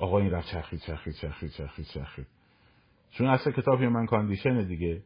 آقا 0.00 0.18
این 0.18 0.30
رفت 0.30 0.48
چرخید 0.48 0.80
چرخید 0.80 1.14
چرخید 1.14 1.50
چرخید 1.50 1.86
چرخید. 1.86 2.26
چون 3.10 3.26
اصل 3.26 3.50
کتاب 3.50 3.82
من 3.82 4.06
کاندیشن 4.06 4.66
دیگه. 4.66 5.02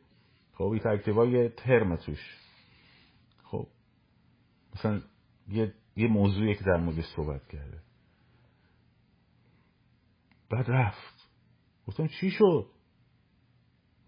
خب 0.55 0.65
این 0.65 0.79
تکتیبا 0.79 1.27
یه 1.27 1.49
ترم 1.49 1.97
توش. 1.97 2.37
خب 3.45 3.67
مثلا 4.77 5.01
یه, 5.49 5.75
یه 5.97 6.09
موضوعی 6.09 6.55
که 6.55 6.65
در 6.65 6.77
موردش 6.77 7.05
صحبت 7.17 7.49
کرده. 7.49 7.79
بعد 10.51 10.71
رفت. 10.71 11.31
گفتم 11.87 12.07
چی 12.07 12.31
شد؟ 12.31 12.67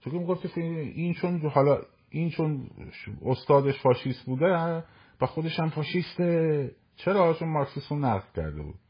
تو 0.00 0.10
که 0.10 0.18
می‌گفتی 0.18 0.60
این 0.60 1.14
چون 1.14 1.40
حالا 1.40 1.82
این 2.10 2.30
چون 2.30 2.70
استادش 3.22 3.82
فاشیست 3.82 4.26
بوده 4.26 4.82
و 5.20 5.26
خودش 5.26 5.60
هم 5.60 5.70
فاشیسته. 5.70 6.70
چرا 6.96 7.34
چون 7.34 7.48
مارکسیسم 7.48 8.04
نقد 8.04 8.32
کرده 8.36 8.62
بود؟ 8.62 8.83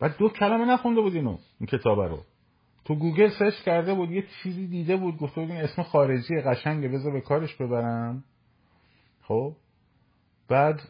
بعد 0.00 0.16
دو 0.16 0.28
کلمه 0.28 0.64
نخونده 0.64 1.00
بود 1.00 1.14
اینو 1.14 1.38
این 1.60 1.66
کتابه 1.66 2.08
رو. 2.08 2.18
تو 2.84 2.94
گوگل 2.94 3.28
search 3.38 3.54
کرده 3.54 3.94
بود 3.94 4.10
یه 4.10 4.24
چیزی 4.42 4.66
دیده 4.66 4.96
بود 4.96 5.16
گفته 5.16 5.40
بود 5.40 5.50
این 5.50 5.60
اسم 5.60 5.82
خارجی 5.82 6.40
قشنگه 6.40 6.88
بذار 6.88 7.12
به 7.12 7.20
کارش 7.20 7.54
ببرم. 7.54 8.24
خب. 9.22 9.56
بعد 10.48 10.80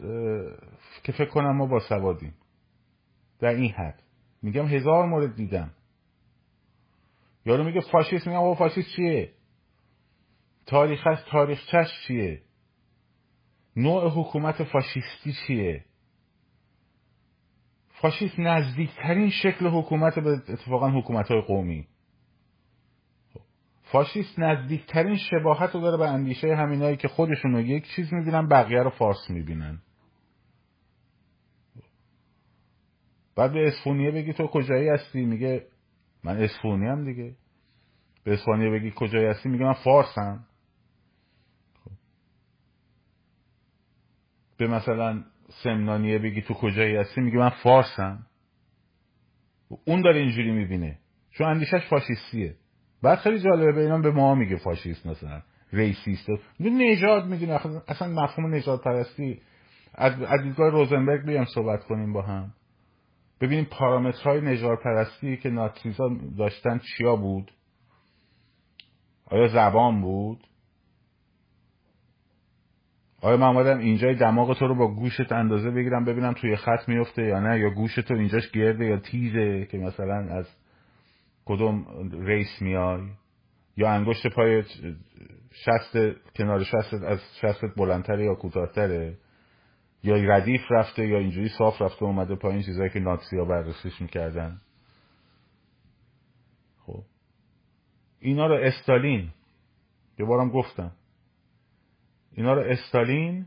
که 1.03 1.11
فکر 1.11 1.29
کنم 1.29 1.57
ما 1.57 1.65
با 1.65 1.79
سوادیم 1.79 2.33
در 3.39 3.49
این 3.49 3.71
حد. 3.71 4.03
میگم 4.41 4.65
هزار 4.65 5.05
مورد 5.05 5.35
دیدم. 5.35 5.71
یارو 7.45 7.63
میگه 7.63 7.81
فاشیست 7.81 8.27
میگم 8.27 8.39
آقا 8.39 8.55
فاشیست 8.55 8.89
چیه؟ 8.95 9.31
تاریخ 10.65 11.07
از 11.07 11.17
تاریخچش 11.25 11.87
چیه؟ 12.07 12.41
نوع 13.75 14.09
حکومت 14.09 14.63
فاشیستی 14.63 15.33
چیه؟ 15.47 15.85
فاشیست 18.01 18.39
نزدیکترین 18.39 19.29
شکل 19.29 19.67
حکومت 19.67 20.19
به 20.19 20.29
اتفاقا 20.29 20.89
حکومت 20.89 21.27
های 21.27 21.41
قومی. 21.41 21.87
فاشیست 23.83 24.39
نزدیکترین 24.39 25.17
شباهت 25.17 25.75
رو 25.75 25.81
داره 25.81 25.97
به 25.97 26.09
اندیشه 26.09 26.55
همینایی 26.55 26.97
که 26.97 27.07
خودشون 27.07 27.51
رو 27.51 27.61
یک 27.61 27.85
چیز 27.95 28.13
می‌بینن 28.13 28.47
بقیه 28.47 28.83
رو 28.83 28.89
فارس 28.89 29.29
می‌بینن. 29.29 29.81
بعد 33.35 33.53
به 33.53 33.67
اسفونیه 33.67 34.11
بگی 34.11 34.33
تو 34.33 34.47
کجایی 34.47 34.89
هستی؟ 34.89 35.25
میگه 35.25 35.67
من 36.23 36.37
اسفونی 36.37 36.87
هم 36.87 37.05
دیگه. 37.05 37.35
به 38.23 38.33
اسپانیه 38.33 38.69
بگی 38.69 38.93
کجایی 38.95 39.25
هستی؟ 39.25 39.49
میگه 39.49 39.65
من 39.65 39.73
فارسم 39.73 40.47
به 44.57 44.67
مثلا 44.67 45.23
سمنانیه 45.63 46.19
بگی 46.19 46.41
تو 46.41 46.53
کجایی 46.53 46.95
هستی؟ 46.95 47.21
میگه 47.21 47.37
من 47.37 47.49
فارسم. 47.49 48.25
اون 49.85 50.01
داره 50.01 50.19
اینجوری 50.19 50.51
می‌بینه. 50.51 50.97
چون 51.31 51.47
اندیشش 51.47 51.85
فاشیستیه. 51.89 52.55
بعد 53.03 53.17
خیلی 53.17 53.39
جالبه 53.39 53.71
به 53.71 53.81
اینا 53.81 53.97
به 53.97 54.11
ما 54.11 54.35
میگه 54.35 54.55
فاشیست 54.57 55.07
مثلا 55.07 55.41
ریسیست. 55.73 56.29
نژاد 56.59 57.25
می‌دونه 57.25 57.59
اصلا 57.87 58.07
مفهوم 58.07 58.53
نژاد 58.53 58.81
پرستی 58.81 59.41
از 59.93 60.41
دیدگاه 60.43 60.69
روزنبرگ 60.69 61.25
بیام 61.25 61.45
صحبت 61.45 61.83
کنیم 61.83 62.13
با 62.13 62.21
هم. 62.21 62.53
ببینیم 63.41 63.65
پارامترهای 63.65 64.41
نژاد 64.41 64.77
پرستی 64.83 65.37
که 65.37 65.49
ناتریزا 65.49 66.09
داشتن 66.37 66.79
چیا 66.79 67.15
بود؟ 67.15 67.51
آیا 69.25 69.47
زبان 69.47 70.01
بود؟ 70.01 70.47
آیا 73.21 73.37
من 73.37 73.47
آمدم 73.47 73.79
اینجای 73.79 74.15
دماغ 74.15 74.57
تو 74.57 74.67
رو 74.67 74.75
با 74.75 74.87
گوشت 74.87 75.31
اندازه 75.31 75.71
بگیرم 75.71 76.05
ببینم 76.05 76.33
توی 76.33 76.55
خط 76.55 76.89
میفته 76.89 77.23
یا 77.23 77.39
نه 77.39 77.59
یا 77.59 77.69
گوشت 77.69 77.99
تو 77.99 78.13
اینجاش 78.13 78.51
گرده 78.51 78.85
یا 78.85 78.97
تیزه 78.97 79.65
که 79.65 79.77
مثلا 79.77 80.15
از 80.15 80.45
کدوم 81.45 81.85
ریس 82.25 82.61
میای 82.61 83.01
یا 83.77 83.91
انگشت 83.91 84.27
پای 84.27 84.63
شست 85.51 85.97
کنار 86.35 86.63
شست 86.63 86.93
از 86.93 87.19
شستت 87.41 87.75
بلندتره 87.77 88.25
یا 88.25 88.35
کوتاهتره 88.35 89.17
یا 90.03 90.15
ردیف 90.15 90.61
رفته 90.69 91.07
یا 91.07 91.17
اینجوری 91.17 91.49
صاف 91.57 91.81
رفته 91.81 92.03
اومده 92.03 92.35
پایین 92.35 92.61
چیزایی 92.61 92.89
که 92.89 92.99
ناتسی 92.99 93.37
ها 93.37 93.45
بررسیش 93.45 94.01
می‌کردن. 94.01 94.61
خب. 96.85 97.03
اینا 98.19 98.47
رو 98.47 98.55
استالین 98.55 99.29
یه 100.19 100.25
بارم 100.25 100.49
گفتم. 100.49 100.91
اینا 102.31 102.53
رو 102.53 102.61
استالین 102.61 103.45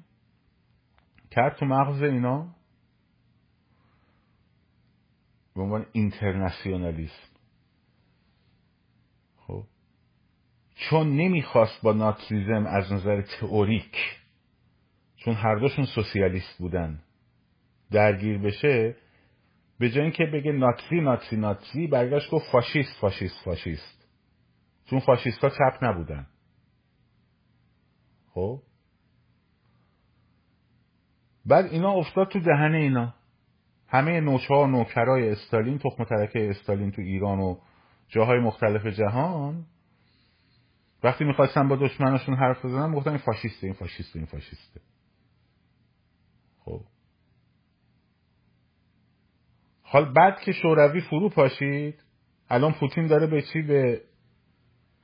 کرد 1.30 1.56
تو 1.56 1.66
مغز 1.66 2.02
اینا 2.02 2.54
به 5.54 5.62
عنوان 5.62 5.86
اینترنسیونالیسم 5.92 7.34
خب. 9.36 9.64
چون 10.74 11.16
نمی‌خواست 11.16 11.82
با 11.82 11.92
ناتریزم 11.92 12.66
از 12.66 12.92
نظر 12.92 13.22
تئوریک 13.40 13.96
چون 15.16 15.34
هر 15.34 15.54
دوشون 15.54 15.84
سوسیالیست 15.84 16.58
بودن 16.58 17.02
درگیر 17.90 18.38
بشه 18.38 18.96
به 19.78 19.90
جای 19.90 20.02
اینکه 20.02 20.24
بگه 20.24 20.52
ناتسی 20.52 21.00
ناتسی 21.00 21.36
ناتسی 21.36 21.86
برگشت 21.86 22.30
گفت 22.30 22.52
فاشیست 22.52 23.00
فاشیست 23.00 23.44
فاشیست. 23.44 24.08
چون 24.84 25.00
فاشیست 25.00 25.38
ها 25.38 25.50
چپ 25.50 25.84
نبودن. 25.84 26.26
خب. 28.34 28.62
بعد 31.46 31.64
اینا 31.64 31.92
افتاد 31.92 32.28
تو 32.28 32.40
دهن 32.40 32.74
اینا. 32.74 33.14
همه 33.88 34.20
نوچه 34.20 34.54
ها 34.54 34.66
نوکرای 34.66 35.28
استالین 35.28 35.78
تخم 35.78 36.04
ترکه 36.04 36.50
استالین 36.50 36.90
تو 36.90 37.02
ایران 37.02 37.40
و 37.40 37.56
جاهای 38.08 38.38
مختلف 38.38 38.86
جهان. 38.86 39.66
وقتی 41.02 41.24
می‌خواستن 41.24 41.68
با 41.68 41.76
دشمنشون 41.76 42.34
حرف 42.34 42.64
بزنن 42.64 42.94
گفتن 42.94 43.10
این 43.10 43.18
فاشیسته 43.18 43.66
این 43.66 43.74
فاشیسته 43.74 44.18
این 44.18 44.26
فاشیسته. 44.26 44.80
خب. 46.58 46.80
حال 49.82 50.12
بعد 50.12 50.40
که 50.40 50.52
شوروی 50.52 51.00
فرو 51.00 51.28
پاشید 51.28 52.04
الان 52.50 52.72
پوتین 52.72 53.06
داره 53.06 53.26
به 53.26 53.42
چی 53.42 53.62
به 53.62 54.02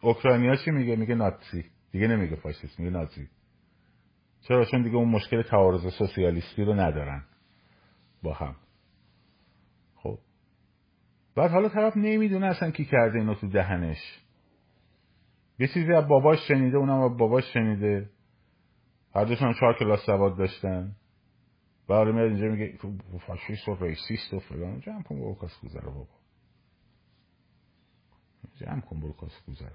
اوکراینیا 0.03 0.57
چی 0.57 0.71
میگه؟ 0.71 0.97
میگه 0.97 1.15
ناتسی. 1.15 1.65
دیگه 1.93 2.07
نمیگه 2.09 2.37
فاشیست 2.37 2.81
میگه 2.81 2.91
نازی 2.91 3.29
چرا؟ 4.41 4.65
چون 4.65 4.83
دیگه 4.83 4.97
اون 4.97 5.09
مشکل 5.09 5.43
تعارض 5.43 5.95
سوسیالیستی 5.99 6.65
رو 6.65 6.75
ندارن 6.75 7.25
با 8.23 8.35
هم. 8.35 8.57
خب. 9.97 10.19
بعد 11.35 11.51
حالا 11.51 11.69
طرف 11.69 11.97
نمی‌دونه 11.97 12.47
اصلا 12.47 12.71
کی 12.71 12.85
کرده 12.85 13.19
اینو 13.19 13.35
تو 13.35 13.49
دهنش. 13.49 14.21
یه 15.59 15.69
چیزی 15.69 15.93
از 15.93 16.09
باباش 16.09 16.49
شنیده 16.49 16.77
اونم 16.77 17.01
از 17.01 17.17
باباش 17.17 17.45
شنیده. 17.53 18.11
هر 19.15 19.25
دوشون 19.25 19.55
چهار 19.61 19.79
کلاس 19.79 20.07
سواد 20.07 20.39
داشتن. 20.39 20.97
و 21.89 21.93
آره 21.93 22.13
میاد 22.13 22.27
اینجا 22.27 22.47
میگه 22.47 22.79
فاشیست 23.27 23.69
و 23.69 23.75
ریسیست 23.75 24.35
و 24.35 24.39
فلان. 24.39 24.81
جمع 24.81 25.03
کن 25.03 25.21
برو 25.21 25.35
کاس 25.35 25.61
گذره 25.65 25.87
بابا. 25.87 26.21
جمع 28.57 28.81
کن 28.81 29.01
برو 29.01 29.13
کاس 29.13 29.45
گذره 29.49 29.73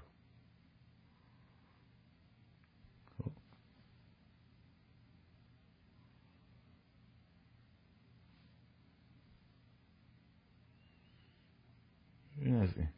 این 12.46 12.56
از 12.56 12.78
این. 12.78 12.88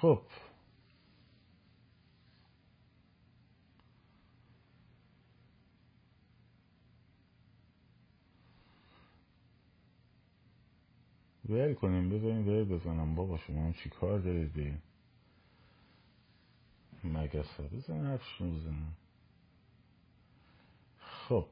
خب. 0.00 0.20
ول 11.48 11.74
کنیم 11.74 12.08
بذاریم 12.10 12.48
ول 12.48 12.64
بزنم. 12.64 13.14
بابا 13.14 13.36
شما 13.36 13.72
چی 13.72 13.90
کار 13.90 14.18
دارید؟ 14.18 14.52
به 14.52 14.72
مگس 17.06 17.60
ها 17.60 17.68
بزن 17.68 18.06
حرفشون 18.06 18.56
بزنم 18.56 18.96
خب. 20.98 21.46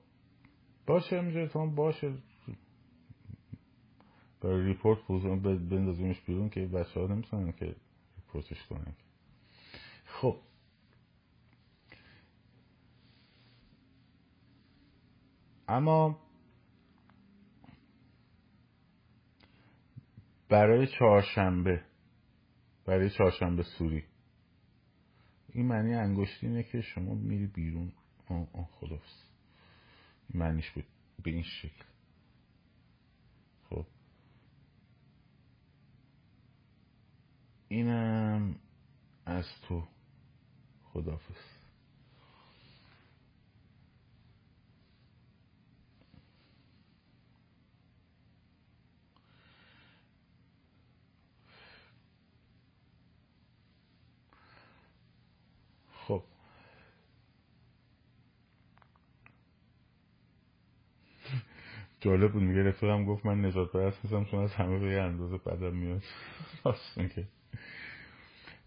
باشه 0.86 1.16
اینجا 1.16 1.46
تو 1.46 1.70
باشه. 1.70 2.14
برای 4.40 4.66
ریپورت 4.66 4.98
بزن 5.08 5.40
بندازیمش 5.40 6.20
بیرون 6.20 6.48
که 6.48 6.66
بچه 6.66 7.00
ها 7.00 7.06
نمی‌تونن 7.06 7.52
که 7.52 7.76
ریپورتش 8.16 8.66
کنن. 8.66 8.94
خب. 10.04 10.40
اما 15.68 16.18
برای 20.48 20.86
چهارشنبه 20.86 21.84
برای 22.84 23.10
چهارشنبه 23.10 23.62
سوری. 23.62 24.04
این 25.54 25.66
معنی 25.66 25.94
انگشتی 25.94 26.46
اینه 26.46 26.62
که 26.62 26.80
شما 26.80 27.14
میری 27.14 27.46
بیرون. 27.46 27.92
آه 28.28 28.48
آه 28.52 28.68
این 28.80 29.24
معنیش 30.34 30.70
به 31.22 31.30
این 31.30 31.42
شکل. 31.42 31.84
خب. 33.70 33.86
اینم 37.68 38.54
از 39.26 39.46
تو. 39.68 39.84
خدافز 40.94 41.34
خب 56.06 56.22
جالب 62.04 62.32
بود 62.32 62.42
میگه 62.42 62.62
رفیقم 62.62 63.04
گفت 63.04 63.26
من 63.26 63.44
نجات 63.44 63.72
پرست 63.72 64.04
نیستم 64.04 64.24
چون 64.24 64.40
از 64.40 64.52
همه 64.52 64.78
به 64.78 64.86
یه 64.90 65.00
اندازه 65.00 65.38
بدم 65.38 65.76
میاد. 65.76 66.02
راست 66.64 66.98
میگه. 66.98 67.28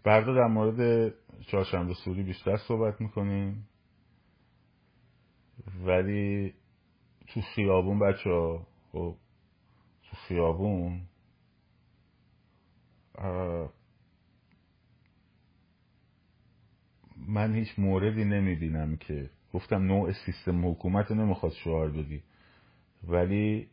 در 0.04 0.46
مورد 0.46 1.14
چهارشنبه 1.46 1.94
سوری 1.94 2.22
بیشتر 2.22 2.56
صحبت 2.56 3.00
می‌کنیم. 3.00 3.68
ولی 5.84 6.54
تو 7.26 7.40
خیابون 7.40 7.98
بچه 7.98 8.30
ها 8.30 8.66
خب 8.92 9.16
تو 10.02 10.16
خیابون 10.16 11.00
من 17.16 17.54
هیچ 17.54 17.78
موردی 17.78 18.24
نمی‌بینم 18.24 18.96
که 18.96 19.30
گفتم 19.52 19.82
نوع 19.82 20.12
سیستم 20.12 20.66
حکومت 20.70 21.10
نمی‌خواد 21.10 21.52
شعار 21.52 21.90
بدی. 21.90 22.22
ولی 23.04 23.68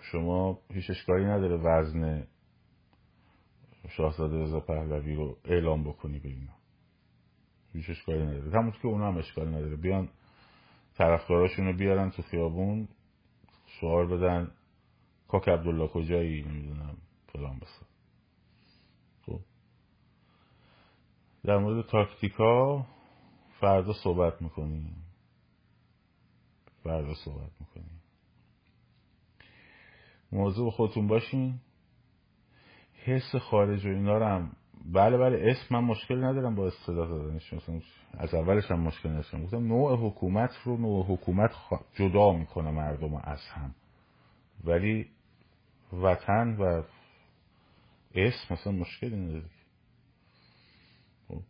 شما 0.00 0.58
هیچ 0.70 0.90
اشکالی 0.90 1.24
نداره 1.24 1.56
وزن 1.56 2.26
شاهزاده 3.88 4.42
رضا 4.42 4.60
پهلوی 4.60 5.14
رو 5.14 5.36
اعلام 5.44 5.84
بکنی 5.84 6.18
به 6.18 6.28
اینا. 6.28 6.52
هیچ 7.72 7.90
اشکالی 7.90 8.22
نداره. 8.22 8.58
همون 8.58 8.70
که 8.70 8.88
اونا 8.88 9.08
هم 9.08 9.18
اشکالی 9.18 9.50
نداره. 9.50 9.76
بیان 9.76 10.08
طرفداراشون 10.94 11.66
رو 11.66 11.72
بیارن 11.72 12.10
تو 12.10 12.22
خیابون 12.22 12.88
شعار 13.66 14.06
بدن 14.06 14.50
کاک 15.28 15.48
عبدالله 15.48 15.88
کجایی؟ 15.88 16.42
نمی‌دونم 16.42 16.96
فلان 17.32 17.58
بسا. 17.58 17.86
خب. 19.26 19.40
در 21.44 21.58
مورد 21.58 21.86
تاکتیکا 21.86 22.86
فردا 23.60 23.92
صحبت 23.92 24.42
می‌کنیم. 24.42 25.01
فردا 26.84 27.14
صحبت 27.14 27.50
می‌کنیم. 27.60 28.00
موضوع 30.32 30.70
خودتون 30.70 31.06
باشین. 31.06 31.60
حس 33.04 33.36
خارج 33.36 33.86
و 33.86 33.88
اینا 33.88 34.18
رو 34.18 34.26
هم 34.26 34.56
بله 34.84 35.18
بله 35.18 35.50
اسم 35.50 35.74
من 35.74 35.84
مشکل 35.84 36.24
ندارم 36.24 36.54
با 36.54 36.66
اصطلاح 36.66 37.08
دادنش. 37.08 37.52
مثلا 37.52 37.80
از 38.12 38.34
اولش 38.34 38.70
هم 38.70 38.80
مشکل 38.80 39.08
نداشتم. 39.08 39.44
گفتم 39.44 39.66
نوع 39.66 39.96
حکومت 39.96 40.50
رو 40.64 40.76
نوع 40.76 41.06
حکومت 41.06 41.50
جدا 41.94 42.32
می‌کنه 42.32 42.70
مردم 42.70 43.14
از 43.14 43.40
هم. 43.40 43.74
ولی 44.64 45.10
وطن 45.92 46.56
و 46.56 46.82
اسم 48.14 48.54
مثلا 48.54 48.72
مشکلی 48.72 49.16
نداره. 49.16 49.50
خب 51.28 51.42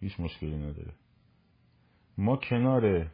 هیچ 0.00 0.20
مشکلی 0.20 0.56
نداره. 0.56 0.92
ما 2.18 2.36
کنار 2.36 3.10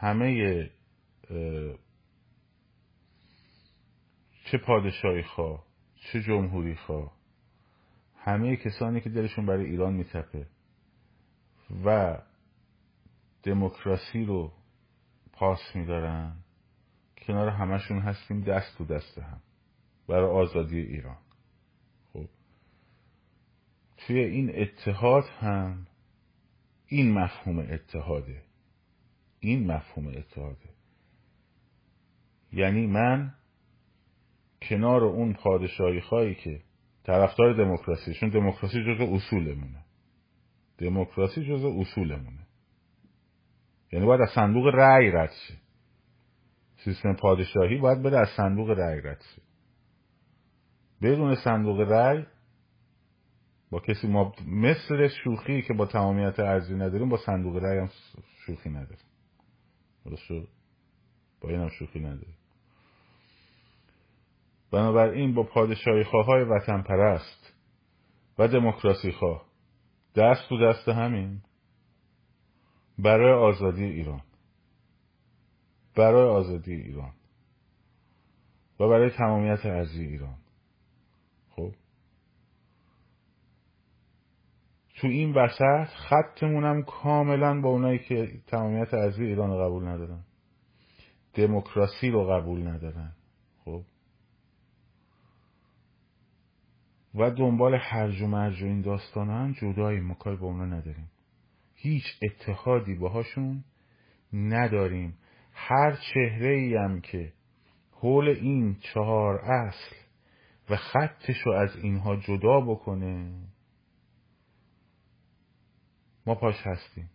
همه 0.00 0.70
چه 4.44 4.58
پادشاهی 4.58 5.22
خواه 5.22 5.66
چه 5.96 6.22
جمهوری 6.22 6.74
خواه 6.74 7.16
همه 8.16 8.56
کسانی 8.56 9.00
که 9.00 9.10
دلشون 9.10 9.46
برای 9.46 9.64
ایران 9.64 9.94
میتپه 9.94 10.46
و 11.84 12.18
دموکراسی 13.42 14.24
رو 14.24 14.52
پاس 15.32 15.60
میدارن 15.74 16.36
کنار 17.16 17.48
همشون 17.48 17.98
هستیم 17.98 18.40
دست 18.40 18.78
تو 18.78 18.84
دست 18.84 19.18
هم 19.18 19.40
برای 20.08 20.30
آزادی 20.30 20.80
ایران. 20.80 21.18
خب 22.12 22.28
توی 23.96 24.18
این 24.18 24.52
اتحاد 24.54 25.24
هم 25.24 25.86
این 26.86 27.12
مفهوم 27.12 27.58
اتحاده. 27.58 28.49
این 29.40 29.72
مفهوم 29.72 30.06
اتحاده. 30.06 30.68
یعنی 32.52 32.86
من 32.86 33.34
کنار 34.62 35.04
اون 35.04 35.32
پادشاهی 35.32 36.00
خواهی 36.00 36.34
که 36.34 36.60
طرفدار 37.04 37.52
دموکراسی 37.52 38.14
چون 38.14 38.28
دموکراسی 38.28 38.84
جزء 38.84 39.14
اصولمونه. 39.14 39.84
دموکراسی 40.78 41.44
جزء 41.44 41.68
اصولمونه. 41.80 42.46
یعنی 43.92 44.06
باید 44.06 44.20
از 44.20 44.30
صندوق 44.34 44.66
رأی 44.66 45.10
رد 45.10 45.32
شه. 45.48 45.54
سیستم 46.84 47.16
پادشاهی 47.16 47.78
باید 47.78 48.02
بره 48.02 48.18
از 48.18 48.28
صندوق 48.36 48.70
رأی 48.70 49.00
رد 49.00 49.20
شه. 49.34 49.42
بدون 51.02 51.34
صندوق 51.34 51.80
رأی 51.80 52.26
با 53.70 53.80
کسی 53.80 54.06
ما 54.08 54.34
مثل 54.46 55.08
شوخی 55.24 55.62
که 55.62 55.74
با 55.74 55.86
تمامیت 55.86 56.40
ارزی 56.40 56.74
نداریم 56.74 57.08
با 57.08 57.16
صندوق 57.26 57.56
رأی 57.56 57.78
هم 57.78 57.90
شوخی 58.46 58.70
نداریم. 58.70 59.09
درست 60.04 60.48
با 61.40 61.48
این 61.48 61.60
هم 61.60 61.68
شوخی 61.68 62.00
نداریم 62.00 62.36
بنابراین 64.70 65.34
با 65.34 65.42
پادشاهی 65.42 66.02
های 66.02 66.44
وطن 66.44 66.82
پرست 66.82 67.54
و 68.38 68.48
دموکراسی 68.48 69.12
خواه 69.12 69.46
دست 70.16 70.48
تو 70.48 70.58
دست 70.66 70.88
همین 70.88 71.42
برای 72.98 73.32
آزادی 73.32 73.84
ایران. 73.84 74.22
برای 75.96 76.28
آزادی 76.28 76.72
ایران. 76.72 77.12
و 78.80 78.88
برای 78.88 79.10
تمامیت 79.10 79.66
ارزی 79.66 80.04
ایران 80.04 80.38
خب 81.50 81.74
تو 85.00 85.08
این 85.08 85.32
وسط 85.32 85.88
خطمونم 86.08 86.82
کاملا 86.82 87.60
با 87.60 87.68
اونایی 87.68 87.98
که 87.98 88.32
تمامیت 88.46 88.94
ارزی 88.94 89.24
ایران 89.24 89.50
رو 89.50 89.64
قبول 89.64 89.88
ندارن. 89.88 90.24
دموکراسی 91.34 92.10
رو 92.10 92.26
قبول 92.26 92.68
ندارن. 92.68 93.12
خب؟ 93.64 93.82
و 97.14 97.30
دنبال 97.30 97.74
هرج 97.74 98.22
و 98.22 98.26
مرج 98.26 98.62
و 98.62 98.66
این 98.66 98.80
داستان 98.80 99.30
هم 99.30 99.52
جدایی 99.52 100.00
ما 100.00 100.16
با 100.24 100.46
اونا 100.46 100.64
نداریم. 100.64 101.10
هیچ 101.74 102.04
اتحادی 102.22 102.94
باهاشون 102.94 103.64
نداریم. 104.32 105.18
هر 105.52 105.98
چهره 106.14 106.54
ای 106.54 106.74
هم 106.74 107.00
که 107.00 107.32
حول 107.92 108.28
این 108.28 108.76
چهار 108.94 109.38
اصل 109.38 109.96
و 110.70 110.76
خطش 110.76 111.36
رو 111.44 111.52
از 111.52 111.76
اینها 111.76 112.16
جدا 112.16 112.60
بکنه 112.60 113.49
ما 116.26 116.34
پاش 116.34 116.66
هستیم. 116.66 117.10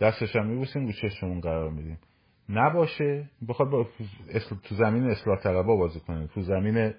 دستش 0.00 0.36
هم 0.36 0.46
میبوسیم 0.46 0.86
رو 0.86 0.92
چشممون 0.92 1.40
قرار 1.40 1.70
میدیم. 1.70 1.98
نباشه 2.48 3.30
بخواد 3.48 3.70
با 3.70 3.88
تو 4.64 4.74
زمین 4.74 5.10
اصلاح 5.10 5.38
طلبا 5.42 5.76
بازی 5.76 6.00
کنه. 6.00 6.26
تو 6.26 6.42
زمین 6.42 6.94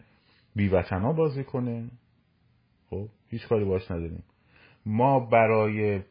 بیوطنا 0.56 1.14
بازی 1.14 1.44
کنه. 1.44 1.90
خب 2.90 3.10
هیچ 3.28 3.48
کاری 3.48 3.66
باش 3.66 3.92
نداریم. 3.92 4.24
ما 4.86 5.20
برای 5.20 6.02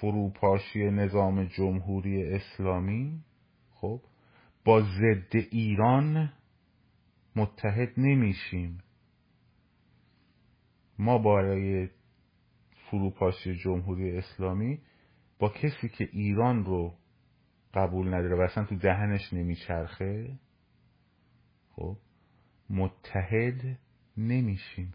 فروپاشی 0.00 0.90
نظام 0.90 1.44
جمهوری 1.44 2.34
اسلامی 2.34 3.20
خب 3.70 4.00
با 4.64 4.80
ضد 4.80 5.36
ایران 5.50 6.32
متحد 7.36 7.92
نمیشیم. 7.96 8.78
ما 10.98 11.18
برای 11.18 11.88
فروپاشی 12.90 13.56
جمهوری 13.56 14.18
اسلامی 14.18 14.78
با 15.38 15.48
کسی 15.48 15.88
که 15.88 16.08
ایران 16.12 16.64
رو 16.64 16.94
قبول 17.74 18.14
نداره 18.14 18.36
و 18.36 18.40
اصلا 18.40 18.64
تو 18.64 18.76
دهنش 18.76 19.32
نمیچرخه 19.32 20.38
خب 21.70 21.96
متحد 22.70 23.78
نمیشیم. 24.16 24.94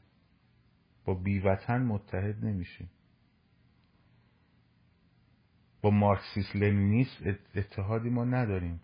با 1.06 1.14
بیوطن 1.14 1.82
متحد 1.82 2.46
نمیشیم. 2.46 2.90
با 5.82 5.90
مارکسیس 5.90 6.56
لنینیست 6.56 7.22
اتحادی 7.56 8.10
ما 8.10 8.26
نداریم. 8.26 8.82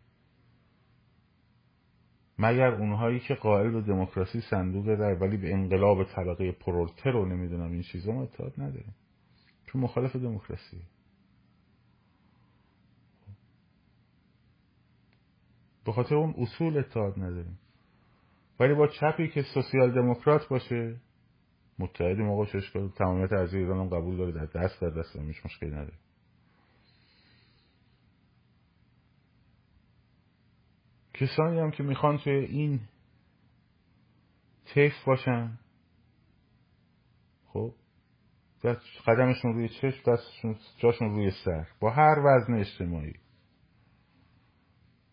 مگر 2.40 2.68
اونهایی 2.68 3.20
که 3.20 3.34
قائل 3.34 3.76
و 3.76 3.82
دموکراسی 3.82 4.42
صندوق 4.42 4.90
رای 4.90 5.16
ولی 5.16 5.38
به 5.38 5.54
انقلاب 5.54 6.04
طبقه 6.04 6.52
پرولتر 6.52 7.12
رو 7.12 7.26
نمی‌دونم 7.26 7.72
این 7.72 7.82
چیزا 7.82 8.12
ما 8.12 8.24
اتحاد 8.24 8.54
نداریم. 8.58 8.96
چون 9.66 9.82
مخالف 9.82 10.16
دموکراسی. 10.16 10.82
به 15.86 15.92
خاطر 15.92 16.16
اون 16.16 16.36
اصول 16.38 16.78
اتحاد 16.78 17.20
نداریم. 17.20 17.60
ولی 18.60 18.74
با 18.74 18.88
چپی 18.88 19.28
که 19.28 19.42
سوسیال 19.54 19.92
دموکرات 19.92 20.48
باشه 20.48 20.96
متحدی 21.80 22.22
موقع 22.22 22.58
اشکال 22.58 22.90
تمامیت 22.90 23.34
از 23.34 23.54
ایران 23.54 23.90
قبول 23.90 24.18
داره 24.18 24.32
در 24.32 24.46
دست 24.46 24.82
در 24.82 24.90
دست 24.90 25.16
هیچ 25.16 25.46
مشکلی 25.46 25.70
نداره. 25.70 25.94
کسانی 31.20 31.60
هم 31.60 31.72
که 31.72 31.84
می‌خوان 31.84 32.18
توی 32.18 32.34
این 32.34 32.80
تیف 34.66 34.94
باشن 35.06 35.60
خب 37.48 37.74
قدمشون 39.08 39.54
روی 39.54 39.70
چشم 39.70 40.12
دستشون 40.12 40.56
جاشون 40.78 41.10
روی 41.10 41.32
سر 41.46 41.68
با 41.80 41.90
هر 41.90 42.16
وزن 42.26 42.54
اجتماعی. 42.54 43.14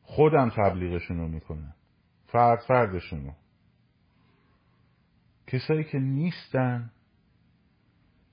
خودم 0.03 0.51
تبلیغشون 0.51 1.19
رو 1.19 1.29
می‌کنن 1.29 1.75
فرد 2.27 2.61
فردشون 2.69 3.27
رو 3.27 3.33
کسایی 5.47 5.85
که 5.85 5.99
نیستن 5.99 6.91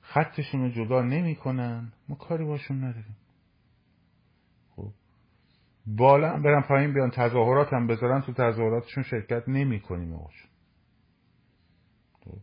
خطشون 0.02 0.62
رو 0.62 0.70
جدا 0.70 1.02
نمی‌کنن 1.02 1.94
ما 2.10 2.16
کاری 2.16 2.46
باشون 2.46 2.84
نداریم. 2.84 3.18
بالا 5.88 6.34
هم 6.34 6.42
برن 6.44 6.62
پایین 6.62 6.94
بیان 6.94 7.10
تظاهرات 7.10 7.74
هم 7.74 7.88
بذارن 7.88 8.22
تو 8.22 8.34
تظاهراتشون 8.34 9.04
شرکت 9.04 9.50
نمی 9.50 9.80
کنیم 9.80 10.20
خب. 12.14 12.38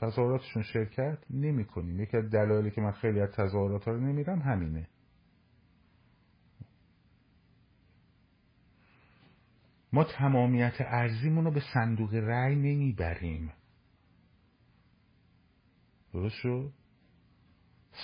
تظاهراتشون 0.00 0.62
شرکت 0.62 1.18
نمی 1.30 1.64
کنیم 1.64 2.00
یکی 2.00 2.16
از 2.16 2.30
دلایلی 2.30 2.70
که 2.70 2.80
من 2.80 2.92
خیلی 2.92 3.20
از 3.20 3.30
تظاهرات 3.30 3.84
ها 3.84 3.92
رو 3.92 4.00
نمیرم 4.00 4.38
همینه. 4.38 4.88
ما 9.92 10.04
تمامیت 10.04 10.74
ارزیمون 10.80 11.44
رو 11.44 11.50
به 11.50 11.62
صندوق 11.74 12.14
رأی 12.14 12.56
نمی‌بریم. 12.56 13.52
درست 16.12 16.34
شد؟ 16.34 16.72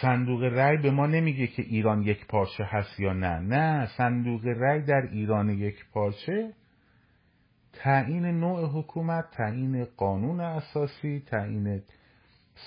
صندوق 0.01 0.43
رأی 0.43 0.77
به 0.77 0.91
ما 0.91 1.07
نمیگه 1.07 1.47
که 1.47 1.63
ایران 1.63 2.03
یک 2.03 2.27
پارچه 2.27 2.65
هست 2.65 3.01
یا 3.01 3.13
نه. 3.13 3.39
نه 3.39 3.89
صندوق 3.97 4.47
رأی 4.47 4.83
در 4.83 5.09
ایران 5.13 5.51
یک 5.51 5.87
پارچه 5.93 6.53
تعیین 7.73 8.27
نوع 8.27 8.69
حکومت 8.69 9.31
تعیین 9.31 9.85
قانون 9.85 10.41
اساسی 10.41 11.23
تعیین 11.27 11.83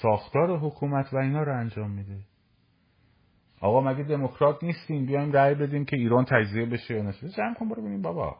ساختار 0.02 0.58
حکومت 0.60 1.14
و 1.14 1.18
اینا 1.18 1.44
رو 1.44 1.60
انجام 1.60 1.92
میده. 1.92 2.20
آقا 3.62 3.82
مگه 3.82 4.04
دموکرات 4.04 4.64
نیستیم؟ 4.64 5.06
بیایم 5.06 5.32
رأی 5.32 5.56
بدیم 5.56 5.86
که 5.86 5.96
ایران 5.96 6.26
تجزیه 6.26 6.66
بشه 6.66 6.94
یا 6.96 7.04
نشه. 7.04 7.30
جمع 7.30 7.54
کن 7.54 7.70
برو 7.70 7.82
ببینیم 7.82 8.02
بابا. 8.02 8.38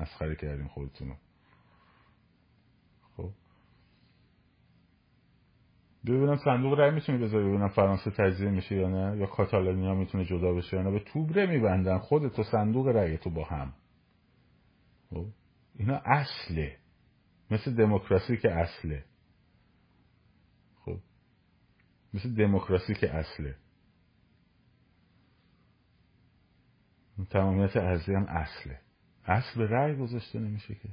مسخره 0.00 0.36
کردیم 0.36 0.68
خودتونو 0.68 1.14
خب 3.16 3.30
ببینم 6.06 6.36
صندوق 6.36 6.78
رای 6.78 6.90
می‌تونی 6.90 7.18
بذاری 7.18 7.44
ببینم 7.44 7.68
فرانسه 7.68 8.10
تجزیه 8.10 8.50
میشه 8.50 8.76
یا 8.76 8.88
نه 8.88 9.18
یا 9.18 9.26
کاتالونیا 9.26 9.94
می‌تونه 9.94 10.24
جدا 10.24 10.52
بشه 10.52 10.76
یا 10.76 10.82
نه. 10.82 10.90
به 10.90 10.98
توبره 10.98 11.46
میبندن. 11.46 11.98
خودت 11.98 12.38
و 12.38 12.42
صندوق 12.42 12.88
رای 12.88 13.18
تو 13.18 13.30
با 13.30 13.44
هم. 13.44 13.72
خب؟ 15.10 15.26
اینا 15.78 16.00
اصله. 16.04 16.76
مثل 17.50 17.74
دموکراسی 17.74 18.36
که 18.36 18.52
اصله. 18.52 19.04
خب؟ 20.84 20.98
مثل 22.14 22.34
دموکراسی 22.34 22.94
که 22.94 23.14
اصله. 23.14 23.54
تمامیت 27.30 27.76
ارزی 27.76 28.14
هم 28.14 28.24
اصله. 28.24 28.80
اصل 29.24 29.58
به 29.58 29.66
رأی 29.66 29.96
گذاشته 29.96 30.38
نمیشه 30.38 30.74
که. 30.74 30.88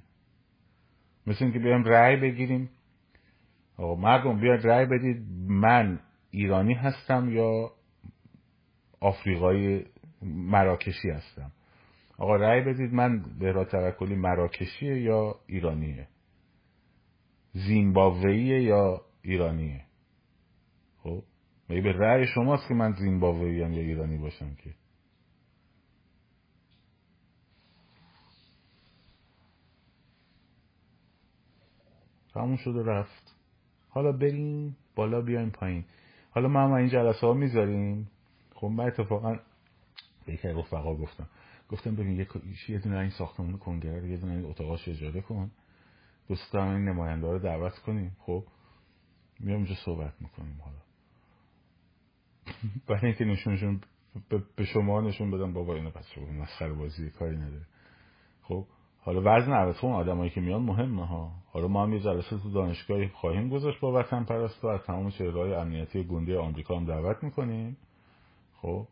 مثل 1.28 1.44
اینکه 1.44 1.60
بیایم 1.60 1.84
رأی 1.84 2.16
بگیریم. 2.16 2.70
مردم 3.78 4.40
بیاید 4.40 4.68
رأی 4.68 4.86
بدید. 4.86 5.26
من 5.48 6.00
ایرانی 6.32 6.74
هستم 6.74 7.30
یا 7.30 7.72
آفریقایی 9.00 9.86
مراکشی 10.22 11.10
هستم؟ 11.10 11.52
آقا 12.18 12.36
رأی 12.36 12.62
بدید. 12.62 12.94
من 12.94 13.24
بهرا 13.40 13.66
توکلی 13.66 14.16
مراکشیه 14.16 15.02
یا 15.02 15.36
ایرانیه؟ 15.48 16.08
زیمبابویه 17.54 18.64
یا 18.64 19.02
ایرانیه؟ 19.22 19.86
خب 21.04 21.24
به 21.68 21.92
رأی 21.92 22.28
شماست 22.28 22.68
که 22.68 22.74
من 22.74 22.92
زیمبابویی 22.92 23.56
یا 23.56 23.68
ایرانی 23.68 24.18
باشم 24.18 24.56
که؟ 24.56 24.74
تموم 32.34 32.58
شد 32.58 32.76
و 32.76 32.84
رفت. 32.84 33.25
حالا 33.96 34.12
بریم 34.12 34.78
بالا 34.96 35.22
بیایم 35.22 35.50
پایین. 35.50 35.86
حالا 36.32 36.48
ما 36.48 36.62
هم 36.62 36.72
این 36.72 36.90
جلسه 36.90 37.28
ها 37.28 37.34
می‌ذاریم 37.34 38.10
خب 38.56 38.68
من 38.68 38.86
اتفاقا 38.86 39.40
به 40.26 40.34
یک 40.34 40.46
رفقا 40.46 40.96
گفتم. 40.96 41.28
گفتم 41.70 41.96
ببین 41.96 42.20
یک 42.20 42.30
یه 42.70 42.80
دونه 42.80 42.98
این 42.98 43.10
ساختمون 43.10 43.58
کنگر 43.58 44.04
یه 44.04 44.18
دونه 44.18 44.34
این 44.34 44.46
اتاقاش 44.46 44.88
اجاره 44.88 45.22
کن. 45.22 45.52
دوست 46.28 46.54
دارم 46.54 46.76
این 46.76 46.86
نماینده 46.90 47.28
رو 47.28 47.40
دعوت 47.40 47.80
کنیم. 47.80 48.18
خب 48.20 48.44
میام 49.40 49.58
اینجا 49.58 49.76
صحبت 49.86 50.14
می‌کنیم 50.22 50.62
حالا. 50.62 50.78
برای 52.88 53.06
اینکه 53.06 53.26
نشونشون 53.26 53.82
به 54.56 54.66
شما 54.66 55.02
نشون 55.02 55.32
بدم 55.32 55.54
بابا 55.54 55.76
اینو 55.76 55.90
بچه 55.90 56.22
مسخره 56.22 56.74
بازی 56.74 57.10
کاری 57.10 57.38
نداره. 57.38 57.66
خب 58.42 58.68
حالا 59.06 59.22
وزن 59.26 59.52
البته 59.52 59.86
اون 59.86 59.94
آدمایی 59.94 60.30
که 60.30 60.42
میان 60.42 60.62
مهمه 60.62 61.08
ها. 61.08 61.32
حالا 61.52 61.68
ما 61.68 61.84
هم 61.84 61.94
یه 61.94 62.00
جلسه 62.00 62.38
تو 62.38 62.52
دانشگاهی 62.52 63.08
خواهیم 63.08 63.50
گذاشت 63.50 63.80
با 63.80 64.00
وطن 64.00 64.24
پرستو 64.24 64.68
از 64.68 64.82
تمام 64.82 65.10
چهرهای 65.10 65.54
امنیتی 65.54 66.04
گنده 66.04 66.40
آمریکا 66.40 66.78
هم 66.78 66.86
دعوت 66.86 67.24
می‌کنیم. 67.24 67.78
خب؟ 68.62 68.88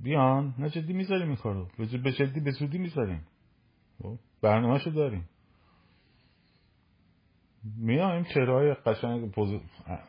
بیان. 0.00 0.54
نه 0.58 0.70
جدی 0.70 0.92
می‌ذاریم 0.92 1.26
این 1.26 1.36
کارو. 1.36 1.66
به 1.78 2.12
جدی 2.12 2.40
به 2.40 2.50
زودی 2.50 2.78
می‌ذاریم. 2.78 3.26
خب؟ 4.02 4.18
برنامهشو 4.42 4.90
داریم. 4.90 5.28
میایم 7.78 8.24
چهرهای 8.24 8.74
قشنگ 8.74 9.34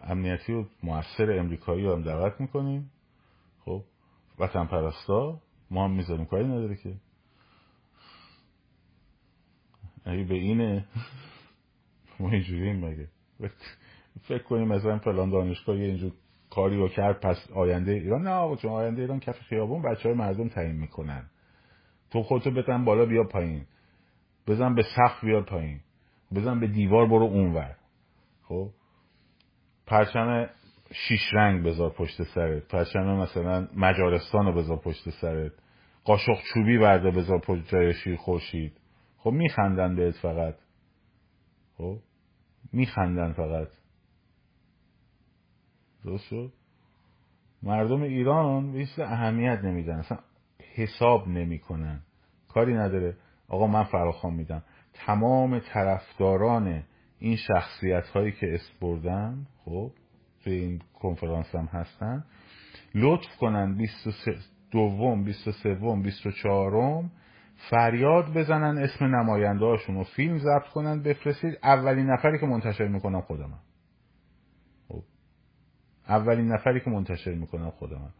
امنیتی 0.03 0.53
و 0.53 0.65
موثر 0.83 1.39
امریکایی 1.39 1.85
رو 1.85 1.95
هم 1.95 2.01
دعوت 2.01 2.41
می‌کنیم. 2.41 2.91
خب؟ 3.65 3.83
وطن 4.39 4.65
پرستا. 4.65 5.39
ما 5.71 5.83
هم 5.83 5.91
می‌ذاریم. 5.91 6.25
کاری 6.25 6.47
نداره 6.47 6.75
که. 6.75 6.93
اگه 10.07 10.23
به 10.23 10.35
اینه؟ 10.35 10.85
ما 12.19 12.31
اینجوری 12.31 12.73
مگه. 12.73 13.07
فکر 14.21 14.43
کنیم 14.43 14.67
مثلا 14.67 14.97
فلان 14.97 15.29
دانشگاه 15.29 15.77
یه 15.77 15.85
اینجور 15.85 16.11
کاری 16.49 16.77
رو 16.77 16.87
کرد 16.87 17.19
پس 17.19 17.51
آینده 17.55 17.91
ایران. 17.91 18.21
نه 18.21 18.55
چون 18.55 18.71
آینده 18.71 19.01
ایران 19.01 19.19
کف 19.19 19.39
خیابون 19.39 19.81
بچه 19.81 20.09
های 20.09 20.17
مردم 20.17 20.47
تعیین 20.47 20.75
می‌کنن. 20.75 21.29
تو 22.11 22.23
خودتو 22.23 22.51
بزن 22.51 22.85
بالا 22.85 23.05
بیا 23.05 23.23
پایین. 23.23 23.65
بزن 24.47 24.75
به 24.75 24.83
سقف 24.95 25.23
بیا 25.23 25.41
پایین. 25.41 25.79
بزن 26.35 26.59
به 26.59 26.67
دیوار 26.67 27.07
برو 27.07 27.25
اونور. 27.25 27.75
خب؟ 28.43 28.69
پرچم 29.87 30.49
شیش 30.93 31.33
رنگ 31.33 31.63
بذار 31.65 31.89
پشت 31.89 32.23
سرت. 32.23 32.67
پرچم 32.67 33.05
مثلا 33.05 33.67
مجارستان 33.75 34.45
رو 34.45 34.53
بذار 34.53 34.77
پشت 34.77 35.09
سرت. 35.09 35.51
قاشق 36.03 36.37
چوبی 36.53 36.77
برده 36.77 37.11
بذار 37.11 37.39
پشت 37.39 37.69
جای 37.69 37.93
شیر 37.93 38.15
خورشید. 38.15 38.77
خب 39.27 39.33
میخندن 39.33 39.95
بهت 39.95 40.15
فقط. 40.15 40.55
خب 41.77 41.99
میخندن 42.73 43.33
فقط. 43.33 43.67
درست 46.03 46.23
شد؟ 46.23 46.53
مردم 47.63 48.01
ایران 48.01 48.71
به 48.71 48.87
اهمیت 48.99 49.59
نمیدن. 49.63 49.93
اصلا 49.93 50.17
حساب 50.75 51.27
نمی‌کنن. 51.27 52.01
کاری 52.47 52.73
نداره. 52.73 53.17
آقا 53.47 53.67
من 53.67 53.83
فراخوان 53.83 54.33
میدم. 54.33 54.63
تمام 54.93 55.59
طرفداران 55.59 56.83
این 57.19 57.35
شخصیت 57.35 58.07
هایی 58.07 58.31
که 58.31 58.53
اسپردن 58.53 59.47
خب 59.65 59.91
توی 60.43 60.53
این 60.53 60.81
کنفرانس 60.93 61.55
هم 61.55 61.65
هستن 61.65 62.25
لطف 62.95 63.37
کنن 63.39 63.77
23 63.77 64.35
دوم 64.71 65.23
23 65.23 65.75
24 66.03 67.09
فریاد 67.57 68.33
بزنن 68.33 68.77
اسم 68.77 69.05
نماینده 69.05 69.65
رو 69.65 70.03
فیلم 70.03 70.37
ضبط 70.37 70.67
کنن 70.73 71.03
بفرستید. 71.03 71.59
اولین 71.63 72.09
نفری 72.09 72.39
که 72.39 72.45
منتشر 72.45 72.87
می‌کنم 72.87 73.21
خودمم. 73.21 73.59
خب. 74.87 75.03
اولین 76.09 76.47
نفری 76.53 76.79
که 76.79 76.89
منتشر 76.89 77.33
می‌کنم 77.33 77.69
خودمم. 77.69 78.13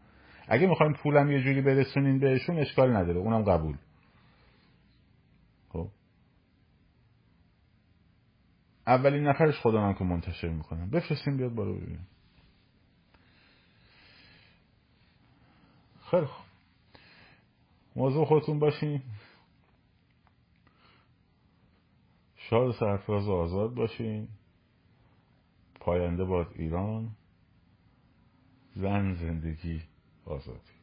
اگه 0.48 0.66
می‌خوایم 0.66 0.92
پولم 0.92 1.30
یه 1.30 1.42
جوری 1.42 1.60
برسونین 1.60 2.18
بهشون 2.18 2.58
اشکال 2.58 2.96
نداره. 2.96 3.18
اونم 3.18 3.42
قبول. 3.42 3.76
خب. 5.68 5.88
اولین 8.86 9.28
نفرش 9.28 9.58
خودمم 9.58 9.94
که 9.94 10.04
منتشر 10.04 10.48
می‌کنم. 10.48 10.90
بفرستین 10.90 11.36
بیاد 11.36 11.54
بالا 11.54 11.72
ببینیم. 11.72 12.06
خیلی 16.10 16.26
خوب. 16.26 16.46
موضوع 17.96 18.24
خودتون 18.24 18.58
باشین. 18.58 19.02
شاد 22.50 22.72
سرفراز 22.72 23.28
آزاد 23.28 23.74
باشین. 23.74 24.28
پاینده 25.80 26.24
باد 26.24 26.52
ایران. 26.54 27.16
زن 28.74 29.14
زندگی 29.14 29.82
آزادی. 30.24 30.77